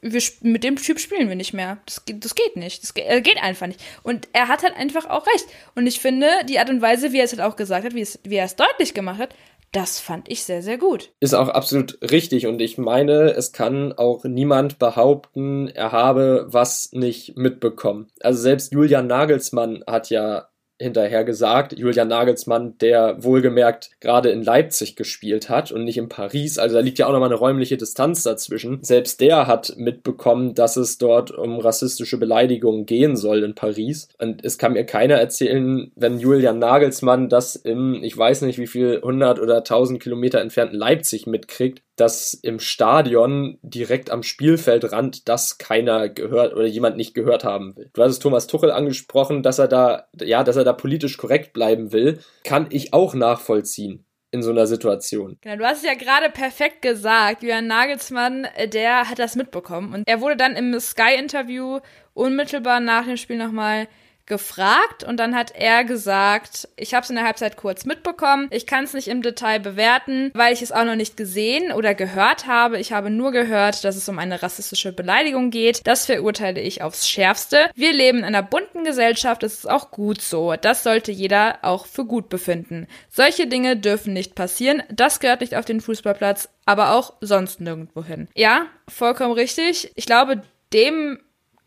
Wir, 0.00 0.20
mit 0.40 0.64
dem 0.64 0.76
Typ 0.76 0.98
spielen 0.98 1.28
wir 1.28 1.36
nicht 1.36 1.52
mehr. 1.52 1.78
Das, 1.86 2.02
das 2.06 2.34
geht 2.34 2.56
nicht. 2.56 2.82
Das 2.82 2.94
geht, 2.94 3.06
äh, 3.06 3.20
geht, 3.20 3.40
einfach 3.40 3.68
nicht. 3.68 3.80
Und 4.02 4.28
er 4.32 4.48
hat 4.48 4.64
halt 4.64 4.76
einfach 4.76 5.08
auch 5.08 5.26
recht. 5.26 5.46
Und 5.76 5.86
ich 5.86 6.00
finde, 6.00 6.26
die 6.48 6.58
Art 6.58 6.70
und 6.70 6.82
Weise, 6.82 7.12
wie 7.12 7.18
er 7.18 7.24
es 7.24 7.32
halt 7.32 7.42
auch 7.42 7.56
gesagt 7.56 7.84
hat, 7.84 7.94
wie, 7.94 8.00
es, 8.00 8.18
wie 8.24 8.34
er 8.34 8.44
es 8.44 8.56
deutlich 8.56 8.94
gemacht 8.94 9.20
hat, 9.20 9.34
das 9.72 10.00
fand 10.00 10.28
ich 10.28 10.44
sehr, 10.44 10.60
sehr 10.60 10.76
gut. 10.76 11.12
Ist 11.20 11.34
auch 11.34 11.48
absolut 11.48 11.98
richtig. 12.10 12.46
Und 12.46 12.60
ich 12.60 12.76
meine, 12.76 13.30
es 13.30 13.52
kann 13.52 13.92
auch 13.92 14.24
niemand 14.24 14.78
behaupten, 14.78 15.68
er 15.68 15.92
habe 15.92 16.46
was 16.48 16.92
nicht 16.92 17.36
mitbekommen. 17.38 18.08
Also 18.20 18.42
selbst 18.42 18.72
Julian 18.72 19.06
Nagelsmann 19.06 19.82
hat 19.86 20.10
ja 20.10 20.48
hinterher 20.82 21.24
gesagt. 21.24 21.78
Julian 21.78 22.08
Nagelsmann, 22.08 22.76
der 22.78 23.22
wohlgemerkt 23.22 23.90
gerade 24.00 24.30
in 24.30 24.42
Leipzig 24.42 24.96
gespielt 24.96 25.48
hat 25.48 25.72
und 25.72 25.84
nicht 25.84 25.98
in 25.98 26.08
Paris. 26.08 26.58
Also 26.58 26.76
da 26.76 26.80
liegt 26.80 26.98
ja 26.98 27.06
auch 27.06 27.12
nochmal 27.12 27.28
eine 27.28 27.38
räumliche 27.38 27.76
Distanz 27.76 28.22
dazwischen. 28.22 28.78
Selbst 28.82 29.20
der 29.20 29.46
hat 29.46 29.74
mitbekommen, 29.76 30.54
dass 30.54 30.76
es 30.76 30.98
dort 30.98 31.30
um 31.30 31.58
rassistische 31.58 32.18
Beleidigungen 32.18 32.86
gehen 32.86 33.16
soll 33.16 33.42
in 33.42 33.54
Paris. 33.54 34.08
Und 34.18 34.44
es 34.44 34.58
kann 34.58 34.72
mir 34.72 34.84
keiner 34.84 35.14
erzählen, 35.14 35.90
wenn 35.96 36.18
Julian 36.18 36.58
Nagelsmann 36.58 37.28
das 37.28 37.56
im, 37.56 38.02
ich 38.02 38.16
weiß 38.16 38.42
nicht 38.42 38.58
wie 38.58 38.66
viel, 38.66 38.96
100 38.96 39.40
oder 39.40 39.58
1000 39.58 40.02
Kilometer 40.02 40.40
entfernten 40.40 40.78
Leipzig 40.78 41.26
mitkriegt, 41.26 41.82
dass 41.96 42.34
im 42.34 42.58
Stadion 42.58 43.58
direkt 43.62 44.10
am 44.10 44.22
Spielfeldrand 44.22 45.28
das 45.28 45.58
keiner 45.58 46.08
gehört 46.08 46.54
oder 46.54 46.66
jemand 46.66 46.96
nicht 46.96 47.14
gehört 47.14 47.44
haben 47.44 47.76
will. 47.76 47.90
Du 47.92 48.02
hast 48.02 48.12
es 48.12 48.18
Thomas 48.18 48.46
Tuchel 48.46 48.70
angesprochen, 48.70 49.42
dass 49.42 49.58
er 49.58 49.68
da, 49.68 50.06
ja, 50.20 50.44
dass 50.44 50.56
er 50.56 50.64
da 50.64 50.72
politisch 50.72 51.16
korrekt 51.16 51.52
bleiben 51.52 51.92
will, 51.92 52.20
kann 52.44 52.66
ich 52.70 52.94
auch 52.94 53.14
nachvollziehen 53.14 54.04
in 54.32 54.42
so 54.42 54.50
einer 54.50 54.66
Situation. 54.66 55.36
Genau, 55.42 55.56
du 55.56 55.64
hast 55.64 55.78
es 55.78 55.84
ja 55.84 55.94
gerade 55.94 56.30
perfekt 56.30 56.80
gesagt. 56.80 57.42
Julian 57.42 57.66
Nagelsmann, 57.66 58.46
äh, 58.56 58.66
der 58.66 59.10
hat 59.10 59.18
das 59.18 59.36
mitbekommen 59.36 59.92
und 59.92 60.08
er 60.08 60.22
wurde 60.22 60.36
dann 60.36 60.56
im 60.56 60.78
Sky-Interview 60.80 61.80
unmittelbar 62.14 62.80
nach 62.80 63.04
dem 63.04 63.18
Spiel 63.18 63.36
nochmal 63.36 63.88
gefragt 64.26 65.04
und 65.04 65.18
dann 65.18 65.34
hat 65.34 65.52
er 65.54 65.84
gesagt, 65.84 66.68
ich 66.76 66.94
habe 66.94 67.04
es 67.04 67.10
in 67.10 67.16
der 67.16 67.24
Halbzeit 67.24 67.56
kurz 67.56 67.84
mitbekommen, 67.84 68.48
ich 68.50 68.66
kann 68.66 68.84
es 68.84 68.94
nicht 68.94 69.08
im 69.08 69.22
Detail 69.22 69.60
bewerten, 69.60 70.30
weil 70.34 70.52
ich 70.52 70.62
es 70.62 70.72
auch 70.72 70.84
noch 70.84 70.94
nicht 70.94 71.16
gesehen 71.16 71.72
oder 71.72 71.94
gehört 71.94 72.46
habe. 72.46 72.78
Ich 72.78 72.92
habe 72.92 73.10
nur 73.10 73.32
gehört, 73.32 73.84
dass 73.84 73.96
es 73.96 74.08
um 74.08 74.18
eine 74.18 74.42
rassistische 74.42 74.92
Beleidigung 74.92 75.50
geht. 75.50 75.86
Das 75.86 76.06
verurteile 76.06 76.60
ich 76.60 76.82
aufs 76.82 77.08
Schärfste. 77.08 77.70
Wir 77.74 77.92
leben 77.92 78.18
in 78.18 78.24
einer 78.24 78.42
bunten 78.42 78.84
Gesellschaft, 78.84 79.42
das 79.42 79.54
ist 79.54 79.70
auch 79.70 79.90
gut 79.90 80.20
so. 80.20 80.54
Das 80.60 80.82
sollte 80.82 81.12
jeder 81.12 81.58
auch 81.62 81.86
für 81.86 82.04
gut 82.04 82.28
befinden. 82.28 82.86
Solche 83.10 83.46
Dinge 83.46 83.76
dürfen 83.76 84.12
nicht 84.12 84.34
passieren. 84.34 84.82
Das 84.90 85.20
gehört 85.20 85.40
nicht 85.40 85.56
auf 85.56 85.64
den 85.64 85.80
Fußballplatz, 85.80 86.48
aber 86.64 86.94
auch 86.94 87.14
sonst 87.20 87.60
nirgendwo 87.60 88.04
hin. 88.04 88.28
Ja, 88.34 88.66
vollkommen 88.88 89.32
richtig. 89.32 89.90
Ich 89.94 90.06
glaube, 90.06 90.42
dem 90.72 91.18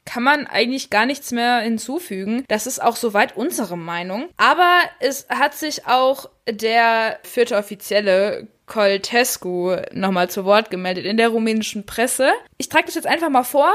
kann 0.06 0.24
man 0.24 0.48
eigentlich 0.48 0.90
gar 0.90 1.06
nichts 1.06 1.32
mehr 1.32 1.60
hinzufügen. 1.60 2.46
Das 2.48 2.68
ist 2.68 2.82
auch 2.82 2.96
soweit 2.96 3.36
unsere 3.36 3.78
Meinung. 3.78 4.30
Aber 4.38 4.80
es 5.00 5.28
hat 5.30 5.56
sich 5.56 5.88
auch 5.88 6.30
der 6.48 7.20
vierte 7.24 7.58
Offizielle 7.58 8.48
Coltescu 8.68 9.76
nochmal 9.94 10.30
zu 10.30 10.46
Wort 10.46 10.70
gemeldet 10.70 11.06
in 11.06 11.18
der 11.18 11.30
rumänischen 11.30 11.86
Presse. 11.86 12.30
Ich 12.58 12.70
trage 12.70 12.86
das 12.86 12.96
jetzt 12.96 13.08
einfach 13.08 13.30
mal 13.30 13.44
vor 13.44 13.72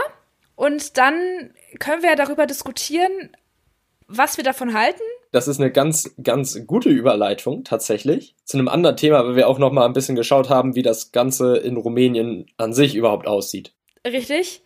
und 0.56 0.96
dann 0.98 1.50
können 1.78 2.02
wir 2.02 2.10
ja 2.10 2.16
darüber 2.16 2.46
diskutieren, 2.46 3.30
was 4.08 4.36
wir 4.36 4.44
davon 4.44 4.74
halten. 4.74 5.02
Das 5.32 5.46
ist 5.46 5.60
eine 5.60 5.70
ganz, 5.70 6.10
ganz 6.22 6.66
gute 6.66 6.88
Überleitung 6.88 7.62
tatsächlich 7.62 8.34
zu 8.44 8.58
einem 8.58 8.66
anderen 8.68 8.96
Thema, 8.96 9.24
weil 9.24 9.36
wir 9.36 9.48
auch 9.48 9.60
noch 9.60 9.70
mal 9.70 9.86
ein 9.86 9.92
bisschen 9.92 10.16
geschaut 10.16 10.50
haben, 10.50 10.74
wie 10.74 10.82
das 10.82 11.12
Ganze 11.12 11.56
in 11.56 11.76
Rumänien 11.76 12.50
an 12.56 12.72
sich 12.72 12.96
überhaupt 12.96 13.28
aussieht. 13.28 13.72
Richtig. 14.04 14.64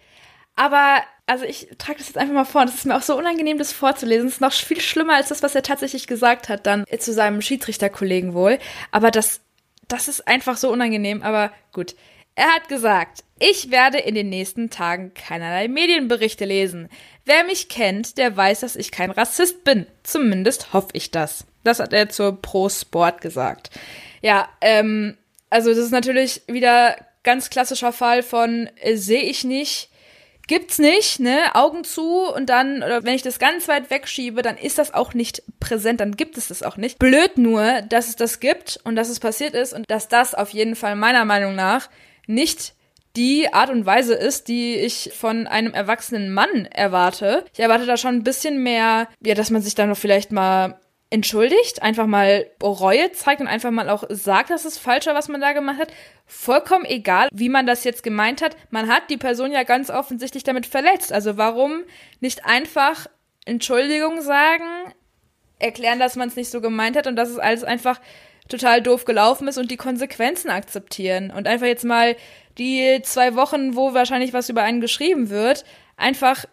Aber 0.56 1.02
also 1.26 1.44
ich 1.44 1.68
trage 1.78 1.98
das 1.98 2.08
jetzt 2.08 2.18
einfach 2.18 2.34
mal 2.34 2.44
vor. 2.44 2.62
Und 2.62 2.68
es 2.68 2.76
ist 2.76 2.86
mir 2.86 2.96
auch 2.96 3.02
so 3.02 3.16
unangenehm, 3.16 3.58
das 3.58 3.72
vorzulesen. 3.72 4.28
Es 4.28 4.34
ist 4.34 4.40
noch 4.40 4.52
viel 4.52 4.80
schlimmer 4.80 5.14
als 5.14 5.28
das, 5.28 5.42
was 5.42 5.54
er 5.54 5.62
tatsächlich 5.62 6.06
gesagt 6.06 6.48
hat, 6.48 6.66
dann 6.66 6.84
zu 6.98 7.12
seinem 7.12 7.40
Schiedsrichterkollegen 7.40 8.34
wohl. 8.34 8.58
Aber 8.90 9.10
das, 9.10 9.40
das 9.88 10.08
ist 10.08 10.26
einfach 10.28 10.56
so 10.56 10.70
unangenehm. 10.70 11.22
Aber 11.22 11.52
gut. 11.72 11.94
Er 12.36 12.48
hat 12.48 12.68
gesagt, 12.68 13.22
ich 13.38 13.70
werde 13.70 13.98
in 13.98 14.16
den 14.16 14.28
nächsten 14.28 14.68
Tagen 14.68 15.14
keinerlei 15.14 15.68
Medienberichte 15.68 16.44
lesen. 16.44 16.88
Wer 17.24 17.44
mich 17.44 17.68
kennt, 17.68 18.18
der 18.18 18.36
weiß, 18.36 18.60
dass 18.60 18.74
ich 18.74 18.90
kein 18.90 19.12
Rassist 19.12 19.62
bin. 19.62 19.86
Zumindest 20.02 20.72
hoffe 20.72 20.88
ich 20.94 21.12
das. 21.12 21.46
Das 21.62 21.78
hat 21.78 21.92
er 21.92 22.08
zur 22.08 22.42
Pro 22.42 22.68
Sport 22.68 23.20
gesagt. 23.20 23.70
Ja, 24.20 24.48
ähm, 24.60 25.16
also 25.48 25.70
das 25.70 25.78
ist 25.78 25.92
natürlich 25.92 26.42
wieder 26.48 26.96
ganz 27.22 27.50
klassischer 27.50 27.92
Fall 27.92 28.22
von 28.22 28.68
äh, 28.80 28.96
sehe 28.96 29.22
ich 29.22 29.44
nicht 29.44 29.88
gibt's 30.46 30.78
nicht, 30.78 31.20
ne? 31.20 31.54
Augen 31.54 31.84
zu 31.84 32.32
und 32.32 32.48
dann, 32.48 32.82
oder 32.82 33.04
wenn 33.04 33.14
ich 33.14 33.22
das 33.22 33.38
ganz 33.38 33.68
weit 33.68 33.90
wegschiebe, 33.90 34.42
dann 34.42 34.56
ist 34.56 34.78
das 34.78 34.94
auch 34.94 35.14
nicht 35.14 35.42
präsent, 35.60 36.00
dann 36.00 36.16
gibt 36.16 36.36
es 36.36 36.48
das 36.48 36.62
auch 36.62 36.76
nicht. 36.76 36.98
Blöd 36.98 37.38
nur, 37.38 37.82
dass 37.82 38.08
es 38.08 38.16
das 38.16 38.40
gibt 38.40 38.78
und 38.84 38.96
dass 38.96 39.08
es 39.08 39.20
passiert 39.20 39.54
ist 39.54 39.72
und 39.72 39.90
dass 39.90 40.08
das 40.08 40.34
auf 40.34 40.50
jeden 40.50 40.76
Fall 40.76 40.96
meiner 40.96 41.24
Meinung 41.24 41.54
nach 41.54 41.88
nicht 42.26 42.74
die 43.16 43.52
Art 43.52 43.70
und 43.70 43.86
Weise 43.86 44.14
ist, 44.14 44.48
die 44.48 44.74
ich 44.74 45.12
von 45.16 45.46
einem 45.46 45.72
erwachsenen 45.72 46.32
Mann 46.32 46.66
erwarte. 46.66 47.44
Ich 47.52 47.60
erwarte 47.60 47.86
da 47.86 47.96
schon 47.96 48.16
ein 48.16 48.24
bisschen 48.24 48.62
mehr, 48.62 49.08
ja, 49.20 49.34
dass 49.34 49.50
man 49.50 49.62
sich 49.62 49.74
da 49.74 49.86
noch 49.86 49.96
vielleicht 49.96 50.32
mal 50.32 50.80
entschuldigt, 51.14 51.80
einfach 51.80 52.08
mal 52.08 52.50
Reue 52.60 53.12
zeigt 53.12 53.40
und 53.40 53.46
einfach 53.46 53.70
mal 53.70 53.88
auch 53.88 54.02
sagt, 54.08 54.50
dass 54.50 54.64
es 54.64 54.78
falsch 54.78 55.06
war, 55.06 55.14
was 55.14 55.28
man 55.28 55.40
da 55.40 55.52
gemacht 55.52 55.78
hat. 55.78 55.92
Vollkommen 56.26 56.84
egal, 56.84 57.28
wie 57.32 57.48
man 57.48 57.66
das 57.66 57.84
jetzt 57.84 58.02
gemeint 58.02 58.42
hat. 58.42 58.56
Man 58.70 58.88
hat 58.88 59.10
die 59.10 59.16
Person 59.16 59.52
ja 59.52 59.62
ganz 59.62 59.90
offensichtlich 59.90 60.42
damit 60.42 60.66
verletzt. 60.66 61.12
Also 61.12 61.36
warum 61.36 61.84
nicht 62.18 62.44
einfach 62.44 63.06
Entschuldigung 63.44 64.22
sagen, 64.22 64.64
erklären, 65.60 66.00
dass 66.00 66.16
man 66.16 66.26
es 66.26 66.34
nicht 66.34 66.50
so 66.50 66.60
gemeint 66.60 66.96
hat 66.96 67.06
und 67.06 67.14
dass 67.14 67.30
es 67.30 67.38
alles 67.38 67.62
einfach 67.62 68.00
total 68.48 68.82
doof 68.82 69.04
gelaufen 69.04 69.46
ist 69.46 69.56
und 69.56 69.70
die 69.70 69.76
Konsequenzen 69.76 70.50
akzeptieren 70.50 71.30
und 71.30 71.46
einfach 71.46 71.68
jetzt 71.68 71.84
mal 71.84 72.16
die 72.58 73.00
zwei 73.04 73.36
Wochen, 73.36 73.76
wo 73.76 73.94
wahrscheinlich 73.94 74.32
was 74.32 74.48
über 74.48 74.62
einen 74.62 74.80
geschrieben 74.80 75.30
wird, 75.30 75.64
einfach 75.96 76.44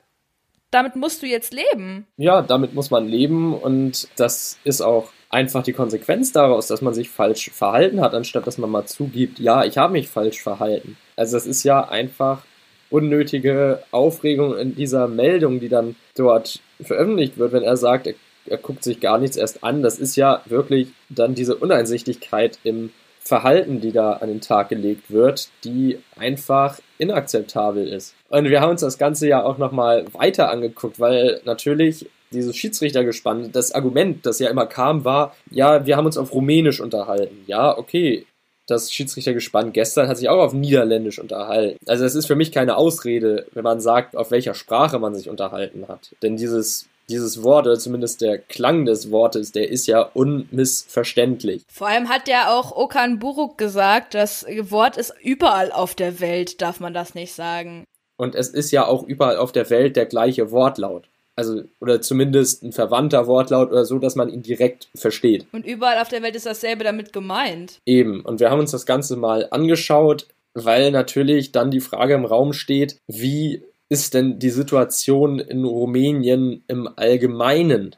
damit 0.71 0.95
musst 0.95 1.21
du 1.21 1.27
jetzt 1.27 1.53
leben. 1.53 2.07
Ja, 2.17 2.41
damit 2.41 2.73
muss 2.73 2.89
man 2.89 3.07
leben 3.07 3.53
und 3.53 4.07
das 4.15 4.57
ist 4.63 4.81
auch 4.81 5.11
einfach 5.29 5.63
die 5.63 5.73
Konsequenz 5.73 6.31
daraus, 6.31 6.67
dass 6.67 6.81
man 6.81 6.93
sich 6.93 7.09
falsch 7.09 7.51
verhalten 7.51 8.01
hat, 8.01 8.13
anstatt 8.13 8.47
dass 8.47 8.57
man 8.57 8.69
mal 8.69 8.85
zugibt, 8.85 9.39
ja, 9.39 9.63
ich 9.63 9.77
habe 9.77 9.93
mich 9.93 10.09
falsch 10.09 10.41
verhalten. 10.41 10.97
Also 11.15 11.37
das 11.37 11.45
ist 11.45 11.63
ja 11.63 11.87
einfach 11.87 12.43
unnötige 12.89 13.83
Aufregung 13.91 14.57
in 14.57 14.75
dieser 14.75 15.07
Meldung, 15.07 15.59
die 15.59 15.69
dann 15.69 15.95
dort 16.15 16.59
veröffentlicht 16.81 17.37
wird, 17.37 17.53
wenn 17.53 17.63
er 17.63 17.77
sagt, 17.77 18.07
er, 18.07 18.15
er 18.45 18.57
guckt 18.57 18.83
sich 18.83 18.99
gar 18.99 19.17
nichts 19.17 19.37
erst 19.37 19.63
an. 19.63 19.81
Das 19.81 19.97
ist 19.99 20.15
ja 20.17 20.41
wirklich 20.45 20.89
dann 21.09 21.35
diese 21.35 21.55
Uneinsichtigkeit 21.55 22.59
im 22.63 22.91
Verhalten, 23.19 23.79
die 23.79 23.91
da 23.91 24.13
an 24.13 24.27
den 24.27 24.41
Tag 24.41 24.69
gelegt 24.69 25.11
wird, 25.11 25.49
die 25.63 25.99
einfach 26.17 26.79
inakzeptabel 27.01 27.87
ist. 27.87 28.13
Und 28.29 28.45
wir 28.45 28.61
haben 28.61 28.71
uns 28.71 28.81
das 28.81 28.97
Ganze 28.97 29.27
ja 29.27 29.43
auch 29.43 29.57
nochmal 29.57 30.05
weiter 30.13 30.49
angeguckt, 30.49 30.99
weil 30.99 31.41
natürlich 31.45 32.07
dieses 32.31 32.55
Schiedsrichtergespann, 32.55 33.51
das 33.51 33.73
Argument, 33.73 34.25
das 34.25 34.39
ja 34.39 34.49
immer 34.49 34.65
kam, 34.65 35.03
war, 35.03 35.35
ja, 35.49 35.85
wir 35.85 35.97
haben 35.97 36.05
uns 36.05 36.17
auf 36.17 36.33
Rumänisch 36.33 36.79
unterhalten. 36.79 37.43
Ja, 37.47 37.77
okay. 37.77 38.25
Das 38.67 38.93
Schiedsrichtergespann 38.93 39.73
gestern 39.73 40.07
hat 40.07 40.17
sich 40.17 40.29
auch 40.29 40.37
auf 40.37 40.53
Niederländisch 40.53 41.19
unterhalten. 41.19 41.77
Also 41.87 42.05
es 42.05 42.15
ist 42.15 42.27
für 42.27 42.35
mich 42.35 42.53
keine 42.53 42.77
Ausrede, 42.77 43.47
wenn 43.53 43.63
man 43.63 43.81
sagt, 43.81 44.15
auf 44.15 44.31
welcher 44.31 44.53
Sprache 44.53 44.97
man 44.99 45.13
sich 45.13 45.29
unterhalten 45.29 45.87
hat. 45.89 46.15
Denn 46.21 46.37
dieses 46.37 46.87
dieses 47.11 47.43
Wort, 47.43 47.67
oder 47.67 47.77
zumindest 47.77 48.21
der 48.21 48.37
Klang 48.37 48.85
des 48.85 49.11
Wortes, 49.11 49.51
der 49.51 49.69
ist 49.69 49.87
ja 49.87 50.01
unmissverständlich. 50.01 51.63
Vor 51.71 51.87
allem 51.87 52.09
hat 52.09 52.27
ja 52.27 52.49
auch 52.49 52.75
Okan 52.75 53.19
Buruk 53.19 53.57
gesagt, 53.57 54.13
das 54.13 54.45
Wort 54.61 54.97
ist 54.97 55.13
überall 55.21 55.71
auf 55.71 55.93
der 55.93 56.19
Welt, 56.19 56.61
darf 56.61 56.79
man 56.79 56.93
das 56.93 57.13
nicht 57.13 57.33
sagen. 57.33 57.83
Und 58.17 58.35
es 58.35 58.49
ist 58.49 58.71
ja 58.71 58.85
auch 58.85 59.03
überall 59.03 59.37
auf 59.37 59.51
der 59.51 59.69
Welt 59.69 59.95
der 59.95 60.05
gleiche 60.05 60.51
Wortlaut. 60.51 61.07
Also, 61.35 61.63
oder 61.79 62.01
zumindest 62.01 62.61
ein 62.61 62.71
verwandter 62.71 63.25
Wortlaut 63.25 63.71
oder 63.71 63.85
so, 63.85 63.97
dass 63.97 64.15
man 64.15 64.29
ihn 64.29 64.43
direkt 64.43 64.89
versteht. 64.93 65.47
Und 65.51 65.65
überall 65.65 65.99
auf 65.99 66.09
der 66.09 66.21
Welt 66.21 66.35
ist 66.35 66.45
dasselbe 66.45 66.83
damit 66.83 67.13
gemeint. 67.13 67.79
Eben. 67.85 68.21
Und 68.21 68.39
wir 68.39 68.51
haben 68.51 68.59
uns 68.59 68.71
das 68.71 68.85
Ganze 68.85 69.15
mal 69.15 69.47
angeschaut, 69.49 70.27
weil 70.53 70.91
natürlich 70.91 71.51
dann 71.51 71.71
die 71.71 71.79
Frage 71.79 72.13
im 72.13 72.25
Raum 72.25 72.53
steht, 72.53 72.97
wie 73.07 73.63
ist 73.91 74.13
denn 74.13 74.39
die 74.39 74.51
Situation 74.51 75.39
in 75.39 75.65
Rumänien 75.65 76.63
im 76.69 76.89
Allgemeinen? 76.95 77.93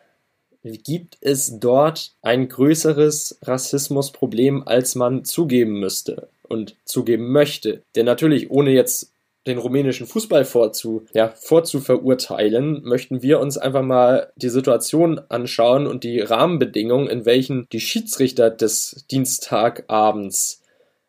Gibt 0.63 1.17
es 1.21 1.59
dort 1.59 2.13
ein 2.23 2.49
größeres 2.49 3.37
Rassismusproblem, 3.43 4.63
als 4.65 4.95
man 4.95 5.23
zugeben 5.23 5.79
müsste 5.79 6.29
und 6.41 6.75
zugeben 6.83 7.31
möchte? 7.31 7.83
Denn 7.95 8.07
natürlich, 8.07 8.49
ohne 8.49 8.71
jetzt 8.71 9.11
den 9.45 9.59
rumänischen 9.59 10.07
Fußball 10.07 10.45
vorzu, 10.45 11.05
ja, 11.13 11.27
vorzuverurteilen, 11.29 12.81
möchten 12.83 13.21
wir 13.21 13.39
uns 13.39 13.59
einfach 13.59 13.83
mal 13.83 14.31
die 14.35 14.49
Situation 14.49 15.21
anschauen 15.29 15.85
und 15.85 16.03
die 16.03 16.21
Rahmenbedingungen, 16.21 17.07
in 17.07 17.27
welchen 17.27 17.67
die 17.71 17.81
Schiedsrichter 17.81 18.49
des 18.49 19.05
Dienstagabends 19.11 20.62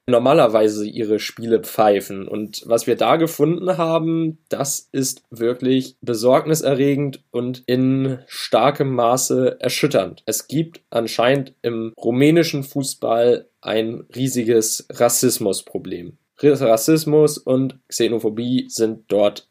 normalerweise 0.06 0.86
ihre 0.86 1.18
Spiele 1.18 1.60
pfeifen. 1.60 2.28
Und 2.28 2.62
was 2.66 2.86
wir 2.86 2.96
da 2.96 3.16
gefunden 3.16 3.76
haben, 3.78 4.38
das 4.48 4.88
ist 4.92 5.22
wirklich 5.30 5.96
besorgniserregend 6.00 7.22
und 7.30 7.62
in 7.66 8.18
starkem 8.26 8.94
Maße 8.94 9.58
erschütternd. 9.60 10.22
Es 10.26 10.48
gibt 10.48 10.82
anscheinend 10.90 11.54
im 11.62 11.92
rumänischen 11.96 12.62
Fußball 12.62 13.48
ein 13.60 14.04
riesiges 14.14 14.86
Rassismusproblem. 14.90 16.18
Rassismus 16.42 17.38
und 17.38 17.78
Xenophobie 17.88 18.66
sind 18.68 19.04
dort 19.08 19.48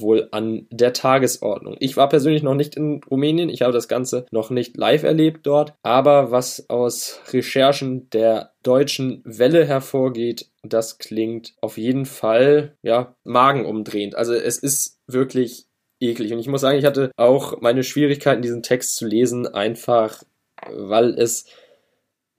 wohl 0.00 0.28
an 0.32 0.66
der 0.70 0.92
Tagesordnung. 0.92 1.76
Ich 1.78 1.96
war 1.96 2.08
persönlich 2.08 2.42
noch 2.42 2.54
nicht 2.54 2.76
in 2.76 3.00
Rumänien, 3.10 3.48
ich 3.48 3.62
habe 3.62 3.72
das 3.72 3.88
Ganze 3.88 4.26
noch 4.30 4.50
nicht 4.50 4.76
live 4.76 5.04
erlebt 5.04 5.46
dort, 5.46 5.74
aber 5.82 6.30
was 6.32 6.68
aus 6.68 7.20
Recherchen 7.32 8.10
der 8.10 8.52
deutschen 8.62 9.22
Welle 9.24 9.64
hervorgeht, 9.64 10.50
das 10.62 10.98
klingt 10.98 11.54
auf 11.60 11.78
jeden 11.78 12.06
Fall 12.06 12.76
ja 12.82 13.14
magenumdrehend. 13.22 14.16
Also 14.16 14.34
es 14.34 14.58
ist 14.58 14.98
wirklich 15.06 15.66
eklig 16.00 16.32
und 16.32 16.40
ich 16.40 16.48
muss 16.48 16.60
sagen, 16.60 16.78
ich 16.78 16.84
hatte 16.84 17.12
auch 17.16 17.60
meine 17.60 17.84
Schwierigkeiten 17.84 18.42
diesen 18.42 18.62
Text 18.62 18.96
zu 18.96 19.06
lesen, 19.06 19.46
einfach 19.46 20.22
weil 20.70 21.18
es 21.18 21.46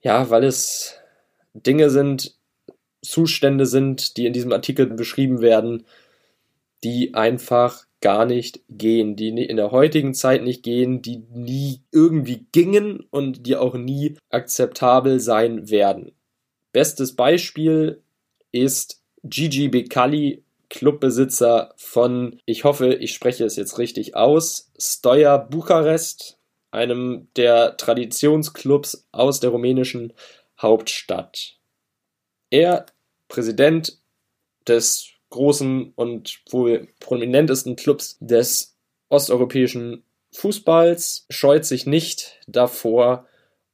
ja, 0.01 0.30
weil 0.30 0.43
es 0.43 0.99
Dinge 1.53 1.89
sind, 1.89 2.36
Zustände 3.01 3.66
sind, 3.66 4.18
die 4.18 4.26
in 4.26 4.34
diesem 4.34 4.51
Artikel 4.51 4.88
beschrieben 4.88 5.41
werden, 5.41 5.86
die 6.84 7.13
einfach 7.13 7.86
gar 8.01 8.26
nicht 8.26 8.61
gehen, 8.69 9.15
die 9.15 9.30
in 9.30 9.57
der 9.57 9.71
heutigen 9.71 10.13
Zeit 10.13 10.43
nicht 10.43 10.61
gehen, 10.61 11.01
die 11.01 11.23
nie 11.34 11.82
irgendwie 11.91 12.45
gingen 12.51 12.99
und 13.09 13.47
die 13.47 13.55
auch 13.55 13.76
nie 13.76 14.17
akzeptabel 14.30 15.19
sein 15.19 15.69
werden. 15.69 16.11
Bestes 16.71 17.15
Beispiel 17.15 18.03
ist 18.51 19.01
Gigi 19.23 19.69
Becali, 19.69 20.43
Clubbesitzer 20.69 21.73
von, 21.78 22.39
ich 22.45 22.63
hoffe, 22.63 22.93
ich 22.93 23.13
spreche 23.13 23.45
es 23.45 23.55
jetzt 23.55 23.78
richtig 23.80 24.15
aus, 24.15 24.71
Stoja 24.78 25.38
Bukarest, 25.38 26.38
einem 26.71 27.30
der 27.36 27.78
Traditionsclubs 27.78 29.07
aus 29.11 29.39
der 29.39 29.51
rumänischen 29.51 30.13
Hauptstadt. 30.61 31.57
Er, 32.49 32.86
Präsident 33.30 33.97
des 34.67 35.14
großen 35.36 35.94
und 35.96 36.42
wohl 36.50 36.88
prominentesten 37.00 37.76
Clubs 37.76 38.18
des 38.20 38.78
osteuropäischen 39.10 40.04
Fußballs, 40.32 41.26
scheut 41.30 41.66
sich 41.66 41.86
nicht 41.86 42.40
davor, 42.48 43.28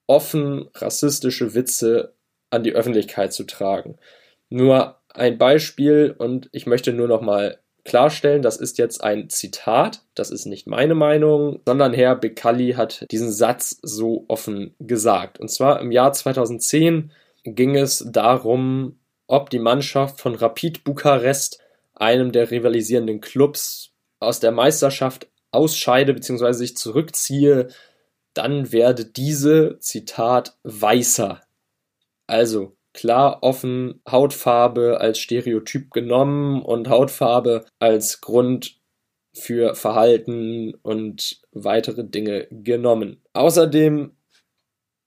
offen 0.07 0.69
rassistische 0.75 1.53
Witze 1.55 2.13
an 2.49 2.63
die 2.63 2.73
Öffentlichkeit 2.73 3.31
zu 3.31 3.45
tragen. 3.45 3.97
Nur 4.49 4.97
ein 5.09 5.37
Beispiel 5.37 6.13
und 6.17 6.49
ich 6.51 6.65
möchte 6.65 6.93
nur 6.93 7.07
noch 7.07 7.21
mal 7.21 7.59
klarstellen, 7.83 8.41
das 8.41 8.57
ist 8.57 8.77
jetzt 8.77 9.03
ein 9.03 9.29
Zitat, 9.29 10.03
das 10.13 10.29
ist 10.29 10.45
nicht 10.45 10.67
meine 10.67 10.95
Meinung, 10.95 11.61
sondern 11.65 11.93
Herr 11.93 12.15
Becali 12.15 12.73
hat 12.73 13.07
diesen 13.11 13.31
Satz 13.31 13.79
so 13.81 14.25
offen 14.27 14.75
gesagt. 14.79 15.39
Und 15.39 15.49
zwar 15.49 15.79
im 15.79 15.91
Jahr 15.91 16.13
2010 16.13 17.11
ging 17.43 17.75
es 17.75 18.05
darum, 18.07 18.99
ob 19.31 19.49
die 19.49 19.59
Mannschaft 19.59 20.19
von 20.19 20.35
Rapid 20.35 20.83
Bukarest, 20.83 21.59
einem 21.93 22.33
der 22.33 22.51
rivalisierenden 22.51 23.21
Clubs, 23.21 23.93
aus 24.19 24.41
der 24.41 24.51
Meisterschaft 24.51 25.29
ausscheide 25.51 26.13
bzw. 26.13 26.51
sich 26.51 26.75
zurückziehe, 26.75 27.69
dann 28.33 28.73
werde 28.73 29.05
diese, 29.05 29.79
Zitat, 29.79 30.57
weißer. 30.63 31.39
Also 32.27 32.75
klar 32.93 33.41
offen 33.41 34.01
Hautfarbe 34.09 34.99
als 34.99 35.19
Stereotyp 35.19 35.91
genommen 35.91 36.61
und 36.61 36.89
Hautfarbe 36.89 37.65
als 37.79 38.19
Grund 38.19 38.81
für 39.33 39.75
Verhalten 39.75 40.73
und 40.81 41.39
weitere 41.53 42.03
Dinge 42.03 42.47
genommen. 42.51 43.21
Außerdem 43.31 44.11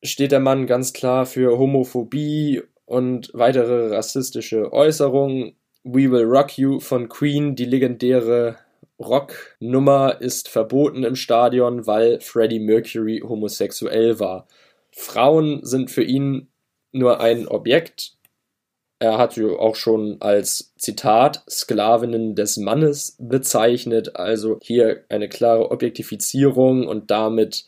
steht 0.03 0.33
der 0.33 0.41
Mann 0.41 0.67
ganz 0.67 0.95
klar 0.95 1.27
für 1.27 1.59
Homophobie 1.59 2.63
und 2.87 3.31
weitere 3.33 3.95
rassistische 3.95 4.73
Äußerungen. 4.73 5.57
We 5.85 6.11
Will 6.11 6.25
Rock 6.25 6.57
You 6.57 6.81
von 6.81 7.09
Queen, 7.09 7.57
die 7.57 7.67
legendäre 7.67 8.57
Rocknummer, 8.99 10.21
ist 10.21 10.49
verboten 10.49 11.05
im 11.05 11.17
Stadion, 11.17 11.87
weil 11.87 12.21
Freddie 12.21 12.61
Mercury 12.61 13.23
homosexuell 13.27 14.19
war. 14.19 14.47
Frauen 14.93 15.65
sind 15.65 15.91
für 15.91 16.03
ihn 16.05 16.49
nur 16.93 17.21
ein 17.21 17.49
Objekt. 17.49 18.17
Er 19.01 19.19
hat 19.19 19.35
sie 19.35 19.45
auch 19.45 19.77
schon 19.77 20.19
als 20.21 20.73
Zitat 20.77 21.45
Sklavinnen 21.51 22.35
des 22.35 22.57
Mannes 22.57 23.17
bezeichnet, 23.19 24.17
also 24.17 24.59
hier 24.63 25.05
eine 25.09 25.29
klare 25.29 25.71
Objektifizierung 25.71 26.87
und 26.87 27.11
damit 27.11 27.67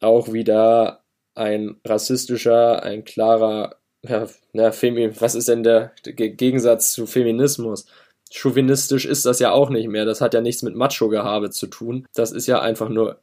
auch 0.00 0.32
wieder 0.32 1.04
ein 1.34 1.80
rassistischer, 1.84 2.82
ein 2.82 3.04
klarer, 3.04 3.76
ja, 4.02 4.26
na, 4.52 4.72
was 4.72 5.34
ist 5.34 5.48
denn 5.48 5.62
der 5.62 5.92
Gegensatz 6.04 6.92
zu 6.92 7.06
Feminismus? 7.06 7.86
Chauvinistisch 8.30 9.04
ist 9.04 9.24
das 9.24 9.38
ja 9.38 9.52
auch 9.52 9.70
nicht 9.70 9.88
mehr. 9.88 10.04
Das 10.04 10.20
hat 10.20 10.34
ja 10.34 10.40
nichts 10.40 10.62
mit 10.62 10.74
Macho-Gehabe 10.74 11.50
zu 11.50 11.68
tun. 11.68 12.06
Das 12.14 12.32
ist 12.32 12.46
ja 12.46 12.60
einfach 12.60 12.88
nur 12.88 13.20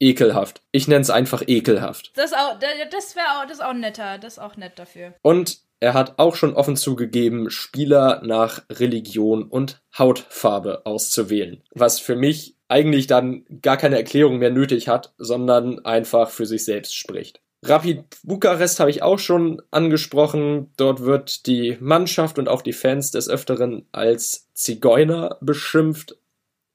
ekelhaft. 0.00 0.62
Ich 0.72 0.88
nenne 0.88 1.02
es 1.02 1.10
einfach 1.10 1.42
ekelhaft. 1.46 2.12
Das, 2.16 2.32
auch, 2.32 2.58
das 2.58 3.16
wäre 3.16 3.26
auch, 3.40 3.46
das 3.46 3.60
auch 3.60 3.74
netter. 3.74 4.18
Das 4.18 4.34
ist 4.34 4.38
auch 4.38 4.56
nett 4.56 4.78
dafür. 4.78 5.14
Und 5.22 5.60
er 5.80 5.94
hat 5.94 6.18
auch 6.18 6.36
schon 6.36 6.54
offen 6.54 6.76
zugegeben, 6.76 7.50
Spieler 7.50 8.22
nach 8.24 8.62
Religion 8.70 9.44
und 9.44 9.82
Hautfarbe 9.96 10.86
auszuwählen. 10.86 11.62
Was 11.74 12.00
für 12.00 12.16
mich 12.16 12.56
eigentlich 12.68 13.06
dann 13.06 13.44
gar 13.62 13.76
keine 13.76 13.96
Erklärung 13.96 14.38
mehr 14.38 14.50
nötig 14.50 14.88
hat, 14.88 15.12
sondern 15.18 15.84
einfach 15.84 16.30
für 16.30 16.46
sich 16.46 16.64
selbst 16.64 16.94
spricht. 16.94 17.40
Rapid 17.62 18.04
Bukarest 18.22 18.80
habe 18.80 18.90
ich 18.90 19.02
auch 19.02 19.18
schon 19.18 19.62
angesprochen. 19.70 20.70
Dort 20.76 21.00
wird 21.02 21.46
die 21.46 21.76
Mannschaft 21.80 22.38
und 22.38 22.48
auch 22.48 22.62
die 22.62 22.72
Fans 22.72 23.10
des 23.10 23.28
Öfteren 23.28 23.86
als 23.92 24.48
Zigeuner 24.54 25.38
beschimpft. 25.40 26.16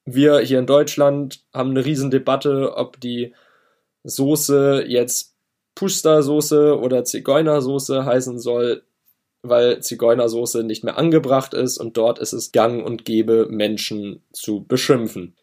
Wir 0.06 0.40
hier 0.40 0.60
in 0.60 0.66
Deutschland 0.66 1.44
haben 1.54 1.72
eine 1.72 1.86
Riesendebatte, 1.86 2.76
ob 2.76 3.00
die 3.00 3.34
Soße 4.04 4.86
jetzt 4.88 5.36
Pusta-Soße 5.76 6.78
oder 6.80 7.04
Zigeunersoße 7.04 8.04
heißen 8.04 8.40
soll, 8.40 8.84
weil 9.44 9.82
Zigeunersoße 9.82 10.64
nicht 10.64 10.84
mehr 10.84 10.98
angebracht 10.98 11.54
ist 11.54 11.78
und 11.78 11.98
dort 11.98 12.20
ist 12.20 12.34
es 12.34 12.52
gang 12.52 12.86
und 12.86 13.06
gäbe, 13.06 13.48
Menschen 13.50 14.24
zu 14.34 14.66
beschimpfen. 14.66 15.36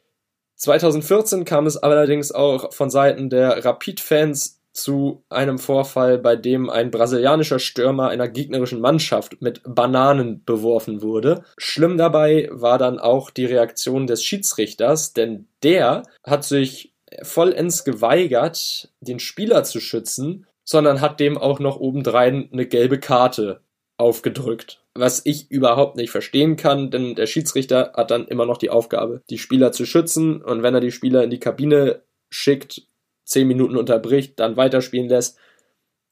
2014 0.56 1.44
kam 1.44 1.66
es 1.66 1.76
allerdings 1.76 2.32
auch 2.32 2.72
von 2.72 2.90
Seiten 2.90 3.30
der 3.30 3.64
Rapid-Fans 3.64 4.57
zu 4.78 5.24
einem 5.28 5.58
Vorfall, 5.58 6.18
bei 6.18 6.36
dem 6.36 6.70
ein 6.70 6.90
brasilianischer 6.90 7.58
Stürmer 7.58 8.08
einer 8.08 8.28
gegnerischen 8.28 8.80
Mannschaft 8.80 9.40
mit 9.42 9.60
Bananen 9.64 10.44
beworfen 10.44 11.02
wurde. 11.02 11.42
Schlimm 11.56 11.98
dabei 11.98 12.48
war 12.52 12.78
dann 12.78 12.98
auch 12.98 13.30
die 13.30 13.44
Reaktion 13.44 14.06
des 14.06 14.24
Schiedsrichters, 14.24 15.12
denn 15.12 15.48
der 15.62 16.04
hat 16.24 16.44
sich 16.44 16.94
vollends 17.22 17.84
geweigert, 17.84 18.90
den 19.00 19.18
Spieler 19.18 19.64
zu 19.64 19.80
schützen, 19.80 20.46
sondern 20.64 21.00
hat 21.00 21.20
dem 21.20 21.38
auch 21.38 21.60
noch 21.60 21.80
obendrein 21.80 22.48
eine 22.52 22.66
gelbe 22.66 23.00
Karte 23.00 23.60
aufgedrückt. 23.96 24.84
Was 24.94 25.22
ich 25.24 25.50
überhaupt 25.50 25.96
nicht 25.96 26.10
verstehen 26.10 26.56
kann, 26.56 26.90
denn 26.90 27.14
der 27.14 27.26
Schiedsrichter 27.26 27.92
hat 27.96 28.10
dann 28.10 28.26
immer 28.28 28.46
noch 28.46 28.58
die 28.58 28.70
Aufgabe, 28.70 29.22
die 29.30 29.38
Spieler 29.38 29.72
zu 29.72 29.86
schützen 29.86 30.42
und 30.42 30.62
wenn 30.62 30.74
er 30.74 30.80
die 30.80 30.92
Spieler 30.92 31.24
in 31.24 31.30
die 31.30 31.40
Kabine 31.40 32.02
schickt, 32.30 32.82
zehn 33.28 33.46
Minuten 33.46 33.76
unterbricht, 33.76 34.38
dann 34.40 34.56
weiterspielen 34.56 35.08
lässt. 35.08 35.38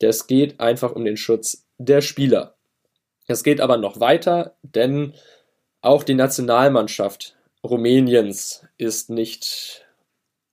Das 0.00 0.26
geht 0.26 0.60
einfach 0.60 0.92
um 0.92 1.04
den 1.04 1.16
Schutz 1.16 1.66
der 1.78 2.00
Spieler. 2.00 2.56
Es 3.26 3.42
geht 3.42 3.60
aber 3.60 3.76
noch 3.76 3.98
weiter, 4.00 4.56
denn 4.62 5.14
auch 5.80 6.04
die 6.04 6.14
Nationalmannschaft 6.14 7.36
Rumäniens 7.64 8.64
ist 8.78 9.10
nicht, 9.10 9.84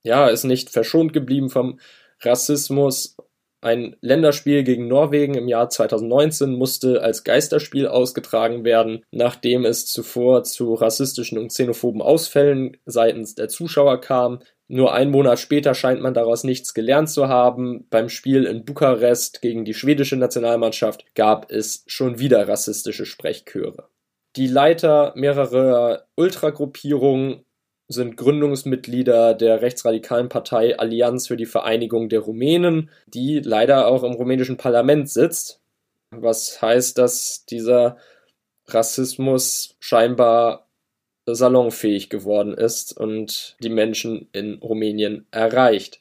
ja, 0.02 0.28
ist 0.28 0.44
nicht 0.44 0.70
verschont 0.70 1.12
geblieben 1.12 1.50
vom 1.50 1.78
Rassismus. 2.20 3.16
Ein 3.60 3.96
Länderspiel 4.00 4.62
gegen 4.62 4.88
Norwegen 4.88 5.34
im 5.34 5.48
Jahr 5.48 5.70
2019 5.70 6.52
musste 6.52 7.02
als 7.02 7.24
Geisterspiel 7.24 7.86
ausgetragen 7.86 8.64
werden, 8.64 9.04
nachdem 9.10 9.64
es 9.64 9.86
zuvor 9.86 10.44
zu 10.44 10.74
rassistischen 10.74 11.38
und 11.38 11.48
xenophoben 11.48 12.02
Ausfällen 12.02 12.76
seitens 12.84 13.34
der 13.34 13.48
Zuschauer 13.48 14.00
kam. 14.00 14.40
Nur 14.66 14.94
einen 14.94 15.10
Monat 15.10 15.38
später 15.38 15.74
scheint 15.74 16.00
man 16.00 16.14
daraus 16.14 16.42
nichts 16.42 16.72
gelernt 16.72 17.10
zu 17.10 17.28
haben. 17.28 17.86
Beim 17.90 18.08
Spiel 18.08 18.44
in 18.44 18.64
Bukarest 18.64 19.42
gegen 19.42 19.64
die 19.64 19.74
schwedische 19.74 20.16
Nationalmannschaft 20.16 21.04
gab 21.14 21.50
es 21.50 21.84
schon 21.86 22.18
wieder 22.18 22.48
rassistische 22.48 23.04
Sprechchöre. 23.04 23.88
Die 24.36 24.46
Leiter 24.46 25.12
mehrerer 25.16 26.06
Ultragruppierungen 26.16 27.44
sind 27.88 28.16
Gründungsmitglieder 28.16 29.34
der 29.34 29.60
rechtsradikalen 29.60 30.30
Partei 30.30 30.78
Allianz 30.78 31.26
für 31.28 31.36
die 31.36 31.46
Vereinigung 31.46 32.08
der 32.08 32.20
Rumänen, 32.20 32.90
die 33.06 33.40
leider 33.40 33.86
auch 33.86 34.02
im 34.02 34.14
rumänischen 34.14 34.56
Parlament 34.56 35.10
sitzt, 35.10 35.60
was 36.10 36.62
heißt, 36.62 36.96
dass 36.96 37.44
dieser 37.44 37.98
Rassismus 38.66 39.76
scheinbar 39.78 40.63
salonfähig 41.26 42.10
geworden 42.10 42.54
ist 42.54 42.96
und 42.96 43.56
die 43.60 43.70
Menschen 43.70 44.28
in 44.32 44.54
Rumänien 44.54 45.26
erreicht. 45.30 46.00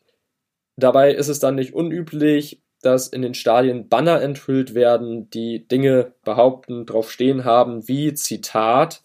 Dabei 0.75 1.13
ist 1.13 1.27
es 1.27 1.39
dann 1.39 1.55
nicht 1.55 1.73
unüblich, 1.73 2.61
dass 2.81 3.07
in 3.07 3.21
den 3.21 3.33
Stadien 3.33 3.87
Banner 3.87 4.21
enthüllt 4.21 4.75
werden, 4.75 5.29
die 5.29 5.67
Dinge 5.67 6.13
behaupten, 6.25 6.85
drauf 6.85 7.11
stehen 7.11 7.45
haben, 7.45 7.87
wie 7.87 8.13
Zitat, 8.13 9.01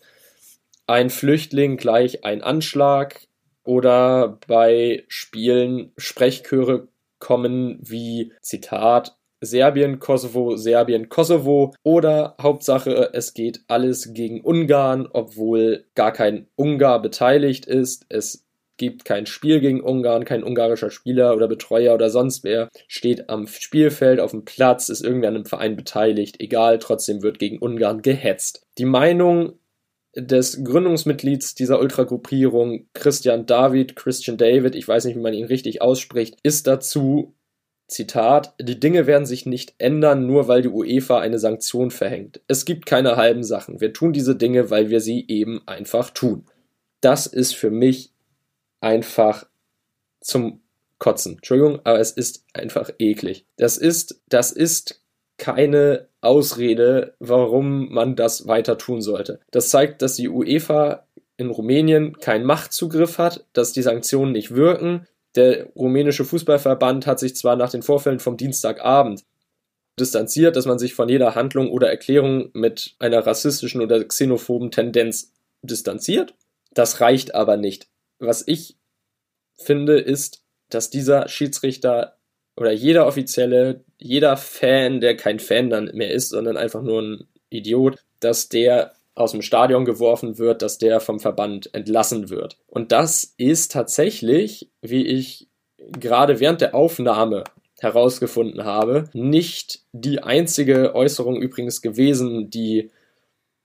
ein 0.86 1.10
Flüchtling 1.10 1.76
gleich 1.76 2.24
ein 2.24 2.42
Anschlag 2.42 3.20
oder 3.62 4.38
bei 4.48 5.04
Spielen 5.08 5.92
Sprechchöre 5.98 6.88
kommen 7.18 7.78
wie 7.82 8.32
Zitat, 8.40 9.17
Serbien, 9.40 9.98
Kosovo, 9.98 10.56
Serbien, 10.56 11.08
Kosovo 11.08 11.74
oder 11.82 12.36
Hauptsache 12.40 13.10
es 13.12 13.34
geht 13.34 13.60
alles 13.68 14.12
gegen 14.12 14.40
Ungarn, 14.40 15.08
obwohl 15.12 15.84
gar 15.94 16.12
kein 16.12 16.48
Ungar 16.56 17.00
beteiligt 17.00 17.66
ist. 17.66 18.06
Es 18.08 18.44
gibt 18.78 19.04
kein 19.04 19.26
Spiel 19.26 19.60
gegen 19.60 19.82
Ungarn, 19.82 20.24
kein 20.24 20.44
ungarischer 20.44 20.90
Spieler 20.90 21.34
oder 21.34 21.48
Betreuer 21.48 21.94
oder 21.94 22.10
sonst 22.10 22.44
wer 22.44 22.68
steht 22.86 23.28
am 23.28 23.46
Spielfeld, 23.46 24.20
auf 24.20 24.30
dem 24.30 24.44
Platz, 24.44 24.88
ist 24.88 25.04
irgendwie 25.04 25.26
an 25.26 25.34
einem 25.34 25.44
Verein 25.44 25.76
beteiligt, 25.76 26.40
egal, 26.40 26.78
trotzdem 26.78 27.22
wird 27.22 27.38
gegen 27.38 27.58
Ungarn 27.58 28.02
gehetzt. 28.02 28.62
Die 28.78 28.84
Meinung 28.84 29.58
des 30.14 30.64
Gründungsmitglieds 30.64 31.54
dieser 31.54 31.78
Ultragruppierung, 31.80 32.88
Christian 32.94 33.46
David, 33.46 33.94
Christian 33.94 34.36
David, 34.36 34.74
ich 34.74 34.88
weiß 34.88 35.04
nicht, 35.04 35.16
wie 35.16 35.22
man 35.22 35.34
ihn 35.34 35.44
richtig 35.44 35.82
ausspricht, 35.82 36.38
ist 36.42 36.66
dazu, 36.66 37.34
Zitat, 37.88 38.54
die 38.60 38.78
Dinge 38.78 39.06
werden 39.06 39.24
sich 39.24 39.46
nicht 39.46 39.74
ändern, 39.78 40.26
nur 40.26 40.46
weil 40.46 40.60
die 40.60 40.68
UEFA 40.68 41.20
eine 41.20 41.38
Sanktion 41.38 41.90
verhängt. 41.90 42.40
Es 42.46 42.66
gibt 42.66 42.84
keine 42.84 43.16
halben 43.16 43.42
Sachen. 43.42 43.80
Wir 43.80 43.94
tun 43.94 44.12
diese 44.12 44.36
Dinge, 44.36 44.70
weil 44.70 44.90
wir 44.90 45.00
sie 45.00 45.24
eben 45.26 45.66
einfach 45.66 46.10
tun. 46.10 46.44
Das 47.00 47.26
ist 47.26 47.54
für 47.54 47.70
mich 47.70 48.12
einfach 48.80 49.46
zum 50.20 50.60
Kotzen. 50.98 51.36
Entschuldigung, 51.36 51.80
aber 51.84 51.98
es 51.98 52.10
ist 52.10 52.44
einfach 52.52 52.90
eklig. 52.98 53.46
Das 53.56 53.78
ist, 53.78 54.20
das 54.28 54.52
ist 54.52 55.00
keine 55.38 56.08
Ausrede, 56.20 57.14
warum 57.20 57.90
man 57.90 58.16
das 58.16 58.46
weiter 58.46 58.76
tun 58.76 59.00
sollte. 59.00 59.40
Das 59.50 59.70
zeigt, 59.70 60.02
dass 60.02 60.16
die 60.16 60.28
UEFA 60.28 61.06
in 61.36 61.50
Rumänien 61.50 62.18
keinen 62.18 62.44
Machtzugriff 62.44 63.18
hat, 63.18 63.46
dass 63.52 63.72
die 63.72 63.82
Sanktionen 63.82 64.32
nicht 64.32 64.54
wirken, 64.54 65.06
der 65.38 65.66
rumänische 65.74 66.24
Fußballverband 66.24 67.06
hat 67.06 67.20
sich 67.20 67.36
zwar 67.36 67.56
nach 67.56 67.70
den 67.70 67.82
Vorfällen 67.82 68.18
vom 68.18 68.36
Dienstagabend 68.36 69.24
distanziert, 69.98 70.56
dass 70.56 70.66
man 70.66 70.78
sich 70.78 70.94
von 70.94 71.08
jeder 71.08 71.34
Handlung 71.34 71.70
oder 71.70 71.88
Erklärung 71.88 72.50
mit 72.52 72.96
einer 72.98 73.26
rassistischen 73.26 73.80
oder 73.80 74.04
xenophoben 74.04 74.70
Tendenz 74.70 75.32
distanziert. 75.62 76.34
Das 76.72 77.00
reicht 77.00 77.34
aber 77.34 77.56
nicht. 77.56 77.88
Was 78.18 78.46
ich 78.46 78.76
finde, 79.56 79.98
ist, 79.98 80.44
dass 80.70 80.90
dieser 80.90 81.28
Schiedsrichter 81.28 82.18
oder 82.56 82.72
jeder 82.72 83.06
Offizielle, 83.06 83.84
jeder 83.98 84.36
Fan, 84.36 85.00
der 85.00 85.16
kein 85.16 85.38
Fan 85.38 85.70
dann 85.70 85.90
mehr 85.94 86.10
ist, 86.10 86.30
sondern 86.30 86.56
einfach 86.56 86.82
nur 86.82 87.02
ein 87.02 87.28
Idiot, 87.50 88.04
dass 88.20 88.48
der 88.48 88.94
aus 89.18 89.32
dem 89.32 89.42
Stadion 89.42 89.84
geworfen 89.84 90.38
wird, 90.38 90.62
dass 90.62 90.78
der 90.78 91.00
vom 91.00 91.20
Verband 91.20 91.74
entlassen 91.74 92.30
wird. 92.30 92.58
Und 92.66 92.92
das 92.92 93.34
ist 93.36 93.72
tatsächlich, 93.72 94.70
wie 94.80 95.06
ich 95.06 95.48
gerade 95.76 96.40
während 96.40 96.60
der 96.60 96.74
Aufnahme 96.74 97.44
herausgefunden 97.80 98.64
habe, 98.64 99.08
nicht 99.12 99.80
die 99.92 100.22
einzige 100.22 100.94
Äußerung 100.94 101.40
übrigens 101.40 101.80
gewesen, 101.82 102.50
die 102.50 102.90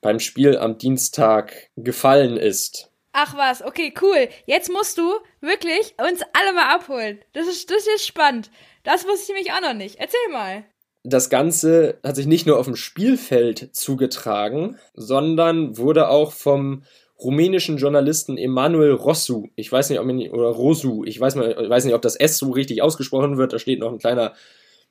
beim 0.02 0.20
Spiel 0.20 0.58
am 0.58 0.78
Dienstag 0.78 1.70
gefallen 1.76 2.38
ist. 2.38 2.92
Ach 3.14 3.38
was, 3.38 3.64
okay, 3.64 3.94
cool. 4.02 4.28
Jetzt 4.46 4.72
musst 4.72 4.98
du 4.98 5.14
wirklich 5.40 5.96
uns 6.00 6.22
alle 6.34 6.54
mal 6.54 6.76
abholen. 6.76 7.20
Das 7.34 7.48
ist, 7.48 7.70
das 7.70 7.86
ist 7.88 8.06
spannend. 8.06 8.50
Das 8.84 9.06
wusste 9.06 9.22
ich 9.22 9.30
nämlich 9.30 9.54
auch 9.54 9.62
noch 9.62 9.76
nicht. 9.76 10.00
Erzähl 10.00 10.30
mal 10.32 10.66
das 11.04 11.30
Ganze 11.30 12.00
hat 12.04 12.16
sich 12.16 12.28
nicht 12.28 12.48
nur 12.48 12.58
auf 12.58 12.66
dem 12.66 12.76
Spielfeld 12.76 13.70
zugetragen, 13.76 14.78
sondern 14.94 15.78
wurde 15.78 16.08
auch 16.08 16.32
vom 16.32 16.84
rumänischen 17.20 17.78
Journalisten 17.78 18.38
Emanuel 18.38 18.94
Rossu, 18.94 19.48
ich 19.56 19.72
weiß 19.72 19.90
nicht, 19.90 20.00
ob 20.00 20.10
ihn, 20.10 20.32
oder 20.32 20.50
Rosu, 20.50 21.04
ich 21.06 21.20
weiß, 21.20 21.36
mal, 21.36 21.56
ich 21.62 21.70
weiß 21.70 21.86
nicht, 21.86 21.94
ob 21.94 22.02
das 22.02 22.16
S 22.16 22.38
so 22.38 22.52
richtig 22.52 22.82
ausgesprochen 22.82 23.38
wird, 23.38 23.54
da 23.54 23.60
steht 23.60 23.80
noch 23.80 23.92
ein 23.92 24.00
kleiner 24.00 24.34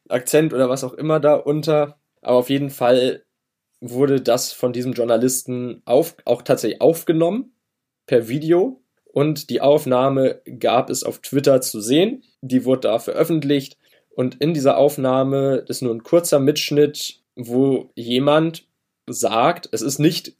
Akzent 0.08 0.52
oder 0.52 0.68
was 0.68 0.84
auch 0.84 0.94
immer 0.94 1.20
da 1.20 1.34
unter, 1.34 1.98
aber 2.20 2.36
auf 2.38 2.50
jeden 2.50 2.70
Fall 2.70 3.24
wurde 3.80 4.20
das 4.20 4.52
von 4.52 4.72
diesem 4.72 4.92
Journalisten 4.92 5.82
auf, 5.84 6.16
auch 6.24 6.42
tatsächlich 6.42 6.80
aufgenommen 6.80 7.52
per 8.06 8.28
Video 8.28 8.82
und 9.12 9.50
die 9.50 9.60
Aufnahme 9.60 10.40
gab 10.58 10.88
es 10.88 11.04
auf 11.04 11.18
Twitter 11.20 11.60
zu 11.60 11.80
sehen. 11.80 12.22
Die 12.40 12.64
wurde 12.64 12.82
da 12.82 12.98
veröffentlicht 12.98 13.76
und 14.14 14.40
in 14.40 14.54
dieser 14.54 14.76
Aufnahme 14.76 15.64
ist 15.68 15.82
nur 15.82 15.94
ein 15.94 16.02
kurzer 16.02 16.38
Mitschnitt, 16.38 17.20
wo 17.34 17.90
jemand 17.94 18.66
sagt, 19.08 19.68
es 19.72 19.82
ist 19.82 19.98
nicht, 19.98 20.36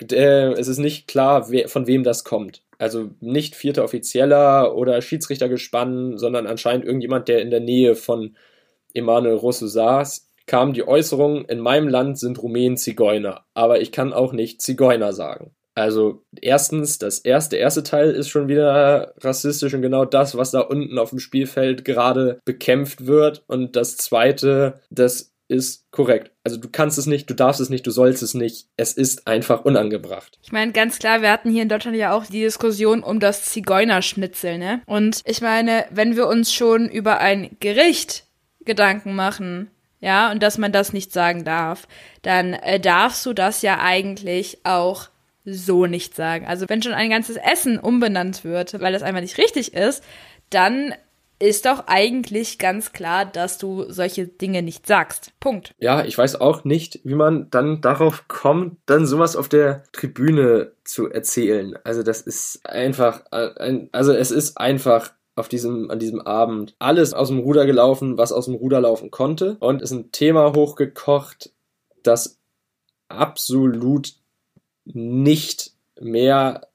äh, 0.00 0.52
es 0.52 0.68
ist 0.68 0.78
nicht 0.78 1.08
klar, 1.08 1.50
wer, 1.50 1.68
von 1.68 1.86
wem 1.86 2.04
das 2.04 2.24
kommt. 2.24 2.62
Also 2.78 3.10
nicht 3.20 3.54
vierter 3.54 3.84
Offizieller 3.84 4.76
oder 4.76 5.00
Schiedsrichtergespann, 5.00 6.18
sondern 6.18 6.46
anscheinend 6.46 6.84
irgendjemand, 6.84 7.28
der 7.28 7.40
in 7.40 7.50
der 7.50 7.60
Nähe 7.60 7.94
von 7.94 8.36
Emanuel 8.92 9.36
Rosso 9.36 9.66
saß, 9.66 10.28
kam 10.46 10.72
die 10.74 10.86
Äußerung, 10.86 11.46
in 11.46 11.60
meinem 11.60 11.88
Land 11.88 12.18
sind 12.18 12.42
Rumänen 12.42 12.76
Zigeuner, 12.76 13.44
aber 13.54 13.80
ich 13.80 13.92
kann 13.92 14.12
auch 14.12 14.32
nicht 14.32 14.60
Zigeuner 14.60 15.12
sagen. 15.12 15.54
Also 15.74 16.24
erstens, 16.40 16.98
das 16.98 17.18
erste, 17.18 17.56
erste 17.56 17.82
Teil 17.82 18.10
ist 18.10 18.28
schon 18.28 18.48
wieder 18.48 19.14
rassistisch 19.20 19.74
und 19.74 19.82
genau 19.82 20.04
das, 20.04 20.36
was 20.36 20.52
da 20.52 20.60
unten 20.60 20.98
auf 20.98 21.10
dem 21.10 21.18
Spielfeld 21.18 21.84
gerade 21.84 22.40
bekämpft 22.44 23.06
wird. 23.06 23.42
Und 23.48 23.74
das 23.74 23.96
zweite, 23.96 24.80
das 24.90 25.34
ist 25.48 25.90
korrekt. 25.90 26.30
Also 26.42 26.56
du 26.56 26.68
kannst 26.68 26.98
es 26.98 27.06
nicht, 27.06 27.28
du 27.28 27.34
darfst 27.34 27.60
es 27.60 27.70
nicht, 27.70 27.86
du 27.86 27.90
sollst 27.90 28.22
es 28.22 28.34
nicht. 28.34 28.66
Es 28.76 28.92
ist 28.92 29.26
einfach 29.26 29.64
unangebracht. 29.64 30.38
Ich 30.42 30.52
meine, 30.52 30.72
ganz 30.72 30.98
klar, 30.98 31.22
wir 31.22 31.30
hatten 31.30 31.50
hier 31.50 31.62
in 31.62 31.68
Deutschland 31.68 31.96
ja 31.96 32.12
auch 32.12 32.26
die 32.26 32.40
Diskussion 32.40 33.02
um 33.02 33.20
das 33.20 33.44
Zigeunerschnitzel, 33.44 34.58
ne? 34.58 34.80
Und 34.86 35.20
ich 35.26 35.40
meine, 35.40 35.84
wenn 35.90 36.16
wir 36.16 36.28
uns 36.28 36.52
schon 36.52 36.88
über 36.88 37.18
ein 37.18 37.56
Gericht 37.60 38.24
Gedanken 38.64 39.14
machen, 39.14 39.70
ja, 40.00 40.30
und 40.30 40.42
dass 40.42 40.58
man 40.58 40.72
das 40.72 40.92
nicht 40.92 41.12
sagen 41.12 41.44
darf, 41.44 41.86
dann 42.22 42.54
äh, 42.54 42.80
darfst 42.80 43.24
du 43.26 43.32
das 43.32 43.62
ja 43.62 43.80
eigentlich 43.80 44.58
auch 44.64 45.08
so 45.44 45.86
nicht 45.86 46.14
sagen. 46.14 46.46
Also 46.46 46.68
wenn 46.68 46.82
schon 46.82 46.92
ein 46.92 47.10
ganzes 47.10 47.36
Essen 47.36 47.78
umbenannt 47.78 48.44
wird, 48.44 48.80
weil 48.80 48.92
das 48.92 49.02
einfach 49.02 49.20
nicht 49.20 49.38
richtig 49.38 49.74
ist, 49.74 50.02
dann 50.50 50.94
ist 51.38 51.66
doch 51.66 51.84
eigentlich 51.86 52.58
ganz 52.58 52.92
klar, 52.92 53.26
dass 53.26 53.58
du 53.58 53.90
solche 53.90 54.26
Dinge 54.26 54.62
nicht 54.62 54.86
sagst. 54.86 55.32
Punkt. 55.40 55.74
Ja, 55.78 56.04
ich 56.04 56.16
weiß 56.16 56.40
auch 56.40 56.64
nicht, 56.64 57.00
wie 57.04 57.14
man 57.14 57.50
dann 57.50 57.80
darauf 57.80 58.28
kommt, 58.28 58.76
dann 58.86 59.06
sowas 59.06 59.36
auf 59.36 59.48
der 59.48 59.82
Tribüne 59.92 60.72
zu 60.84 61.10
erzählen. 61.10 61.76
Also 61.84 62.02
das 62.02 62.20
ist 62.20 62.66
einfach, 62.66 63.24
also 63.30 64.12
es 64.12 64.30
ist 64.30 64.56
einfach 64.58 65.12
auf 65.36 65.48
diesem, 65.48 65.90
an 65.90 65.98
diesem 65.98 66.20
Abend 66.20 66.76
alles 66.78 67.12
aus 67.12 67.28
dem 67.28 67.40
Ruder 67.40 67.66
gelaufen, 67.66 68.16
was 68.16 68.32
aus 68.32 68.46
dem 68.46 68.54
Ruder 68.54 68.80
laufen 68.80 69.10
konnte. 69.10 69.56
Und 69.58 69.82
ist 69.82 69.90
ein 69.90 70.12
Thema 70.12 70.54
hochgekocht, 70.54 71.52
das 72.02 72.38
absolut 73.08 74.14
nicht 74.84 75.72
mehr 76.00 76.68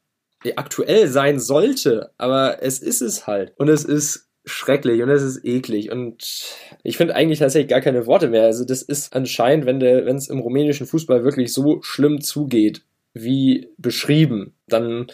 aktuell 0.55 1.07
sein 1.07 1.39
sollte, 1.39 2.11
aber 2.17 2.61
es 2.61 2.79
ist 2.79 3.01
es 3.01 3.27
halt. 3.27 3.53
Und 3.57 3.69
es 3.69 3.83
ist 3.83 4.29
schrecklich 4.45 5.01
und 5.03 5.09
es 5.09 5.21
ist 5.21 5.45
eklig 5.45 5.91
und 5.91 6.55
ich 6.83 6.97
finde 6.97 7.15
eigentlich 7.15 7.39
tatsächlich 7.39 7.69
gar 7.69 7.81
keine 7.81 8.07
Worte 8.07 8.29
mehr. 8.29 8.43
Also 8.43 8.65
das 8.65 8.81
ist 8.81 9.15
anscheinend, 9.15 9.65
wenn 9.65 9.81
es 10.15 10.29
im 10.29 10.39
rumänischen 10.39 10.87
Fußball 10.87 11.23
wirklich 11.23 11.53
so 11.53 11.81
schlimm 11.81 12.21
zugeht, 12.21 12.81
wie 13.13 13.69
beschrieben, 13.77 14.53
dann 14.67 15.07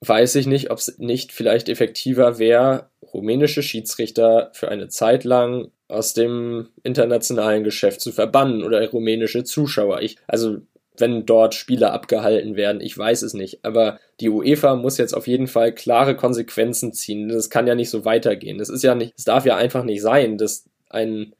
weiß 0.00 0.34
ich 0.36 0.46
nicht, 0.46 0.70
ob 0.70 0.78
es 0.78 0.98
nicht 0.98 1.32
vielleicht 1.32 1.68
effektiver 1.68 2.38
wäre, 2.38 2.90
rumänische 3.12 3.62
Schiedsrichter 3.62 4.50
für 4.52 4.68
eine 4.68 4.88
Zeit 4.88 5.24
lang 5.24 5.70
aus 5.88 6.14
dem 6.14 6.68
internationalen 6.82 7.62
Geschäft 7.62 8.00
zu 8.00 8.10
verbannen 8.10 8.64
oder 8.64 8.86
rumänische 8.88 9.44
Zuschauer. 9.44 10.02
Ich, 10.02 10.16
also 10.26 10.58
wenn 10.96 11.26
dort 11.26 11.54
Spiele 11.54 11.90
abgehalten 11.90 12.56
werden. 12.56 12.80
Ich 12.80 12.96
weiß 12.96 13.22
es 13.22 13.34
nicht. 13.34 13.64
Aber 13.64 13.98
die 14.20 14.28
UEFA 14.30 14.76
muss 14.76 14.98
jetzt 14.98 15.14
auf 15.14 15.26
jeden 15.26 15.46
Fall 15.46 15.72
klare 15.72 16.16
Konsequenzen 16.16 16.92
ziehen. 16.92 17.28
Das 17.28 17.50
kann 17.50 17.66
ja 17.66 17.74
nicht 17.74 17.90
so 17.90 18.04
weitergehen. 18.04 18.58
Das 18.58 18.68
ist 18.68 18.84
ja 18.84 18.94
nicht, 18.94 19.14
es 19.16 19.24
darf 19.24 19.44
ja 19.44 19.56
einfach 19.56 19.84
nicht 19.84 20.02
sein, 20.02 20.38
dass 20.38 20.64
ein 20.90 21.34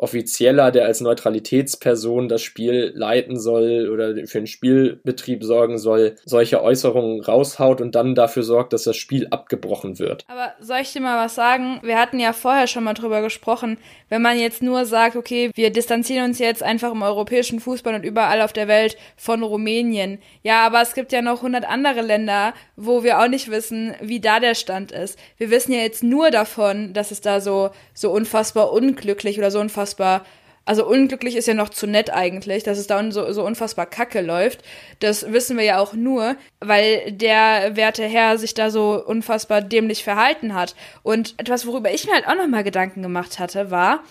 Offizieller, 0.00 0.70
der 0.70 0.86
als 0.86 1.00
Neutralitätsperson 1.00 2.28
das 2.28 2.40
Spiel 2.40 2.92
leiten 2.94 3.38
soll 3.38 3.90
oder 3.92 4.14
für 4.28 4.38
den 4.38 4.46
Spielbetrieb 4.46 5.42
sorgen 5.42 5.76
soll, 5.76 6.14
solche 6.24 6.62
Äußerungen 6.62 7.20
raushaut 7.20 7.80
und 7.80 7.96
dann 7.96 8.14
dafür 8.14 8.44
sorgt, 8.44 8.72
dass 8.72 8.84
das 8.84 8.96
Spiel 8.96 9.26
abgebrochen 9.30 9.98
wird. 9.98 10.24
Aber 10.28 10.52
soll 10.60 10.78
ich 10.82 10.92
dir 10.92 11.00
mal 11.00 11.24
was 11.24 11.34
sagen? 11.34 11.80
Wir 11.82 11.98
hatten 11.98 12.20
ja 12.20 12.32
vorher 12.32 12.68
schon 12.68 12.84
mal 12.84 12.94
drüber 12.94 13.22
gesprochen, 13.22 13.76
wenn 14.08 14.22
man 14.22 14.38
jetzt 14.38 14.62
nur 14.62 14.84
sagt, 14.84 15.16
okay, 15.16 15.50
wir 15.54 15.70
distanzieren 15.70 16.30
uns 16.30 16.38
jetzt 16.38 16.62
einfach 16.62 16.92
im 16.92 17.02
europäischen 17.02 17.60
Fußball 17.60 17.94
und 17.94 18.04
überall 18.04 18.42
auf 18.42 18.52
der 18.52 18.68
Welt 18.68 18.96
von 19.16 19.42
Rumänien. 19.42 20.18
Ja, 20.42 20.64
aber 20.66 20.82
es 20.82 20.94
gibt 20.94 21.12
ja 21.12 21.22
noch 21.22 21.42
hundert 21.42 21.68
andere 21.68 22.00
Länder, 22.00 22.54
wo 22.76 23.02
wir 23.02 23.20
auch 23.20 23.28
nicht 23.28 23.50
wissen, 23.50 23.94
wie 24.00 24.20
da 24.20 24.40
der 24.40 24.54
Stand 24.54 24.92
ist. 24.92 25.18
Wir 25.36 25.50
wissen 25.50 25.72
ja 25.72 25.80
jetzt 25.80 26.02
nur 26.02 26.30
davon, 26.30 26.92
dass 26.92 27.10
es 27.10 27.20
da 27.20 27.40
so, 27.40 27.70
so 27.94 28.10
unfassbar 28.10 28.72
unglücklich 28.72 29.38
oder 29.38 29.50
so 29.50 29.60
unfassbar 29.60 30.24
also 30.68 30.86
unglücklich 30.86 31.34
ist 31.34 31.48
ja 31.48 31.54
noch 31.54 31.70
zu 31.70 31.86
nett 31.86 32.10
eigentlich, 32.12 32.62
dass 32.62 32.76
es 32.76 32.86
da 32.86 33.10
so, 33.10 33.32
so 33.32 33.42
unfassbar 33.42 33.86
kacke 33.86 34.20
läuft. 34.20 34.62
Das 35.00 35.32
wissen 35.32 35.56
wir 35.56 35.64
ja 35.64 35.78
auch 35.78 35.94
nur, 35.94 36.36
weil 36.60 37.10
der 37.10 37.74
werte 37.74 38.04
Herr 38.04 38.36
sich 38.36 38.52
da 38.52 38.70
so 38.70 39.02
unfassbar 39.02 39.62
dämlich 39.62 40.04
verhalten 40.04 40.52
hat. 40.52 40.74
Und 41.02 41.34
etwas, 41.38 41.66
worüber 41.66 41.90
ich 41.90 42.04
mir 42.04 42.12
halt 42.12 42.28
auch 42.28 42.34
nochmal 42.34 42.64
Gedanken 42.64 43.00
gemacht 43.00 43.38
hatte, 43.38 43.70
war, 43.70 44.04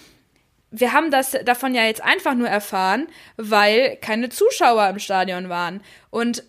wir 0.72 0.94
haben 0.94 1.12
das 1.12 1.38
davon 1.46 1.76
ja 1.76 1.84
jetzt 1.84 2.04
einfach 2.04 2.34
nur 2.34 2.50
erfahren, 2.50 3.08
weil 3.36 3.96
keine 3.98 4.30
Zuschauer 4.30 4.90
im 4.90 4.98
Stadion 4.98 5.50
waren. 5.50 5.82
Und 6.10 6.44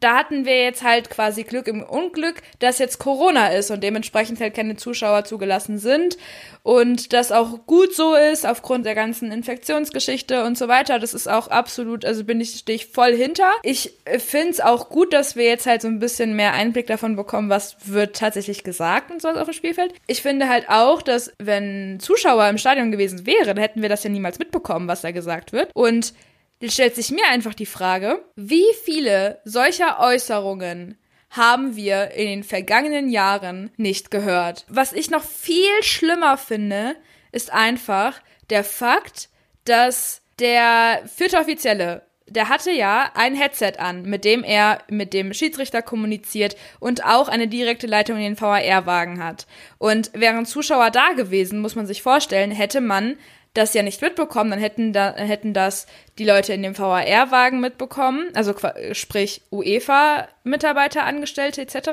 da 0.00 0.16
hatten 0.16 0.44
wir 0.44 0.62
jetzt 0.62 0.82
halt 0.82 1.10
quasi 1.10 1.44
Glück 1.44 1.68
im 1.68 1.82
Unglück, 1.82 2.42
dass 2.58 2.78
jetzt 2.78 2.98
Corona 2.98 3.48
ist 3.48 3.70
und 3.70 3.84
dementsprechend 3.84 4.40
halt 4.40 4.54
keine 4.54 4.76
Zuschauer 4.76 5.24
zugelassen 5.24 5.78
sind 5.78 6.16
und 6.62 7.12
das 7.12 7.32
auch 7.32 7.66
gut 7.66 7.94
so 7.94 8.14
ist 8.14 8.46
aufgrund 8.46 8.86
der 8.86 8.94
ganzen 8.94 9.32
Infektionsgeschichte 9.32 10.44
und 10.44 10.58
so 10.58 10.68
weiter. 10.68 10.98
Das 10.98 11.14
ist 11.14 11.28
auch 11.28 11.48
absolut, 11.48 12.04
also 12.04 12.24
bin 12.24 12.40
ich, 12.40 12.50
stehe 12.58 12.76
ich 12.76 12.86
voll 12.86 13.14
hinter. 13.14 13.50
Ich 13.62 13.94
finde 14.18 14.50
es 14.50 14.60
auch 14.60 14.88
gut, 14.88 15.12
dass 15.12 15.36
wir 15.36 15.44
jetzt 15.44 15.66
halt 15.66 15.82
so 15.82 15.88
ein 15.88 15.98
bisschen 15.98 16.34
mehr 16.34 16.52
Einblick 16.52 16.86
davon 16.86 17.16
bekommen, 17.16 17.50
was 17.50 17.76
wird 17.84 18.16
tatsächlich 18.16 18.64
gesagt 18.64 19.10
und 19.10 19.22
so 19.22 19.28
auf 19.28 19.44
dem 19.44 19.54
Spielfeld. 19.54 19.94
Ich 20.06 20.22
finde 20.22 20.48
halt 20.48 20.68
auch, 20.68 21.02
dass 21.02 21.32
wenn 21.38 21.98
Zuschauer 22.00 22.48
im 22.48 22.58
Stadion 22.58 22.90
gewesen 22.90 23.26
wären, 23.26 23.58
hätten 23.58 23.82
wir 23.82 23.88
das 23.88 24.04
ja 24.04 24.10
niemals 24.10 24.38
mitbekommen, 24.38 24.88
was 24.88 25.02
da 25.02 25.10
gesagt 25.10 25.52
wird. 25.52 25.70
Und 25.74 26.14
Jetzt 26.60 26.74
stellt 26.74 26.94
sich 26.94 27.10
mir 27.10 27.26
einfach 27.26 27.54
die 27.54 27.66
Frage, 27.66 28.22
wie 28.36 28.66
viele 28.84 29.40
solcher 29.44 29.98
Äußerungen 29.98 30.98
haben 31.30 31.74
wir 31.74 32.10
in 32.10 32.26
den 32.26 32.44
vergangenen 32.44 33.08
Jahren 33.08 33.70
nicht 33.78 34.10
gehört. 34.10 34.66
Was 34.68 34.92
ich 34.92 35.10
noch 35.10 35.24
viel 35.24 35.82
schlimmer 35.82 36.36
finde, 36.36 36.96
ist 37.32 37.50
einfach 37.50 38.20
der 38.50 38.62
Fakt, 38.62 39.30
dass 39.64 40.20
der 40.38 41.02
vierte 41.06 41.38
Offizielle, 41.38 42.02
der 42.26 42.50
hatte 42.50 42.72
ja 42.72 43.10
ein 43.14 43.34
Headset 43.34 43.78
an, 43.78 44.02
mit 44.02 44.24
dem 44.26 44.44
er 44.44 44.82
mit 44.88 45.14
dem 45.14 45.32
Schiedsrichter 45.32 45.80
kommuniziert 45.80 46.56
und 46.78 47.04
auch 47.04 47.28
eine 47.28 47.48
direkte 47.48 47.86
Leitung 47.86 48.16
in 48.16 48.22
den 48.22 48.40
VAR-Wagen 48.40 49.24
hat. 49.24 49.46
Und 49.78 50.10
wären 50.12 50.44
Zuschauer 50.44 50.90
da 50.90 51.12
gewesen, 51.12 51.60
muss 51.60 51.74
man 51.74 51.86
sich 51.86 52.02
vorstellen, 52.02 52.50
hätte 52.50 52.80
man 52.80 53.16
das 53.54 53.74
ja 53.74 53.82
nicht 53.82 54.00
mitbekommen, 54.00 54.50
dann 54.50 54.60
hätten, 54.60 54.92
da, 54.92 55.14
hätten 55.14 55.52
das 55.52 55.86
die 56.18 56.24
Leute 56.24 56.52
in 56.52 56.62
dem 56.62 56.78
VAR-Wagen 56.78 57.60
mitbekommen, 57.60 58.30
also 58.34 58.54
sprich 58.92 59.42
UEFA-Mitarbeiter, 59.50 61.04
Angestellte 61.04 61.62
etc. 61.62 61.90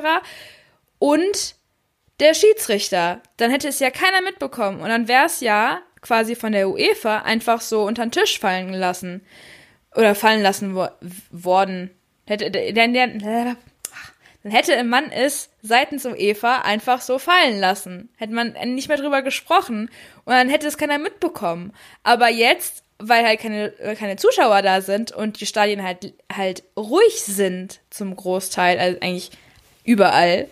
Und 0.98 1.56
der 2.20 2.34
Schiedsrichter, 2.34 3.20
dann 3.36 3.50
hätte 3.50 3.68
es 3.68 3.80
ja 3.80 3.90
keiner 3.90 4.22
mitbekommen 4.22 4.80
und 4.80 4.88
dann 4.88 5.08
wäre 5.08 5.26
es 5.26 5.40
ja 5.40 5.80
quasi 6.00 6.36
von 6.36 6.52
der 6.52 6.68
UEFA 6.68 7.18
einfach 7.18 7.60
so 7.60 7.82
unter 7.82 8.04
den 8.04 8.12
Tisch 8.12 8.38
fallen 8.38 8.72
lassen 8.72 9.22
oder 9.94 10.14
fallen 10.14 10.42
lassen 10.42 10.74
wo 10.74 10.88
worden. 11.30 11.90
Hätte, 12.26 12.50
der, 12.50 12.72
der, 12.72 13.56
dann 14.48 14.56
hätte 14.56 14.82
man 14.82 15.12
es 15.12 15.50
seitens 15.62 16.06
UEFA 16.06 16.62
einfach 16.62 17.02
so 17.02 17.18
fallen 17.18 17.60
lassen. 17.60 18.08
Hätte 18.16 18.32
man 18.32 18.54
nicht 18.74 18.88
mehr 18.88 18.96
drüber 18.96 19.20
gesprochen 19.20 19.90
und 20.24 20.32
dann 20.32 20.48
hätte 20.48 20.66
es 20.66 20.78
keiner 20.78 20.98
mitbekommen. 20.98 21.74
Aber 22.02 22.30
jetzt, 22.30 22.82
weil 22.98 23.26
halt 23.26 23.40
keine, 23.40 23.70
keine 23.98 24.16
Zuschauer 24.16 24.62
da 24.62 24.80
sind 24.80 25.12
und 25.12 25.40
die 25.40 25.46
Stadien 25.46 25.82
halt, 25.82 26.14
halt 26.34 26.62
ruhig 26.78 27.22
sind 27.22 27.80
zum 27.90 28.16
Großteil, 28.16 28.78
also 28.78 28.98
eigentlich 29.00 29.30
überall, 29.84 30.48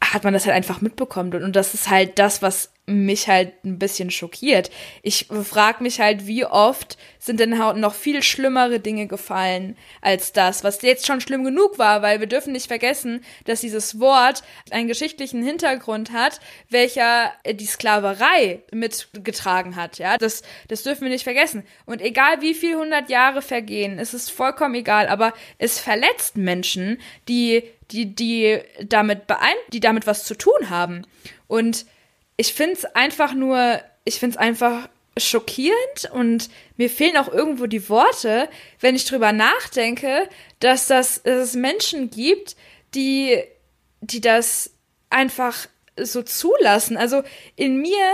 hat 0.00 0.24
man 0.24 0.32
das 0.32 0.46
halt 0.46 0.56
einfach 0.56 0.80
mitbekommen. 0.80 1.34
Und 1.42 1.54
das 1.54 1.74
ist 1.74 1.90
halt 1.90 2.18
das, 2.18 2.40
was 2.40 2.69
mich 2.90 3.28
halt 3.28 3.52
ein 3.64 3.78
bisschen 3.78 4.10
schockiert. 4.10 4.70
Ich 5.02 5.26
frage 5.44 5.82
mich 5.82 6.00
halt, 6.00 6.26
wie 6.26 6.44
oft 6.44 6.98
sind 7.18 7.38
denn 7.38 7.50
noch 7.50 7.94
viel 7.94 8.22
schlimmere 8.22 8.80
Dinge 8.80 9.06
gefallen 9.06 9.76
als 10.00 10.32
das, 10.32 10.64
was 10.64 10.82
jetzt 10.82 11.06
schon 11.06 11.20
schlimm 11.20 11.44
genug 11.44 11.78
war, 11.78 12.02
weil 12.02 12.20
wir 12.20 12.26
dürfen 12.26 12.52
nicht 12.52 12.66
vergessen, 12.66 13.22
dass 13.44 13.60
dieses 13.60 14.00
Wort 14.00 14.42
einen 14.70 14.88
geschichtlichen 14.88 15.42
Hintergrund 15.42 16.12
hat, 16.12 16.40
welcher 16.68 17.32
die 17.46 17.66
Sklaverei 17.66 18.62
mitgetragen 18.72 19.76
hat. 19.76 19.98
Ja, 19.98 20.16
das, 20.16 20.42
das 20.68 20.82
dürfen 20.82 21.02
wir 21.02 21.10
nicht 21.10 21.24
vergessen. 21.24 21.64
Und 21.84 22.00
egal 22.00 22.40
wie 22.40 22.54
viel 22.54 22.76
hundert 22.76 23.10
Jahre 23.10 23.42
vergehen, 23.42 23.98
es 23.98 24.14
ist 24.14 24.30
vollkommen 24.30 24.74
egal, 24.74 25.08
aber 25.08 25.34
es 25.58 25.78
verletzt 25.78 26.36
Menschen, 26.36 26.98
die 27.28 27.62
die, 27.90 28.14
die 28.14 28.60
damit 28.84 29.26
beein 29.26 29.54
die 29.72 29.80
damit 29.80 30.06
was 30.06 30.24
zu 30.24 30.34
tun 30.36 30.70
haben. 30.70 31.06
Und 31.48 31.86
ich 32.40 32.54
finde 32.54 32.72
es 32.72 32.86
einfach 32.86 33.34
nur, 33.34 33.82
ich 34.06 34.18
finde 34.18 34.36
es 34.36 34.40
einfach 34.40 34.88
schockierend 35.18 36.10
und 36.10 36.48
mir 36.78 36.88
fehlen 36.88 37.18
auch 37.18 37.28
irgendwo 37.28 37.66
die 37.66 37.90
Worte, 37.90 38.48
wenn 38.80 38.96
ich 38.96 39.04
drüber 39.04 39.32
nachdenke, 39.32 40.26
dass, 40.58 40.86
das, 40.86 41.22
dass 41.22 41.50
es 41.50 41.54
Menschen 41.54 42.08
gibt, 42.08 42.56
die, 42.94 43.36
die 44.00 44.22
das 44.22 44.70
einfach 45.10 45.66
so 46.00 46.22
zulassen. 46.22 46.96
Also 46.96 47.22
in 47.56 47.76
mir, 47.76 48.10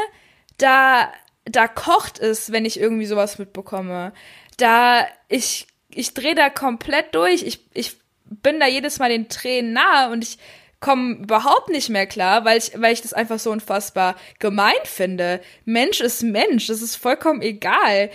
da, 0.59 1.13
da 1.45 1.69
kocht 1.69 2.19
es, 2.19 2.51
wenn 2.51 2.65
ich 2.65 2.81
irgendwie 2.81 3.07
sowas 3.07 3.39
mitbekomme. 3.39 4.13
Da, 4.57 5.07
ich, 5.29 5.69
ich 5.89 6.15
drehe 6.15 6.35
da 6.35 6.51
komplett 6.51 7.15
durch. 7.15 7.45
Ich, 7.45 7.61
ich 7.75 7.97
bin 8.25 8.59
da 8.59 8.67
jedes 8.67 8.99
Mal 8.99 9.09
den 9.09 9.29
Tränen 9.29 9.73
nahe 9.73 10.11
und 10.11 10.25
ich 10.25 10.39
komme 10.81 11.15
überhaupt 11.15 11.69
nicht 11.69 11.89
mehr 11.89 12.07
klar, 12.07 12.45
weil 12.45 12.59
ich, 12.59 12.73
weil 12.77 12.93
ich 12.93 13.03
das 13.03 13.13
einfach 13.13 13.39
so 13.39 13.51
unfassbar 13.51 14.17
gemein 14.39 14.75
finde. 14.85 15.41
Mensch 15.65 16.01
ist 16.01 16.23
Mensch, 16.23 16.67
das 16.67 16.83
ist 16.83 16.97
vollkommen 16.97 17.43
egal. 17.43 18.11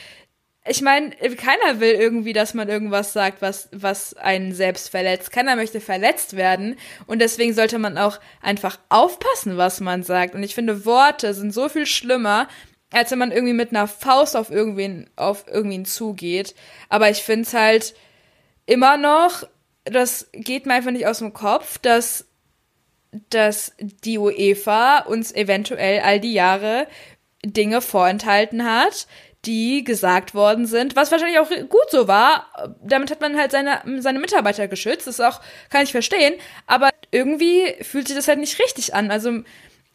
Ich 0.68 0.82
meine, 0.84 1.10
keiner 1.38 1.80
will 1.80 1.94
irgendwie, 1.94 2.34
dass 2.34 2.54
man 2.54 2.70
irgendwas 2.70 3.14
sagt, 3.14 3.42
was, 3.42 3.68
was 3.72 4.14
einen 4.14 4.54
selbst 4.54 4.90
verletzt. 4.90 5.32
Keiner 5.32 5.56
möchte 5.56 5.82
verletzt 5.82 6.36
werden. 6.36 6.78
Und 7.08 7.20
deswegen 7.20 7.56
sollte 7.56 7.80
man 7.80 7.98
auch 7.98 8.20
einfach 8.42 8.78
aufpassen, 8.90 9.58
was 9.58 9.80
man 9.80 10.04
sagt. 10.04 10.36
Und 10.36 10.44
ich 10.44 10.54
finde, 10.54 10.86
Worte 10.86 11.34
sind 11.34 11.52
so 11.52 11.68
viel 11.68 11.88
schlimmer, 11.88 12.48
als 12.92 13.10
wenn 13.10 13.18
man 13.18 13.32
irgendwie 13.32 13.54
mit 13.54 13.72
einer 13.72 13.88
Faust 13.88 14.38
auf 14.38 14.52
irgendwen, 14.52 15.10
auf 15.16 15.48
irgendwen 15.48 15.86
zugeht. 15.86 16.54
Aber 16.90 17.10
ich 17.10 17.24
finde 17.24 17.44
es 17.44 17.54
halt 17.56 17.96
immer 18.68 18.98
noch, 18.98 19.44
das 19.86 20.30
geht 20.32 20.68
mir 20.68 20.76
einfach 20.76 20.92
nicht 20.92 21.08
aus 21.08 21.20
dem 21.20 21.34
Kopf, 21.34 21.80
dass 21.80 22.28
dass 23.30 23.74
die 23.80 24.18
UEFA 24.18 25.00
uns 25.00 25.32
eventuell 25.34 26.00
all 26.02 26.20
die 26.20 26.34
Jahre 26.34 26.88
Dinge 27.44 27.82
vorenthalten 27.82 28.64
hat, 28.64 29.08
die 29.46 29.84
gesagt 29.84 30.36
worden 30.36 30.66
sind, 30.68 30.96
was 30.96 31.12
wahrscheinlich 31.12 31.40
auch 31.40 31.50
gut 31.50 31.90
so 31.90 32.08
war. 32.08 32.76
Damit 32.84 33.10
hat 33.10 33.22
man 33.22 33.38
halt 33.38 33.52
seine, 33.52 33.82
seine 34.00 34.20
Mitarbeiter 34.20 34.68
geschützt. 34.68 35.08
Das 35.08 35.20
auch, 35.20 35.42
kann 35.70 35.84
ich 35.84 35.92
verstehen. 35.92 36.36
Aber 36.68 36.90
irgendwie 37.10 37.76
fühlt 37.82 38.08
sich 38.08 38.16
das 38.16 38.28
halt 38.28 38.40
nicht 38.40 38.60
richtig 38.60 38.94
an. 38.94 39.10
Also, 39.10 39.42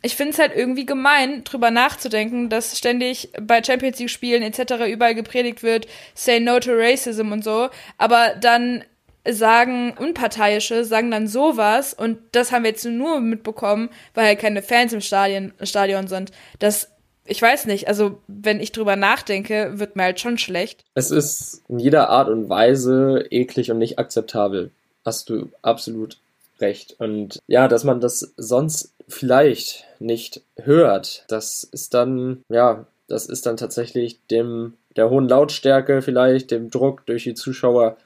ich 0.02 0.16
finde 0.16 0.32
es 0.32 0.38
halt 0.38 0.52
irgendwie 0.54 0.84
gemein, 0.84 1.44
drüber 1.44 1.70
nachzudenken, 1.70 2.48
dass 2.50 2.76
ständig 2.76 3.30
bei 3.40 3.62
Champions 3.62 3.98
League 3.98 4.10
Spielen 4.10 4.42
etc. 4.42 4.84
überall 4.88 5.14
gepredigt 5.14 5.62
wird, 5.62 5.86
say 6.14 6.40
no 6.40 6.60
to 6.60 6.72
racism 6.72 7.32
und 7.32 7.42
so, 7.42 7.70
aber 7.98 8.34
dann 8.40 8.84
sagen 9.30 9.94
Unparteiische, 9.98 10.84
sagen 10.84 11.10
dann 11.10 11.26
sowas 11.26 11.94
und 11.94 12.18
das 12.32 12.52
haben 12.52 12.64
wir 12.64 12.70
jetzt 12.70 12.84
nur 12.84 13.20
mitbekommen, 13.20 13.90
weil 14.14 14.26
halt 14.26 14.38
keine 14.38 14.62
Fans 14.62 14.92
im 14.92 15.00
Stadion, 15.00 15.52
Stadion 15.62 16.08
sind. 16.08 16.32
Das, 16.58 16.90
ich 17.24 17.40
weiß 17.40 17.66
nicht, 17.66 17.88
also 17.88 18.20
wenn 18.26 18.60
ich 18.60 18.72
drüber 18.72 18.96
nachdenke, 18.96 19.78
wird 19.78 19.96
mir 19.96 20.04
halt 20.04 20.20
schon 20.20 20.38
schlecht. 20.38 20.84
Es 20.94 21.10
ist 21.10 21.62
in 21.68 21.78
jeder 21.78 22.10
Art 22.10 22.28
und 22.28 22.48
Weise 22.48 23.26
eklig 23.30 23.70
und 23.70 23.78
nicht 23.78 23.98
akzeptabel. 23.98 24.70
Hast 25.04 25.30
du 25.30 25.50
absolut 25.62 26.18
recht. 26.60 26.96
Und 26.98 27.40
ja, 27.46 27.68
dass 27.68 27.84
man 27.84 28.00
das 28.00 28.32
sonst 28.36 28.92
vielleicht 29.08 29.84
nicht 29.98 30.42
hört, 30.56 31.24
das 31.28 31.64
ist 31.64 31.94
dann, 31.94 32.44
ja, 32.48 32.86
das 33.08 33.26
ist 33.26 33.46
dann 33.46 33.56
tatsächlich 33.56 34.18
dem, 34.30 34.74
der 34.96 35.10
hohen 35.10 35.28
Lautstärke 35.28 36.02
vielleicht, 36.02 36.50
dem 36.50 36.70
Druck 36.70 37.06
durch 37.06 37.24
die 37.24 37.34
Zuschauer 37.34 37.96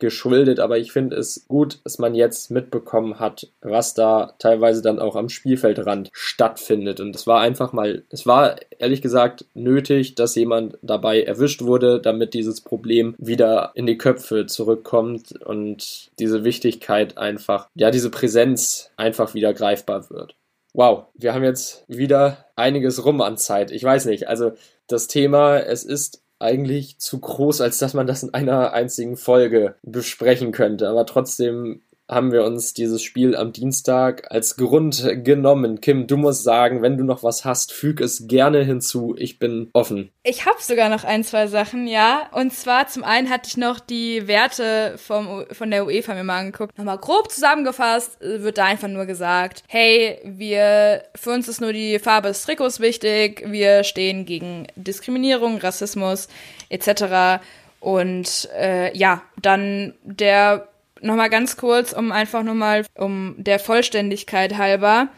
geschuldet, 0.00 0.58
aber 0.60 0.78
ich 0.78 0.92
finde 0.92 1.16
es 1.16 1.46
gut, 1.46 1.80
dass 1.84 1.98
man 1.98 2.14
jetzt 2.14 2.50
mitbekommen 2.50 3.18
hat, 3.18 3.48
was 3.60 3.94
da 3.94 4.34
teilweise 4.38 4.82
dann 4.82 4.98
auch 4.98 5.16
am 5.16 5.28
Spielfeldrand 5.28 6.10
stattfindet. 6.12 7.00
Und 7.00 7.14
es 7.14 7.26
war 7.26 7.40
einfach 7.40 7.72
mal, 7.72 8.02
es 8.10 8.26
war 8.26 8.56
ehrlich 8.78 9.02
gesagt 9.02 9.44
nötig, 9.54 10.14
dass 10.14 10.34
jemand 10.34 10.78
dabei 10.82 11.22
erwischt 11.22 11.62
wurde, 11.62 12.00
damit 12.00 12.34
dieses 12.34 12.60
Problem 12.60 13.14
wieder 13.18 13.72
in 13.74 13.86
die 13.86 13.98
Köpfe 13.98 14.46
zurückkommt 14.46 15.40
und 15.44 16.10
diese 16.18 16.44
Wichtigkeit 16.44 17.18
einfach, 17.18 17.68
ja, 17.74 17.90
diese 17.90 18.10
Präsenz 18.10 18.90
einfach 18.96 19.34
wieder 19.34 19.54
greifbar 19.54 20.10
wird. 20.10 20.34
Wow, 20.72 21.06
wir 21.14 21.34
haben 21.34 21.44
jetzt 21.44 21.84
wieder 21.88 22.46
einiges 22.54 23.04
rum 23.04 23.20
an 23.20 23.36
Zeit. 23.36 23.72
Ich 23.72 23.82
weiß 23.82 24.04
nicht, 24.06 24.28
also 24.28 24.52
das 24.86 25.08
Thema, 25.08 25.58
es 25.58 25.84
ist 25.84 26.22
eigentlich 26.40 26.98
zu 26.98 27.20
groß, 27.20 27.60
als 27.60 27.78
dass 27.78 27.94
man 27.94 28.06
das 28.06 28.22
in 28.22 28.34
einer 28.34 28.72
einzigen 28.72 29.16
Folge 29.16 29.76
besprechen 29.82 30.52
könnte. 30.52 30.88
Aber 30.88 31.06
trotzdem 31.06 31.82
haben 32.10 32.32
wir 32.32 32.44
uns 32.44 32.74
dieses 32.74 33.02
Spiel 33.02 33.36
am 33.36 33.52
Dienstag 33.52 34.30
als 34.30 34.56
Grund 34.56 35.24
genommen. 35.24 35.80
Kim, 35.80 36.06
du 36.06 36.16
musst 36.16 36.42
sagen, 36.42 36.82
wenn 36.82 36.98
du 36.98 37.04
noch 37.04 37.22
was 37.22 37.44
hast, 37.44 37.72
füg 37.72 38.00
es 38.00 38.26
gerne 38.26 38.64
hinzu. 38.64 39.14
Ich 39.16 39.38
bin 39.38 39.70
offen. 39.72 40.10
Ich 40.24 40.44
habe 40.46 40.58
sogar 40.60 40.88
noch 40.88 41.04
ein, 41.04 41.22
zwei 41.22 41.46
Sachen, 41.46 41.86
ja. 41.86 42.28
Und 42.32 42.52
zwar 42.52 42.88
zum 42.88 43.04
einen 43.04 43.30
hatte 43.30 43.48
ich 43.48 43.56
noch 43.56 43.78
die 43.78 44.26
Werte 44.26 44.94
vom, 44.96 45.44
von 45.52 45.70
der 45.70 45.86
UEFA 45.86 46.14
mir 46.14 46.24
mal 46.24 46.40
angeguckt. 46.40 46.76
Nochmal 46.76 46.98
grob 46.98 47.30
zusammengefasst 47.30 48.18
wird 48.20 48.58
da 48.58 48.64
einfach 48.64 48.88
nur 48.88 49.06
gesagt, 49.06 49.62
hey, 49.68 50.18
wir, 50.24 51.04
für 51.14 51.30
uns 51.30 51.48
ist 51.48 51.60
nur 51.60 51.72
die 51.72 51.98
Farbe 51.98 52.28
des 52.28 52.42
Trikots 52.42 52.80
wichtig. 52.80 53.44
Wir 53.46 53.84
stehen 53.84 54.24
gegen 54.24 54.66
Diskriminierung, 54.74 55.58
Rassismus 55.58 56.28
etc. 56.70 57.40
Und 57.78 58.48
äh, 58.58 58.96
ja, 58.96 59.22
dann 59.40 59.94
der 60.02 60.69
nochmal 61.00 61.30
ganz 61.30 61.56
kurz, 61.56 61.92
um 61.92 62.12
einfach 62.12 62.42
nochmal, 62.42 62.84
um 62.96 63.34
der 63.38 63.58
Vollständigkeit 63.58 64.56
halber. 64.56 65.08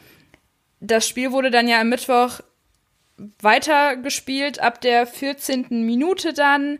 Das 0.80 1.06
Spiel 1.06 1.32
wurde 1.32 1.50
dann 1.50 1.68
ja 1.68 1.80
am 1.80 1.88
Mittwoch 1.88 2.40
weitergespielt, 3.40 4.60
ab 4.60 4.80
der 4.80 5.06
14. 5.06 5.84
Minute 5.84 6.32
dann. 6.32 6.78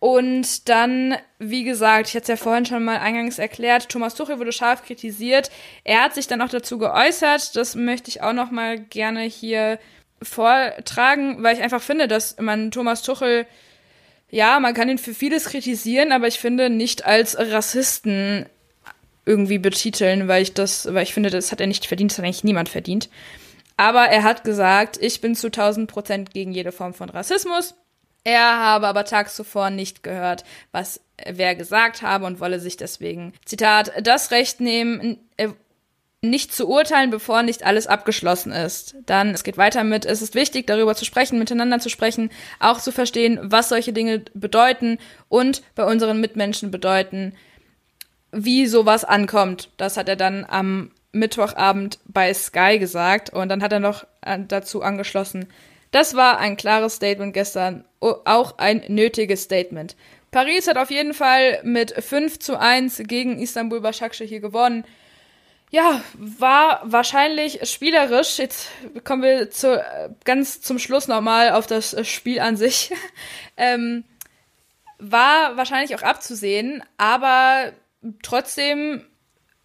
Und 0.00 0.68
dann, 0.68 1.16
wie 1.38 1.64
gesagt, 1.64 2.08
ich 2.08 2.14
hatte 2.14 2.22
es 2.22 2.28
ja 2.28 2.36
vorhin 2.36 2.64
schon 2.64 2.84
mal 2.84 2.98
eingangs 2.98 3.38
erklärt, 3.38 3.88
Thomas 3.90 4.14
Tuchel 4.14 4.38
wurde 4.38 4.52
scharf 4.52 4.82
kritisiert. 4.82 5.50
Er 5.84 6.02
hat 6.02 6.14
sich 6.14 6.26
dann 6.26 6.40
auch 6.40 6.48
dazu 6.48 6.78
geäußert. 6.78 7.54
Das 7.54 7.74
möchte 7.74 8.08
ich 8.08 8.22
auch 8.22 8.32
noch 8.32 8.50
mal 8.50 8.78
gerne 8.78 9.22
hier 9.22 9.78
vortragen, 10.22 11.42
weil 11.42 11.56
ich 11.56 11.62
einfach 11.62 11.82
finde, 11.82 12.08
dass 12.08 12.38
man 12.40 12.70
Thomas 12.70 13.02
Tuchel 13.02 13.46
ja, 14.30 14.58
man 14.60 14.74
kann 14.74 14.88
ihn 14.88 14.98
für 14.98 15.14
vieles 15.14 15.46
kritisieren, 15.46 16.12
aber 16.12 16.26
ich 16.26 16.38
finde 16.38 16.70
nicht 16.70 17.04
als 17.04 17.36
Rassisten 17.38 18.46
irgendwie 19.26 19.58
betiteln, 19.58 20.28
weil 20.28 20.42
ich 20.42 20.54
das, 20.54 20.92
weil 20.92 21.04
ich 21.04 21.14
finde, 21.14 21.30
das 21.30 21.52
hat 21.52 21.60
er 21.60 21.66
nicht 21.66 21.86
verdient, 21.86 22.10
das 22.10 22.18
hat 22.18 22.24
eigentlich 22.24 22.44
niemand 22.44 22.68
verdient. 22.68 23.08
Aber 23.76 24.06
er 24.06 24.22
hat 24.22 24.44
gesagt, 24.44 24.98
ich 25.00 25.20
bin 25.20 25.34
zu 25.34 25.48
1000 25.48 25.90
Prozent 25.90 26.32
gegen 26.32 26.52
jede 26.52 26.72
Form 26.72 26.94
von 26.94 27.08
Rassismus. 27.08 27.74
Er 28.22 28.58
habe 28.58 28.86
aber 28.86 29.04
tags 29.04 29.36
zuvor 29.36 29.70
nicht 29.70 30.02
gehört, 30.02 30.44
was 30.72 31.00
wer 31.26 31.54
gesagt 31.54 32.02
habe 32.02 32.24
und 32.26 32.40
wolle 32.40 32.58
sich 32.58 32.76
deswegen, 32.76 33.34
Zitat, 33.44 33.92
das 34.02 34.30
Recht 34.30 34.60
nehmen, 34.60 35.18
nicht 36.24 36.52
zu 36.52 36.68
urteilen, 36.68 37.10
bevor 37.10 37.42
nicht 37.42 37.64
alles 37.64 37.86
abgeschlossen 37.86 38.52
ist. 38.52 38.96
Dann, 39.06 39.30
es 39.30 39.44
geht 39.44 39.58
weiter 39.58 39.84
mit, 39.84 40.04
es 40.04 40.22
ist 40.22 40.34
wichtig, 40.34 40.66
darüber 40.66 40.94
zu 40.94 41.04
sprechen, 41.04 41.38
miteinander 41.38 41.78
zu 41.78 41.88
sprechen, 41.88 42.30
auch 42.60 42.80
zu 42.80 42.92
verstehen, 42.92 43.38
was 43.42 43.68
solche 43.68 43.92
Dinge 43.92 44.24
bedeuten 44.34 44.98
und 45.28 45.62
bei 45.74 45.84
unseren 45.84 46.20
Mitmenschen 46.20 46.70
bedeuten, 46.70 47.34
wie 48.32 48.66
sowas 48.66 49.04
ankommt. 49.04 49.70
Das 49.76 49.96
hat 49.96 50.08
er 50.08 50.16
dann 50.16 50.44
am 50.48 50.90
Mittwochabend 51.12 52.00
bei 52.06 52.34
Sky 52.34 52.78
gesagt 52.78 53.30
und 53.30 53.48
dann 53.48 53.62
hat 53.62 53.72
er 53.72 53.80
noch 53.80 54.04
äh, 54.22 54.38
dazu 54.46 54.82
angeschlossen, 54.82 55.46
das 55.92 56.16
war 56.16 56.38
ein 56.38 56.56
klares 56.56 56.96
Statement 56.96 57.32
gestern, 57.32 57.84
auch 58.00 58.58
ein 58.58 58.82
nötiges 58.88 59.44
Statement. 59.44 59.94
Paris 60.32 60.66
hat 60.66 60.76
auf 60.76 60.90
jeden 60.90 61.14
Fall 61.14 61.60
mit 61.62 61.92
5 61.92 62.40
zu 62.40 62.58
1 62.58 63.04
gegen 63.06 63.38
Istanbul 63.38 63.80
Başakşehir 63.80 64.28
hier 64.28 64.40
gewonnen 64.40 64.84
ja, 65.74 66.00
war 66.14 66.82
wahrscheinlich 66.84 67.68
spielerisch. 67.68 68.38
Jetzt 68.38 68.68
kommen 69.02 69.24
wir 69.24 69.50
zu, 69.50 69.84
ganz 70.24 70.60
zum 70.60 70.78
Schluss 70.78 71.08
nochmal 71.08 71.50
auf 71.50 71.66
das 71.66 71.96
Spiel 72.08 72.38
an 72.38 72.56
sich. 72.56 72.92
ähm, 73.56 74.04
war 74.98 75.56
wahrscheinlich 75.56 75.96
auch 75.96 76.02
abzusehen, 76.02 76.84
aber 76.96 77.72
trotzdem 78.22 79.04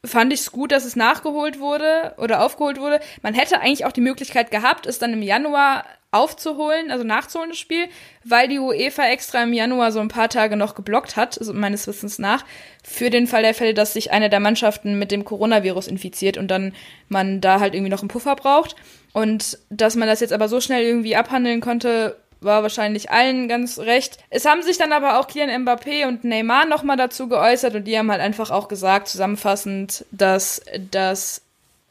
fand 0.03 0.33
ich 0.33 0.39
es 0.39 0.51
gut, 0.51 0.71
dass 0.71 0.83
es 0.83 0.95
nachgeholt 0.95 1.59
wurde 1.59 2.15
oder 2.17 2.41
aufgeholt 2.41 2.79
wurde. 2.79 3.01
Man 3.21 3.35
hätte 3.35 3.59
eigentlich 3.59 3.85
auch 3.85 3.91
die 3.91 4.01
Möglichkeit 4.01 4.49
gehabt, 4.49 4.87
es 4.87 4.97
dann 4.97 5.13
im 5.13 5.21
Januar 5.21 5.85
aufzuholen, 6.11 6.89
also 6.89 7.03
nachzuholen, 7.03 7.51
das 7.51 7.59
Spiel, 7.59 7.87
weil 8.23 8.47
die 8.47 8.57
UEFA 8.59 9.05
extra 9.07 9.43
im 9.43 9.53
Januar 9.53 9.91
so 9.91 9.99
ein 9.99 10.07
paar 10.07 10.29
Tage 10.29 10.55
noch 10.55 10.73
geblockt 10.73 11.15
hat, 11.15 11.37
also 11.37 11.53
meines 11.53 11.85
Wissens 11.85 12.17
nach, 12.17 12.43
für 12.83 13.11
den 13.11 13.27
Fall 13.27 13.43
der 13.43 13.53
Fälle, 13.53 13.75
dass 13.75 13.93
sich 13.93 14.11
eine 14.11 14.29
der 14.29 14.39
Mannschaften 14.39 14.97
mit 14.97 15.11
dem 15.11 15.23
Coronavirus 15.23 15.87
infiziert 15.87 16.37
und 16.37 16.49
dann 16.49 16.73
man 17.09 17.41
da 17.41 17.59
halt 17.59 17.75
irgendwie 17.75 17.91
noch 17.91 18.01
einen 18.01 18.07
Puffer 18.07 18.35
braucht. 18.35 18.75
Und 19.13 19.59
dass 19.69 19.95
man 19.95 20.07
das 20.07 20.19
jetzt 20.19 20.33
aber 20.33 20.47
so 20.47 20.61
schnell 20.61 20.83
irgendwie 20.83 21.15
abhandeln 21.15 21.61
konnte, 21.61 22.15
war 22.41 22.63
wahrscheinlich 22.63 23.11
allen 23.11 23.47
ganz 23.47 23.79
recht. 23.79 24.17
Es 24.29 24.45
haben 24.45 24.63
sich 24.63 24.77
dann 24.77 24.93
aber 24.93 25.19
auch 25.19 25.27
Kylian 25.27 25.65
Mbappé 25.65 26.07
und 26.07 26.23
Neymar 26.23 26.65
nochmal 26.65 26.97
dazu 26.97 27.27
geäußert 27.27 27.75
und 27.75 27.83
die 27.83 27.97
haben 27.97 28.11
halt 28.11 28.21
einfach 28.21 28.49
auch 28.49 28.67
gesagt, 28.67 29.09
zusammenfassend, 29.09 30.05
dass 30.11 30.61
das 30.89 31.41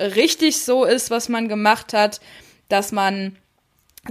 richtig 0.00 0.64
so 0.64 0.84
ist, 0.84 1.10
was 1.10 1.28
man 1.28 1.48
gemacht 1.48 1.92
hat, 1.92 2.20
dass 2.68 2.92
man 2.92 3.36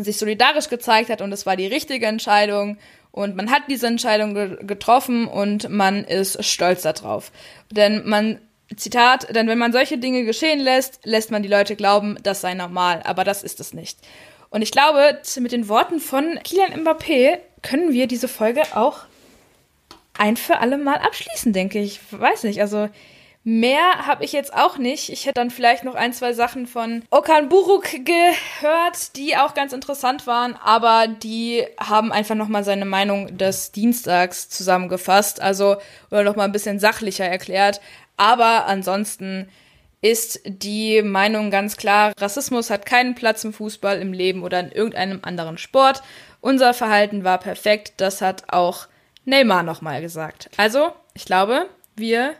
sich 0.04 0.18
solidarisch 0.18 0.70
gezeigt 0.70 1.10
hat 1.10 1.22
und 1.22 1.32
es 1.32 1.45
war 1.45 1.56
die 1.56 1.68
richtige 1.68 2.06
Entscheidung 2.06 2.78
und 3.12 3.36
man 3.36 3.50
hat 3.50 3.64
diese 3.70 3.88
Entscheidung 3.88 4.34
ge 4.34 4.58
getroffen 4.62 5.28
und 5.28 5.70
man 5.70 6.04
ist 6.04 6.43
stolz 6.45 6.84
darauf. 6.84 7.32
Denn 7.72 8.08
man 8.08 8.39
Zitat, 8.76 9.34
denn 9.34 9.48
wenn 9.48 9.58
man 9.58 9.72
solche 9.72 9.98
Dinge 9.98 10.26
geschehen 10.26 10.60
lässt, 10.60 11.00
lässt 11.06 11.32
man 11.32 11.41
die 11.41 11.50
Leute 11.50 11.76
glauben, 11.76 12.18
das 12.22 12.41
sei 12.41 12.54
normal, 12.54 13.02
aber 13.06 13.24
das 13.24 13.43
ist 13.43 13.60
es 13.60 13.74
nicht. 13.74 13.98
Und 14.50 14.62
ich 14.62 14.72
glaube, 14.72 15.20
mit 15.39 15.52
den 15.52 15.70
Worten 15.70 16.00
von 16.00 16.39
Kilian 16.43 16.84
Mbappé 16.84 17.39
können 17.62 17.93
wir 17.93 18.08
diese 18.08 18.28
Folge 18.28 18.62
auch 18.76 19.00
ein 20.18 20.38
für 20.38 20.60
alle 20.60 20.78
Mal 20.78 20.98
abschließen, 20.98 21.54
denke 21.54 21.80
ich. 21.80 22.00
Weiß 22.12 22.43
nicht, 22.43 22.62
also 22.62 22.89
mehr 23.48 24.06
habe 24.06 24.26
ich 24.26 24.34
jetzt 24.34 24.54
auch 24.54 24.78
nicht. 24.78 25.10
Ich 25.10 25.26
hätte 25.26 25.36
dann 25.36 25.52
vielleicht 25.52 25.86
noch 25.86 25.95
ein, 25.95 26.12
zwei 26.12 26.34
Sachen 26.34 26.68
von 26.68 27.04
Okan 27.12 27.48
Buruk 27.48 27.86
gehört, 28.04 29.16
die 29.16 29.38
auch 29.38 29.54
ganz 29.54 29.72
interessant 29.72 30.28
waren, 30.28 30.58
aber 30.62 31.08
die 31.08 31.66
haben 31.80 32.12
einfach 32.12 32.36
nochmal 32.36 32.66
seine 32.66 32.84
Meinung 32.84 33.38
des 33.38 33.72
Dienstags 33.72 34.50
zusammengefasst, 34.50 35.41
also 35.41 35.78
oder 36.12 36.24
nochmal 36.24 36.50
ein 36.50 36.52
bisschen 36.52 36.80
sachlicher 36.80 37.24
erklärt. 37.24 37.80
Aber 38.18 38.66
ansonsten 38.66 39.48
ist 40.02 40.41
die 40.45 41.02
Meinung 41.02 41.50
ganz 41.50 41.78
klar, 41.78 42.12
Rassismus 42.20 42.70
hat 42.70 42.86
keinen 42.86 43.16
Platz 43.16 43.45
im 43.45 43.54
Fußball, 43.54 44.02
im 44.02 44.12
Leben 44.12 44.43
oder 44.43 44.60
in 44.60 44.74
irgendeinem 44.74 45.20
anderen 45.22 45.58
Sport. 45.58 46.04
Unser 46.41 46.74
Verhalten 46.74 47.24
war 47.24 47.38
perfekt, 47.38 47.93
das 47.95 48.20
hat 48.22 48.43
auch 48.50 48.88
Neymar 49.24 49.64
nochmal 49.64 50.02
gesagt. 50.02 50.50
Also, 50.58 50.91
ich 51.14 51.24
glaube, 51.24 51.68
wir 51.95 52.36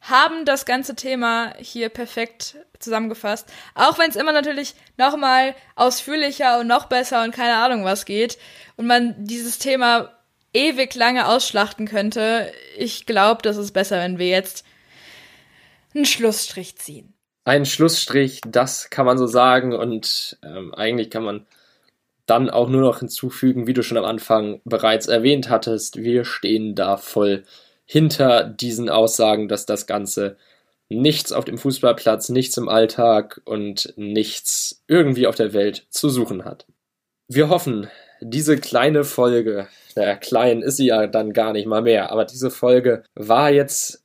haben 0.00 0.44
das 0.44 0.64
ganze 0.64 0.94
Thema 0.94 1.54
hier 1.58 1.88
perfekt 1.88 2.56
zusammengefasst. 2.78 3.52
Auch 3.74 3.98
wenn 3.98 4.10
es 4.10 4.16
immer 4.16 4.32
natürlich 4.32 4.74
nochmal 4.96 5.54
ausführlicher 5.74 6.60
und 6.60 6.66
noch 6.66 6.86
besser 6.86 7.24
und 7.24 7.34
keine 7.34 7.56
Ahnung 7.56 7.84
was 7.84 8.04
geht 8.04 8.38
und 8.76 8.86
man 8.86 9.14
dieses 9.18 9.58
Thema 9.58 10.10
ewig 10.52 10.94
lange 10.94 11.26
ausschlachten 11.26 11.86
könnte. 11.86 12.52
Ich 12.76 13.06
glaube, 13.06 13.42
das 13.42 13.56
ist 13.56 13.72
besser, 13.72 13.98
wenn 13.98 14.18
wir 14.18 14.28
jetzt 14.28 14.64
einen 15.94 16.04
Schlussstrich 16.04 16.76
ziehen. 16.76 17.14
Ein 17.44 17.64
Schlussstrich, 17.64 18.42
das 18.46 18.90
kann 18.90 19.06
man 19.06 19.18
so 19.18 19.26
sagen 19.26 19.72
und 19.72 20.38
ähm, 20.42 20.74
eigentlich 20.74 21.10
kann 21.10 21.24
man 21.24 21.46
dann 22.26 22.50
auch 22.50 22.68
nur 22.68 22.82
noch 22.82 22.98
hinzufügen, 22.98 23.66
wie 23.66 23.72
du 23.72 23.82
schon 23.82 23.96
am 23.96 24.04
Anfang 24.04 24.60
bereits 24.64 25.06
erwähnt 25.06 25.48
hattest, 25.48 25.96
wir 25.96 26.26
stehen 26.26 26.74
da 26.74 26.98
voll 26.98 27.44
hinter 27.90 28.44
diesen 28.44 28.90
Aussagen, 28.90 29.48
dass 29.48 29.64
das 29.64 29.86
Ganze 29.86 30.36
nichts 30.90 31.32
auf 31.32 31.46
dem 31.46 31.56
Fußballplatz, 31.56 32.28
nichts 32.28 32.56
im 32.58 32.68
Alltag 32.68 33.40
und 33.46 33.94
nichts 33.96 34.82
irgendwie 34.86 35.26
auf 35.26 35.34
der 35.34 35.54
Welt 35.54 35.86
zu 35.88 36.10
suchen 36.10 36.44
hat. 36.44 36.66
Wir 37.28 37.48
hoffen, 37.48 37.88
diese 38.20 38.58
kleine 38.58 39.04
Folge, 39.04 39.68
naja, 39.96 40.16
klein 40.16 40.60
ist 40.60 40.76
sie 40.76 40.86
ja 40.86 41.06
dann 41.06 41.32
gar 41.32 41.52
nicht 41.54 41.66
mal 41.66 41.82
mehr, 41.82 42.12
aber 42.12 42.26
diese 42.26 42.50
Folge 42.50 43.04
war 43.14 43.50
jetzt 43.50 44.04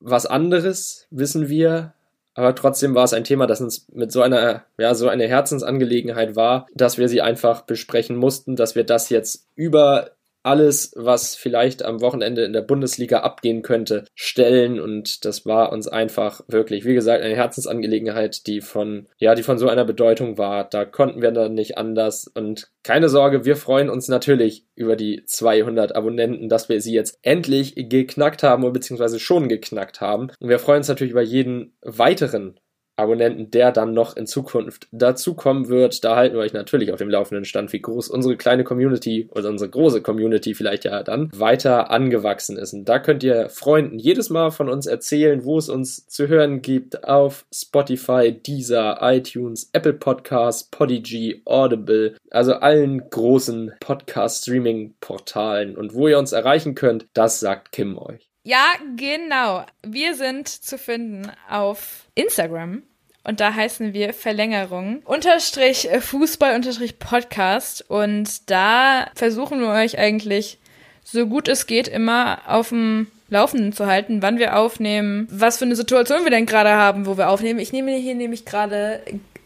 was 0.00 0.26
anderes, 0.26 1.06
wissen 1.10 1.48
wir. 1.48 1.94
Aber 2.36 2.52
trotzdem 2.56 2.96
war 2.96 3.04
es 3.04 3.12
ein 3.12 3.22
Thema, 3.22 3.46
das 3.46 3.60
uns 3.60 3.86
mit 3.92 4.10
so 4.10 4.20
einer, 4.20 4.64
ja, 4.76 4.94
so 4.96 5.08
eine 5.08 5.28
Herzensangelegenheit 5.28 6.34
war, 6.34 6.66
dass 6.74 6.98
wir 6.98 7.08
sie 7.08 7.22
einfach 7.22 7.62
besprechen 7.62 8.16
mussten, 8.16 8.56
dass 8.56 8.74
wir 8.74 8.82
das 8.82 9.08
jetzt 9.08 9.46
über 9.54 10.10
alles, 10.44 10.92
was 10.94 11.34
vielleicht 11.34 11.84
am 11.84 12.00
Wochenende 12.00 12.44
in 12.44 12.52
der 12.52 12.62
Bundesliga 12.62 13.20
abgehen 13.20 13.62
könnte, 13.62 14.04
stellen. 14.14 14.78
Und 14.78 15.24
das 15.24 15.46
war 15.46 15.72
uns 15.72 15.88
einfach 15.88 16.42
wirklich, 16.48 16.84
wie 16.84 16.94
gesagt, 16.94 17.24
eine 17.24 17.34
Herzensangelegenheit, 17.34 18.46
die 18.46 18.60
von, 18.60 19.08
ja, 19.18 19.34
die 19.34 19.42
von 19.42 19.58
so 19.58 19.68
einer 19.68 19.84
Bedeutung 19.84 20.36
war. 20.38 20.68
Da 20.68 20.84
konnten 20.84 21.22
wir 21.22 21.32
dann 21.32 21.54
nicht 21.54 21.78
anders. 21.78 22.30
Und 22.34 22.70
keine 22.82 23.08
Sorge, 23.08 23.44
wir 23.44 23.56
freuen 23.56 23.88
uns 23.88 24.08
natürlich 24.08 24.66
über 24.74 24.96
die 24.96 25.24
200 25.24 25.96
Abonnenten, 25.96 26.48
dass 26.48 26.68
wir 26.68 26.80
sie 26.80 26.92
jetzt 26.92 27.18
endlich 27.22 27.74
geknackt 27.76 28.42
haben 28.42 28.64
oder 28.64 28.74
beziehungsweise 28.74 29.18
schon 29.18 29.48
geknackt 29.48 30.00
haben. 30.00 30.30
Und 30.38 30.48
wir 30.50 30.58
freuen 30.58 30.78
uns 30.78 30.88
natürlich 30.88 31.12
über 31.12 31.22
jeden 31.22 31.76
weiteren 31.80 32.60
Abonnenten, 32.96 33.50
der 33.50 33.72
dann 33.72 33.92
noch 33.92 34.16
in 34.16 34.26
Zukunft 34.26 34.86
dazukommen 34.92 35.68
wird. 35.68 36.04
Da 36.04 36.16
halten 36.16 36.36
wir 36.36 36.42
euch 36.42 36.52
natürlich 36.52 36.92
auf 36.92 36.98
dem 36.98 37.10
laufenden 37.10 37.44
Stand, 37.44 37.72
wie 37.72 37.80
groß 37.80 38.08
unsere 38.08 38.36
kleine 38.36 38.64
Community 38.64 39.28
oder 39.34 39.48
unsere 39.48 39.70
große 39.70 40.02
Community 40.02 40.54
vielleicht 40.54 40.84
ja 40.84 41.02
dann 41.02 41.30
weiter 41.34 41.90
angewachsen 41.90 42.56
ist. 42.56 42.72
Und 42.72 42.88
da 42.88 42.98
könnt 42.98 43.22
ihr 43.24 43.48
Freunden 43.48 43.98
jedes 43.98 44.30
Mal 44.30 44.50
von 44.50 44.68
uns 44.68 44.86
erzählen, 44.86 45.44
wo 45.44 45.58
es 45.58 45.68
uns 45.68 46.06
zu 46.06 46.28
hören 46.28 46.62
gibt 46.62 47.04
auf 47.04 47.46
Spotify, 47.52 48.32
Deezer, 48.32 48.98
iTunes, 49.00 49.70
Apple 49.72 49.94
Podcasts, 49.94 50.64
Podigy, 50.70 51.42
Audible, 51.44 52.16
also 52.30 52.54
allen 52.54 53.10
großen 53.10 53.72
Podcast-Streaming-Portalen. 53.80 55.76
Und 55.76 55.94
wo 55.94 56.08
ihr 56.08 56.18
uns 56.18 56.32
erreichen 56.32 56.74
könnt, 56.74 57.06
das 57.12 57.40
sagt 57.40 57.72
Kim 57.72 57.98
euch. 57.98 58.33
Ja, 58.46 58.74
genau. 58.96 59.64
Wir 59.82 60.14
sind 60.14 60.48
zu 60.48 60.76
finden 60.76 61.32
auf 61.48 62.04
Instagram. 62.14 62.82
Und 63.26 63.40
da 63.40 63.54
heißen 63.54 63.94
wir 63.94 64.12
Verlängerung 64.12 65.00
unterstrich 65.06 65.88
Fußball 65.98 66.54
unterstrich 66.54 66.98
Podcast. 66.98 67.88
Und 67.88 68.50
da 68.50 69.06
versuchen 69.14 69.60
wir 69.60 69.68
euch 69.68 69.98
eigentlich 69.98 70.58
so 71.02 71.26
gut 71.26 71.48
es 71.48 71.66
geht 71.66 71.88
immer 71.88 72.42
auf 72.46 72.68
dem 72.68 73.06
Laufenden 73.30 73.72
zu 73.72 73.86
halten, 73.86 74.20
wann 74.20 74.38
wir 74.38 74.58
aufnehmen, 74.58 75.26
was 75.30 75.56
für 75.56 75.64
eine 75.64 75.76
Situation 75.76 76.24
wir 76.24 76.30
denn 76.30 76.44
gerade 76.44 76.72
haben, 76.72 77.06
wo 77.06 77.16
wir 77.16 77.30
aufnehmen. 77.30 77.58
Ich 77.58 77.72
nehme 77.72 77.92
hier 77.92 78.14
nämlich 78.14 78.44
gerade 78.44 79.00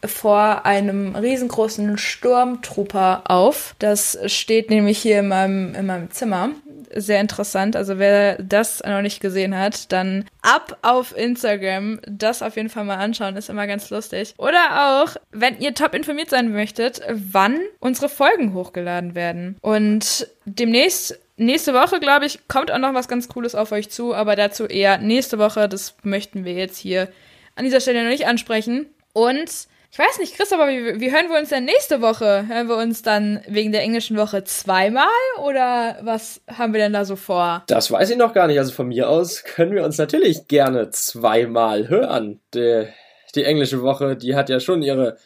vor 0.04 0.66
einem 0.66 1.14
riesengroßen 1.14 1.98
Sturmtrooper 1.98 3.22
auf. 3.30 3.76
Das 3.78 4.18
steht 4.26 4.70
nämlich 4.70 4.98
hier 4.98 5.20
in 5.20 5.28
meinem, 5.28 5.74
in 5.76 5.86
meinem 5.86 6.10
Zimmer 6.10 6.50
sehr 6.94 7.20
interessant. 7.20 7.76
Also 7.76 7.98
wer 7.98 8.36
das 8.42 8.82
noch 8.84 9.02
nicht 9.02 9.20
gesehen 9.20 9.56
hat, 9.56 9.92
dann 9.92 10.24
ab 10.42 10.78
auf 10.82 11.16
Instagram. 11.16 12.00
Das 12.06 12.42
auf 12.42 12.56
jeden 12.56 12.68
Fall 12.68 12.84
mal 12.84 12.96
anschauen, 12.96 13.36
ist 13.36 13.50
immer 13.50 13.66
ganz 13.66 13.90
lustig. 13.90 14.34
Oder 14.38 15.02
auch, 15.02 15.16
wenn 15.30 15.58
ihr 15.60 15.74
top 15.74 15.94
informiert 15.94 16.30
sein 16.30 16.52
möchtet, 16.52 17.00
wann 17.10 17.58
unsere 17.80 18.08
Folgen 18.08 18.54
hochgeladen 18.54 19.14
werden. 19.14 19.56
Und 19.60 20.28
demnächst 20.44 21.18
Nächste 21.40 21.72
Woche, 21.72 22.00
glaube 22.00 22.26
ich, 22.26 22.48
kommt 22.48 22.72
auch 22.72 22.78
noch 22.78 22.94
was 22.94 23.06
ganz 23.06 23.28
Cooles 23.28 23.54
auf 23.54 23.70
euch 23.70 23.90
zu, 23.90 24.12
aber 24.12 24.34
dazu 24.34 24.66
eher 24.66 24.98
nächste 24.98 25.38
Woche. 25.38 25.68
Das 25.68 25.94
möchten 26.02 26.44
wir 26.44 26.54
jetzt 26.54 26.76
hier 26.76 27.08
an 27.54 27.64
dieser 27.64 27.80
Stelle 27.80 28.02
noch 28.02 28.10
nicht 28.10 28.26
ansprechen. 28.26 28.86
Und 29.12 29.68
ich 29.90 29.98
weiß 29.98 30.18
nicht, 30.18 30.36
Chris, 30.36 30.52
aber 30.52 30.68
wie, 30.68 31.00
wie 31.00 31.10
hören 31.10 31.30
wir 31.30 31.38
uns 31.38 31.48
denn 31.48 31.64
nächste 31.64 32.02
Woche? 32.02 32.46
Hören 32.46 32.68
wir 32.68 32.76
uns 32.76 33.02
dann 33.02 33.40
wegen 33.48 33.72
der 33.72 33.82
englischen 33.82 34.18
Woche 34.18 34.44
zweimal 34.44 35.08
oder 35.42 35.96
was 36.02 36.42
haben 36.46 36.74
wir 36.74 36.80
denn 36.80 36.92
da 36.92 37.06
so 37.06 37.16
vor? 37.16 37.64
Das 37.68 37.90
weiß 37.90 38.10
ich 38.10 38.18
noch 38.18 38.34
gar 38.34 38.46
nicht. 38.48 38.58
Also 38.58 38.72
von 38.72 38.88
mir 38.88 39.08
aus 39.08 39.44
können 39.44 39.72
wir 39.72 39.84
uns 39.84 39.96
natürlich 39.96 40.46
gerne 40.46 40.90
zweimal 40.90 41.88
hören. 41.88 42.38
Die, 42.54 42.86
die 43.34 43.44
englische 43.44 43.80
Woche, 43.80 44.14
die 44.16 44.34
hat 44.34 44.50
ja 44.50 44.60
schon 44.60 44.82
ihre 44.82 45.16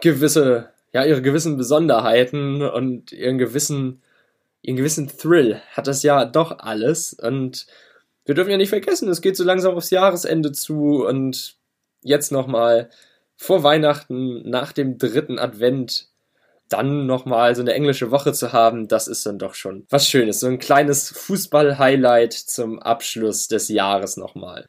gewisse, 0.00 0.70
ja, 0.92 1.04
ihre 1.04 1.20
gewissen 1.20 1.56
Besonderheiten 1.56 2.62
und 2.62 3.10
ihren 3.10 3.38
gewissen, 3.38 4.02
ihren 4.62 4.76
gewissen 4.76 5.08
Thrill 5.08 5.60
hat 5.72 5.88
das 5.88 6.04
ja 6.04 6.24
doch 6.24 6.60
alles. 6.60 7.12
Und 7.12 7.66
wir 8.24 8.36
dürfen 8.36 8.50
ja 8.50 8.56
nicht 8.56 8.70
vergessen, 8.70 9.08
es 9.08 9.20
geht 9.20 9.36
so 9.36 9.42
langsam 9.42 9.74
aufs 9.74 9.90
Jahresende 9.90 10.52
zu 10.52 11.04
und 11.04 11.56
jetzt 12.02 12.30
nochmal 12.30 12.88
vor 13.36 13.62
Weihnachten, 13.62 14.48
nach 14.48 14.72
dem 14.72 14.98
dritten 14.98 15.38
Advent, 15.38 16.08
dann 16.68 17.06
nochmal 17.06 17.54
so 17.54 17.62
eine 17.62 17.74
englische 17.74 18.10
Woche 18.10 18.32
zu 18.32 18.52
haben, 18.52 18.88
das 18.88 19.08
ist 19.08 19.24
dann 19.24 19.38
doch 19.38 19.54
schon 19.54 19.86
was 19.88 20.08
Schönes. 20.08 20.40
So 20.40 20.48
ein 20.48 20.58
kleines 20.58 21.10
Fußball-Highlight 21.10 22.32
zum 22.32 22.80
Abschluss 22.80 23.48
des 23.48 23.68
Jahres 23.68 24.16
nochmal. 24.16 24.66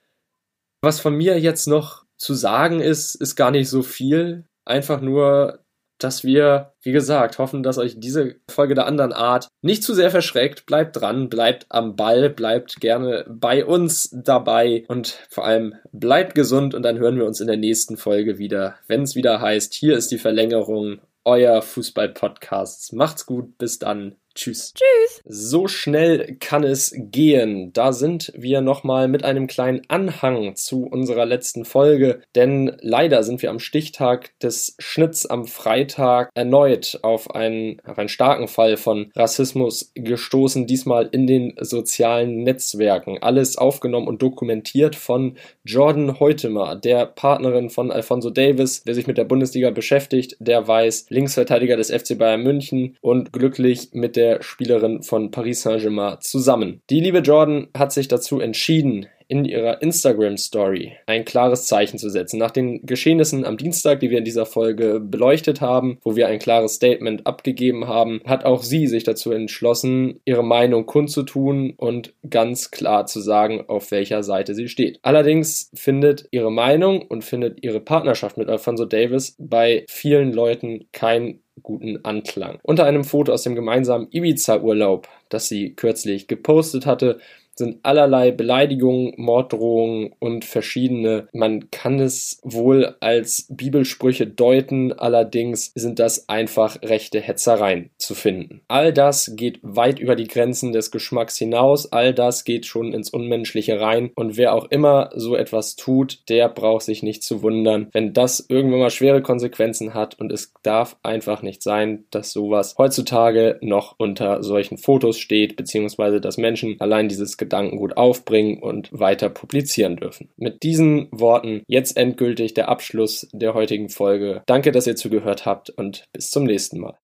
Was 0.81 0.99
von 0.99 1.15
mir 1.15 1.39
jetzt 1.39 1.67
noch 1.67 2.05
zu 2.17 2.33
sagen 2.33 2.81
ist, 2.81 3.15
ist 3.15 3.35
gar 3.35 3.51
nicht 3.51 3.69
so 3.69 3.81
viel. 3.81 4.45
Einfach 4.65 5.01
nur, 5.01 5.59
dass 5.99 6.23
wir, 6.23 6.73
wie 6.81 6.91
gesagt, 6.91 7.37
hoffen, 7.37 7.63
dass 7.63 7.77
euch 7.77 7.99
diese 7.99 8.35
Folge 8.49 8.75
der 8.75 8.85
anderen 8.85 9.13
Art 9.13 9.47
nicht 9.61 9.83
zu 9.83 9.93
sehr 9.93 10.11
verschreckt. 10.11 10.65
Bleibt 10.65 10.99
dran, 10.99 11.29
bleibt 11.29 11.65
am 11.69 11.95
Ball, 11.95 12.29
bleibt 12.29 12.79
gerne 12.79 13.25
bei 13.27 13.65
uns 13.65 14.09
dabei 14.11 14.85
und 14.87 15.19
vor 15.29 15.45
allem 15.45 15.75
bleibt 15.91 16.35
gesund 16.35 16.73
und 16.73 16.83
dann 16.83 16.99
hören 16.99 17.17
wir 17.17 17.25
uns 17.25 17.41
in 17.41 17.47
der 17.47 17.57
nächsten 17.57 17.97
Folge 17.97 18.37
wieder, 18.37 18.75
wenn 18.87 19.03
es 19.03 19.15
wieder 19.15 19.41
heißt, 19.41 19.73
hier 19.73 19.97
ist 19.97 20.11
die 20.11 20.17
Verlängerung, 20.17 20.99
euer 21.27 21.61
Fußball-Podcast. 21.61 22.93
Macht's 22.93 23.25
gut, 23.25 23.57
bis 23.57 23.79
dann. 23.79 24.15
Tschüss. 24.37 24.71
Tschüss. 24.75 25.21
So 25.25 25.67
schnell 25.67 26.37
kann 26.39 26.63
es 26.63 26.93
gehen. 26.95 27.73
Da 27.73 27.91
sind 27.91 28.31
wir 28.37 28.61
nochmal 28.61 29.07
mit 29.07 29.23
einem 29.25 29.47
kleinen 29.47 29.81
Anhang 29.87 30.55
zu 30.55 30.85
unserer 30.85 31.25
letzten 31.25 31.65
Folge, 31.65 32.21
denn 32.35 32.77
leider 32.79 33.23
sind 33.23 33.41
wir 33.41 33.49
am 33.49 33.57
Stichtag 33.57 34.37
des 34.39 34.75
Schnitts 34.77 35.25
am 35.25 35.45
Freitag 35.45 36.29
erneut 36.35 36.99
auf 37.01 37.33
einen, 37.33 37.81
auf 37.83 37.97
einen 37.97 38.09
starken 38.09 38.47
Fall 38.47 38.77
von 38.77 39.11
Rassismus 39.15 39.91
gestoßen, 39.95 40.67
diesmal 40.67 41.09
in 41.11 41.25
den 41.25 41.55
sozialen 41.59 42.43
Netzwerken. 42.43 43.17
Alles 43.19 43.57
aufgenommen 43.57 44.07
und 44.07 44.21
dokumentiert 44.21 44.95
von 44.95 45.35
Jordan 45.63 46.19
Heutemer, 46.19 46.75
der 46.75 47.07
Partnerin 47.07 47.71
von 47.71 47.91
Alfonso 47.91 48.29
Davis, 48.29 48.83
der 48.83 48.93
sich 48.93 49.07
mit 49.07 49.17
der 49.17 49.25
Bundesliga 49.25 49.71
beschäftigt, 49.71 50.37
der 50.39 50.67
weiß, 50.67 51.07
Linksverteidiger 51.09 51.75
des 51.75 51.89
FC 51.89 52.15
Bayern 52.19 52.43
München 52.43 52.97
und 53.01 53.33
glücklich 53.33 53.89
mit 53.93 54.15
der 54.15 54.26
der 54.27 54.43
Spielerin 54.43 55.03
von 55.03 55.31
Paris 55.31 55.61
Saint-Germain 55.61 56.17
zusammen. 56.19 56.81
Die 56.89 56.99
liebe 56.99 57.19
Jordan 57.19 57.67
hat 57.77 57.93
sich 57.93 58.07
dazu 58.07 58.39
entschieden, 58.39 59.07
in 59.27 59.45
ihrer 59.45 59.81
Instagram-Story 59.81 60.93
ein 61.05 61.25
klares 61.25 61.65
Zeichen 61.65 61.97
zu 61.97 62.09
setzen. 62.09 62.37
Nach 62.37 62.51
den 62.51 62.85
Geschehnissen 62.85 63.45
am 63.45 63.57
Dienstag, 63.57 63.99
die 63.99 64.09
wir 64.09 64.19
in 64.19 64.25
dieser 64.25 64.45
Folge 64.45 64.99
beleuchtet 64.99 65.59
haben, 65.61 65.97
wo 66.03 66.15
wir 66.15 66.27
ein 66.27 66.39
klares 66.39 66.75
Statement 66.75 67.27
abgegeben 67.27 67.87
haben, 67.87 68.21
hat 68.25 68.45
auch 68.45 68.63
sie 68.63 68.87
sich 68.87 69.03
dazu 69.03 69.31
entschlossen, 69.31 70.21
ihre 70.25 70.43
Meinung 70.43 70.85
kundzutun 70.85 71.73
und 71.75 72.13
ganz 72.29 72.71
klar 72.71 73.05
zu 73.05 73.19
sagen, 73.19 73.65
auf 73.67 73.91
welcher 73.91 74.23
Seite 74.23 74.55
sie 74.55 74.69
steht. 74.69 74.99
Allerdings 75.01 75.69
findet 75.73 76.27
ihre 76.31 76.51
Meinung 76.51 77.01
und 77.01 77.23
findet 77.23 77.63
ihre 77.63 77.81
Partnerschaft 77.81 78.37
mit 78.37 78.49
Alfonso 78.49 78.85
Davis 78.85 79.35
bei 79.39 79.85
vielen 79.89 80.31
Leuten 80.31 80.85
kein 80.93 81.41
guten 81.63 82.03
Anklang. 82.05 82.59
Unter 82.63 82.85
einem 82.85 83.03
Foto 83.03 83.31
aus 83.31 83.43
dem 83.43 83.55
gemeinsamen 83.55 84.07
Ibiza-Urlaub, 84.11 85.07
das 85.29 85.47
sie 85.47 85.73
kürzlich 85.73 86.27
gepostet 86.27 86.85
hatte, 86.85 87.19
sind 87.57 87.79
allerlei 87.83 88.31
Beleidigungen, 88.31 89.13
Morddrohungen 89.17 90.13
und 90.19 90.45
verschiedene. 90.45 91.27
Man 91.33 91.71
kann 91.71 91.99
es 91.99 92.39
wohl 92.43 92.95
als 92.99 93.47
Bibelsprüche 93.49 94.27
deuten, 94.27 94.93
allerdings 94.93 95.71
sind 95.75 95.99
das 95.99 96.29
einfach 96.29 96.81
rechte 96.83 97.19
Hetzereien 97.19 97.89
zu 97.97 98.15
finden. 98.15 98.61
All 98.67 98.93
das 98.93 99.33
geht 99.35 99.59
weit 99.61 99.99
über 99.99 100.15
die 100.15 100.27
Grenzen 100.27 100.71
des 100.71 100.91
Geschmacks 100.91 101.37
hinaus, 101.37 101.91
all 101.91 102.13
das 102.13 102.43
geht 102.43 102.65
schon 102.65 102.93
ins 102.93 103.09
Unmenschliche 103.09 103.79
rein 103.79 104.11
und 104.15 104.37
wer 104.37 104.53
auch 104.53 104.65
immer 104.69 105.09
so 105.15 105.35
etwas 105.35 105.75
tut, 105.75 106.19
der 106.29 106.49
braucht 106.49 106.83
sich 106.83 107.03
nicht 107.03 107.23
zu 107.23 107.41
wundern, 107.41 107.87
wenn 107.91 108.13
das 108.13 108.45
irgendwann 108.47 108.79
mal 108.79 108.89
schwere 108.89 109.21
Konsequenzen 109.21 109.93
hat 109.93 110.19
und 110.19 110.31
es 110.31 110.53
darf 110.63 110.97
einfach 111.03 111.41
nicht 111.41 111.63
sein, 111.63 112.05
dass 112.11 112.31
sowas 112.31 112.75
heutzutage 112.77 113.57
noch 113.61 113.95
unter 113.97 114.43
solchen 114.43 114.77
Fotos 114.77 115.17
steht, 115.17 115.55
beziehungsweise 115.55 116.21
dass 116.21 116.37
Menschen 116.37 116.79
allein 116.79 117.09
dieses 117.09 117.37
Gedankengut 117.47 117.95
aufbringen 117.95 118.61
und 118.61 118.89
weiter 118.91 119.29
publizieren 119.29 119.95
dürfen. 119.95 120.29
Mit 120.35 120.63
diesen 120.63 121.07
Worten 121.11 121.63
jetzt 121.67 121.95
endgültig 121.95 122.53
der 122.53 122.67
Abschluss 122.67 123.27
der 123.31 123.53
heutigen 123.53 123.89
Folge. 123.89 124.43
Danke, 124.45 124.71
dass 124.71 124.85
ihr 124.85 124.97
zugehört 124.97 125.45
habt 125.45 125.69
und 125.69 126.05
bis 126.11 126.29
zum 126.29 126.43
nächsten 126.43 126.79
Mal. 126.79 126.95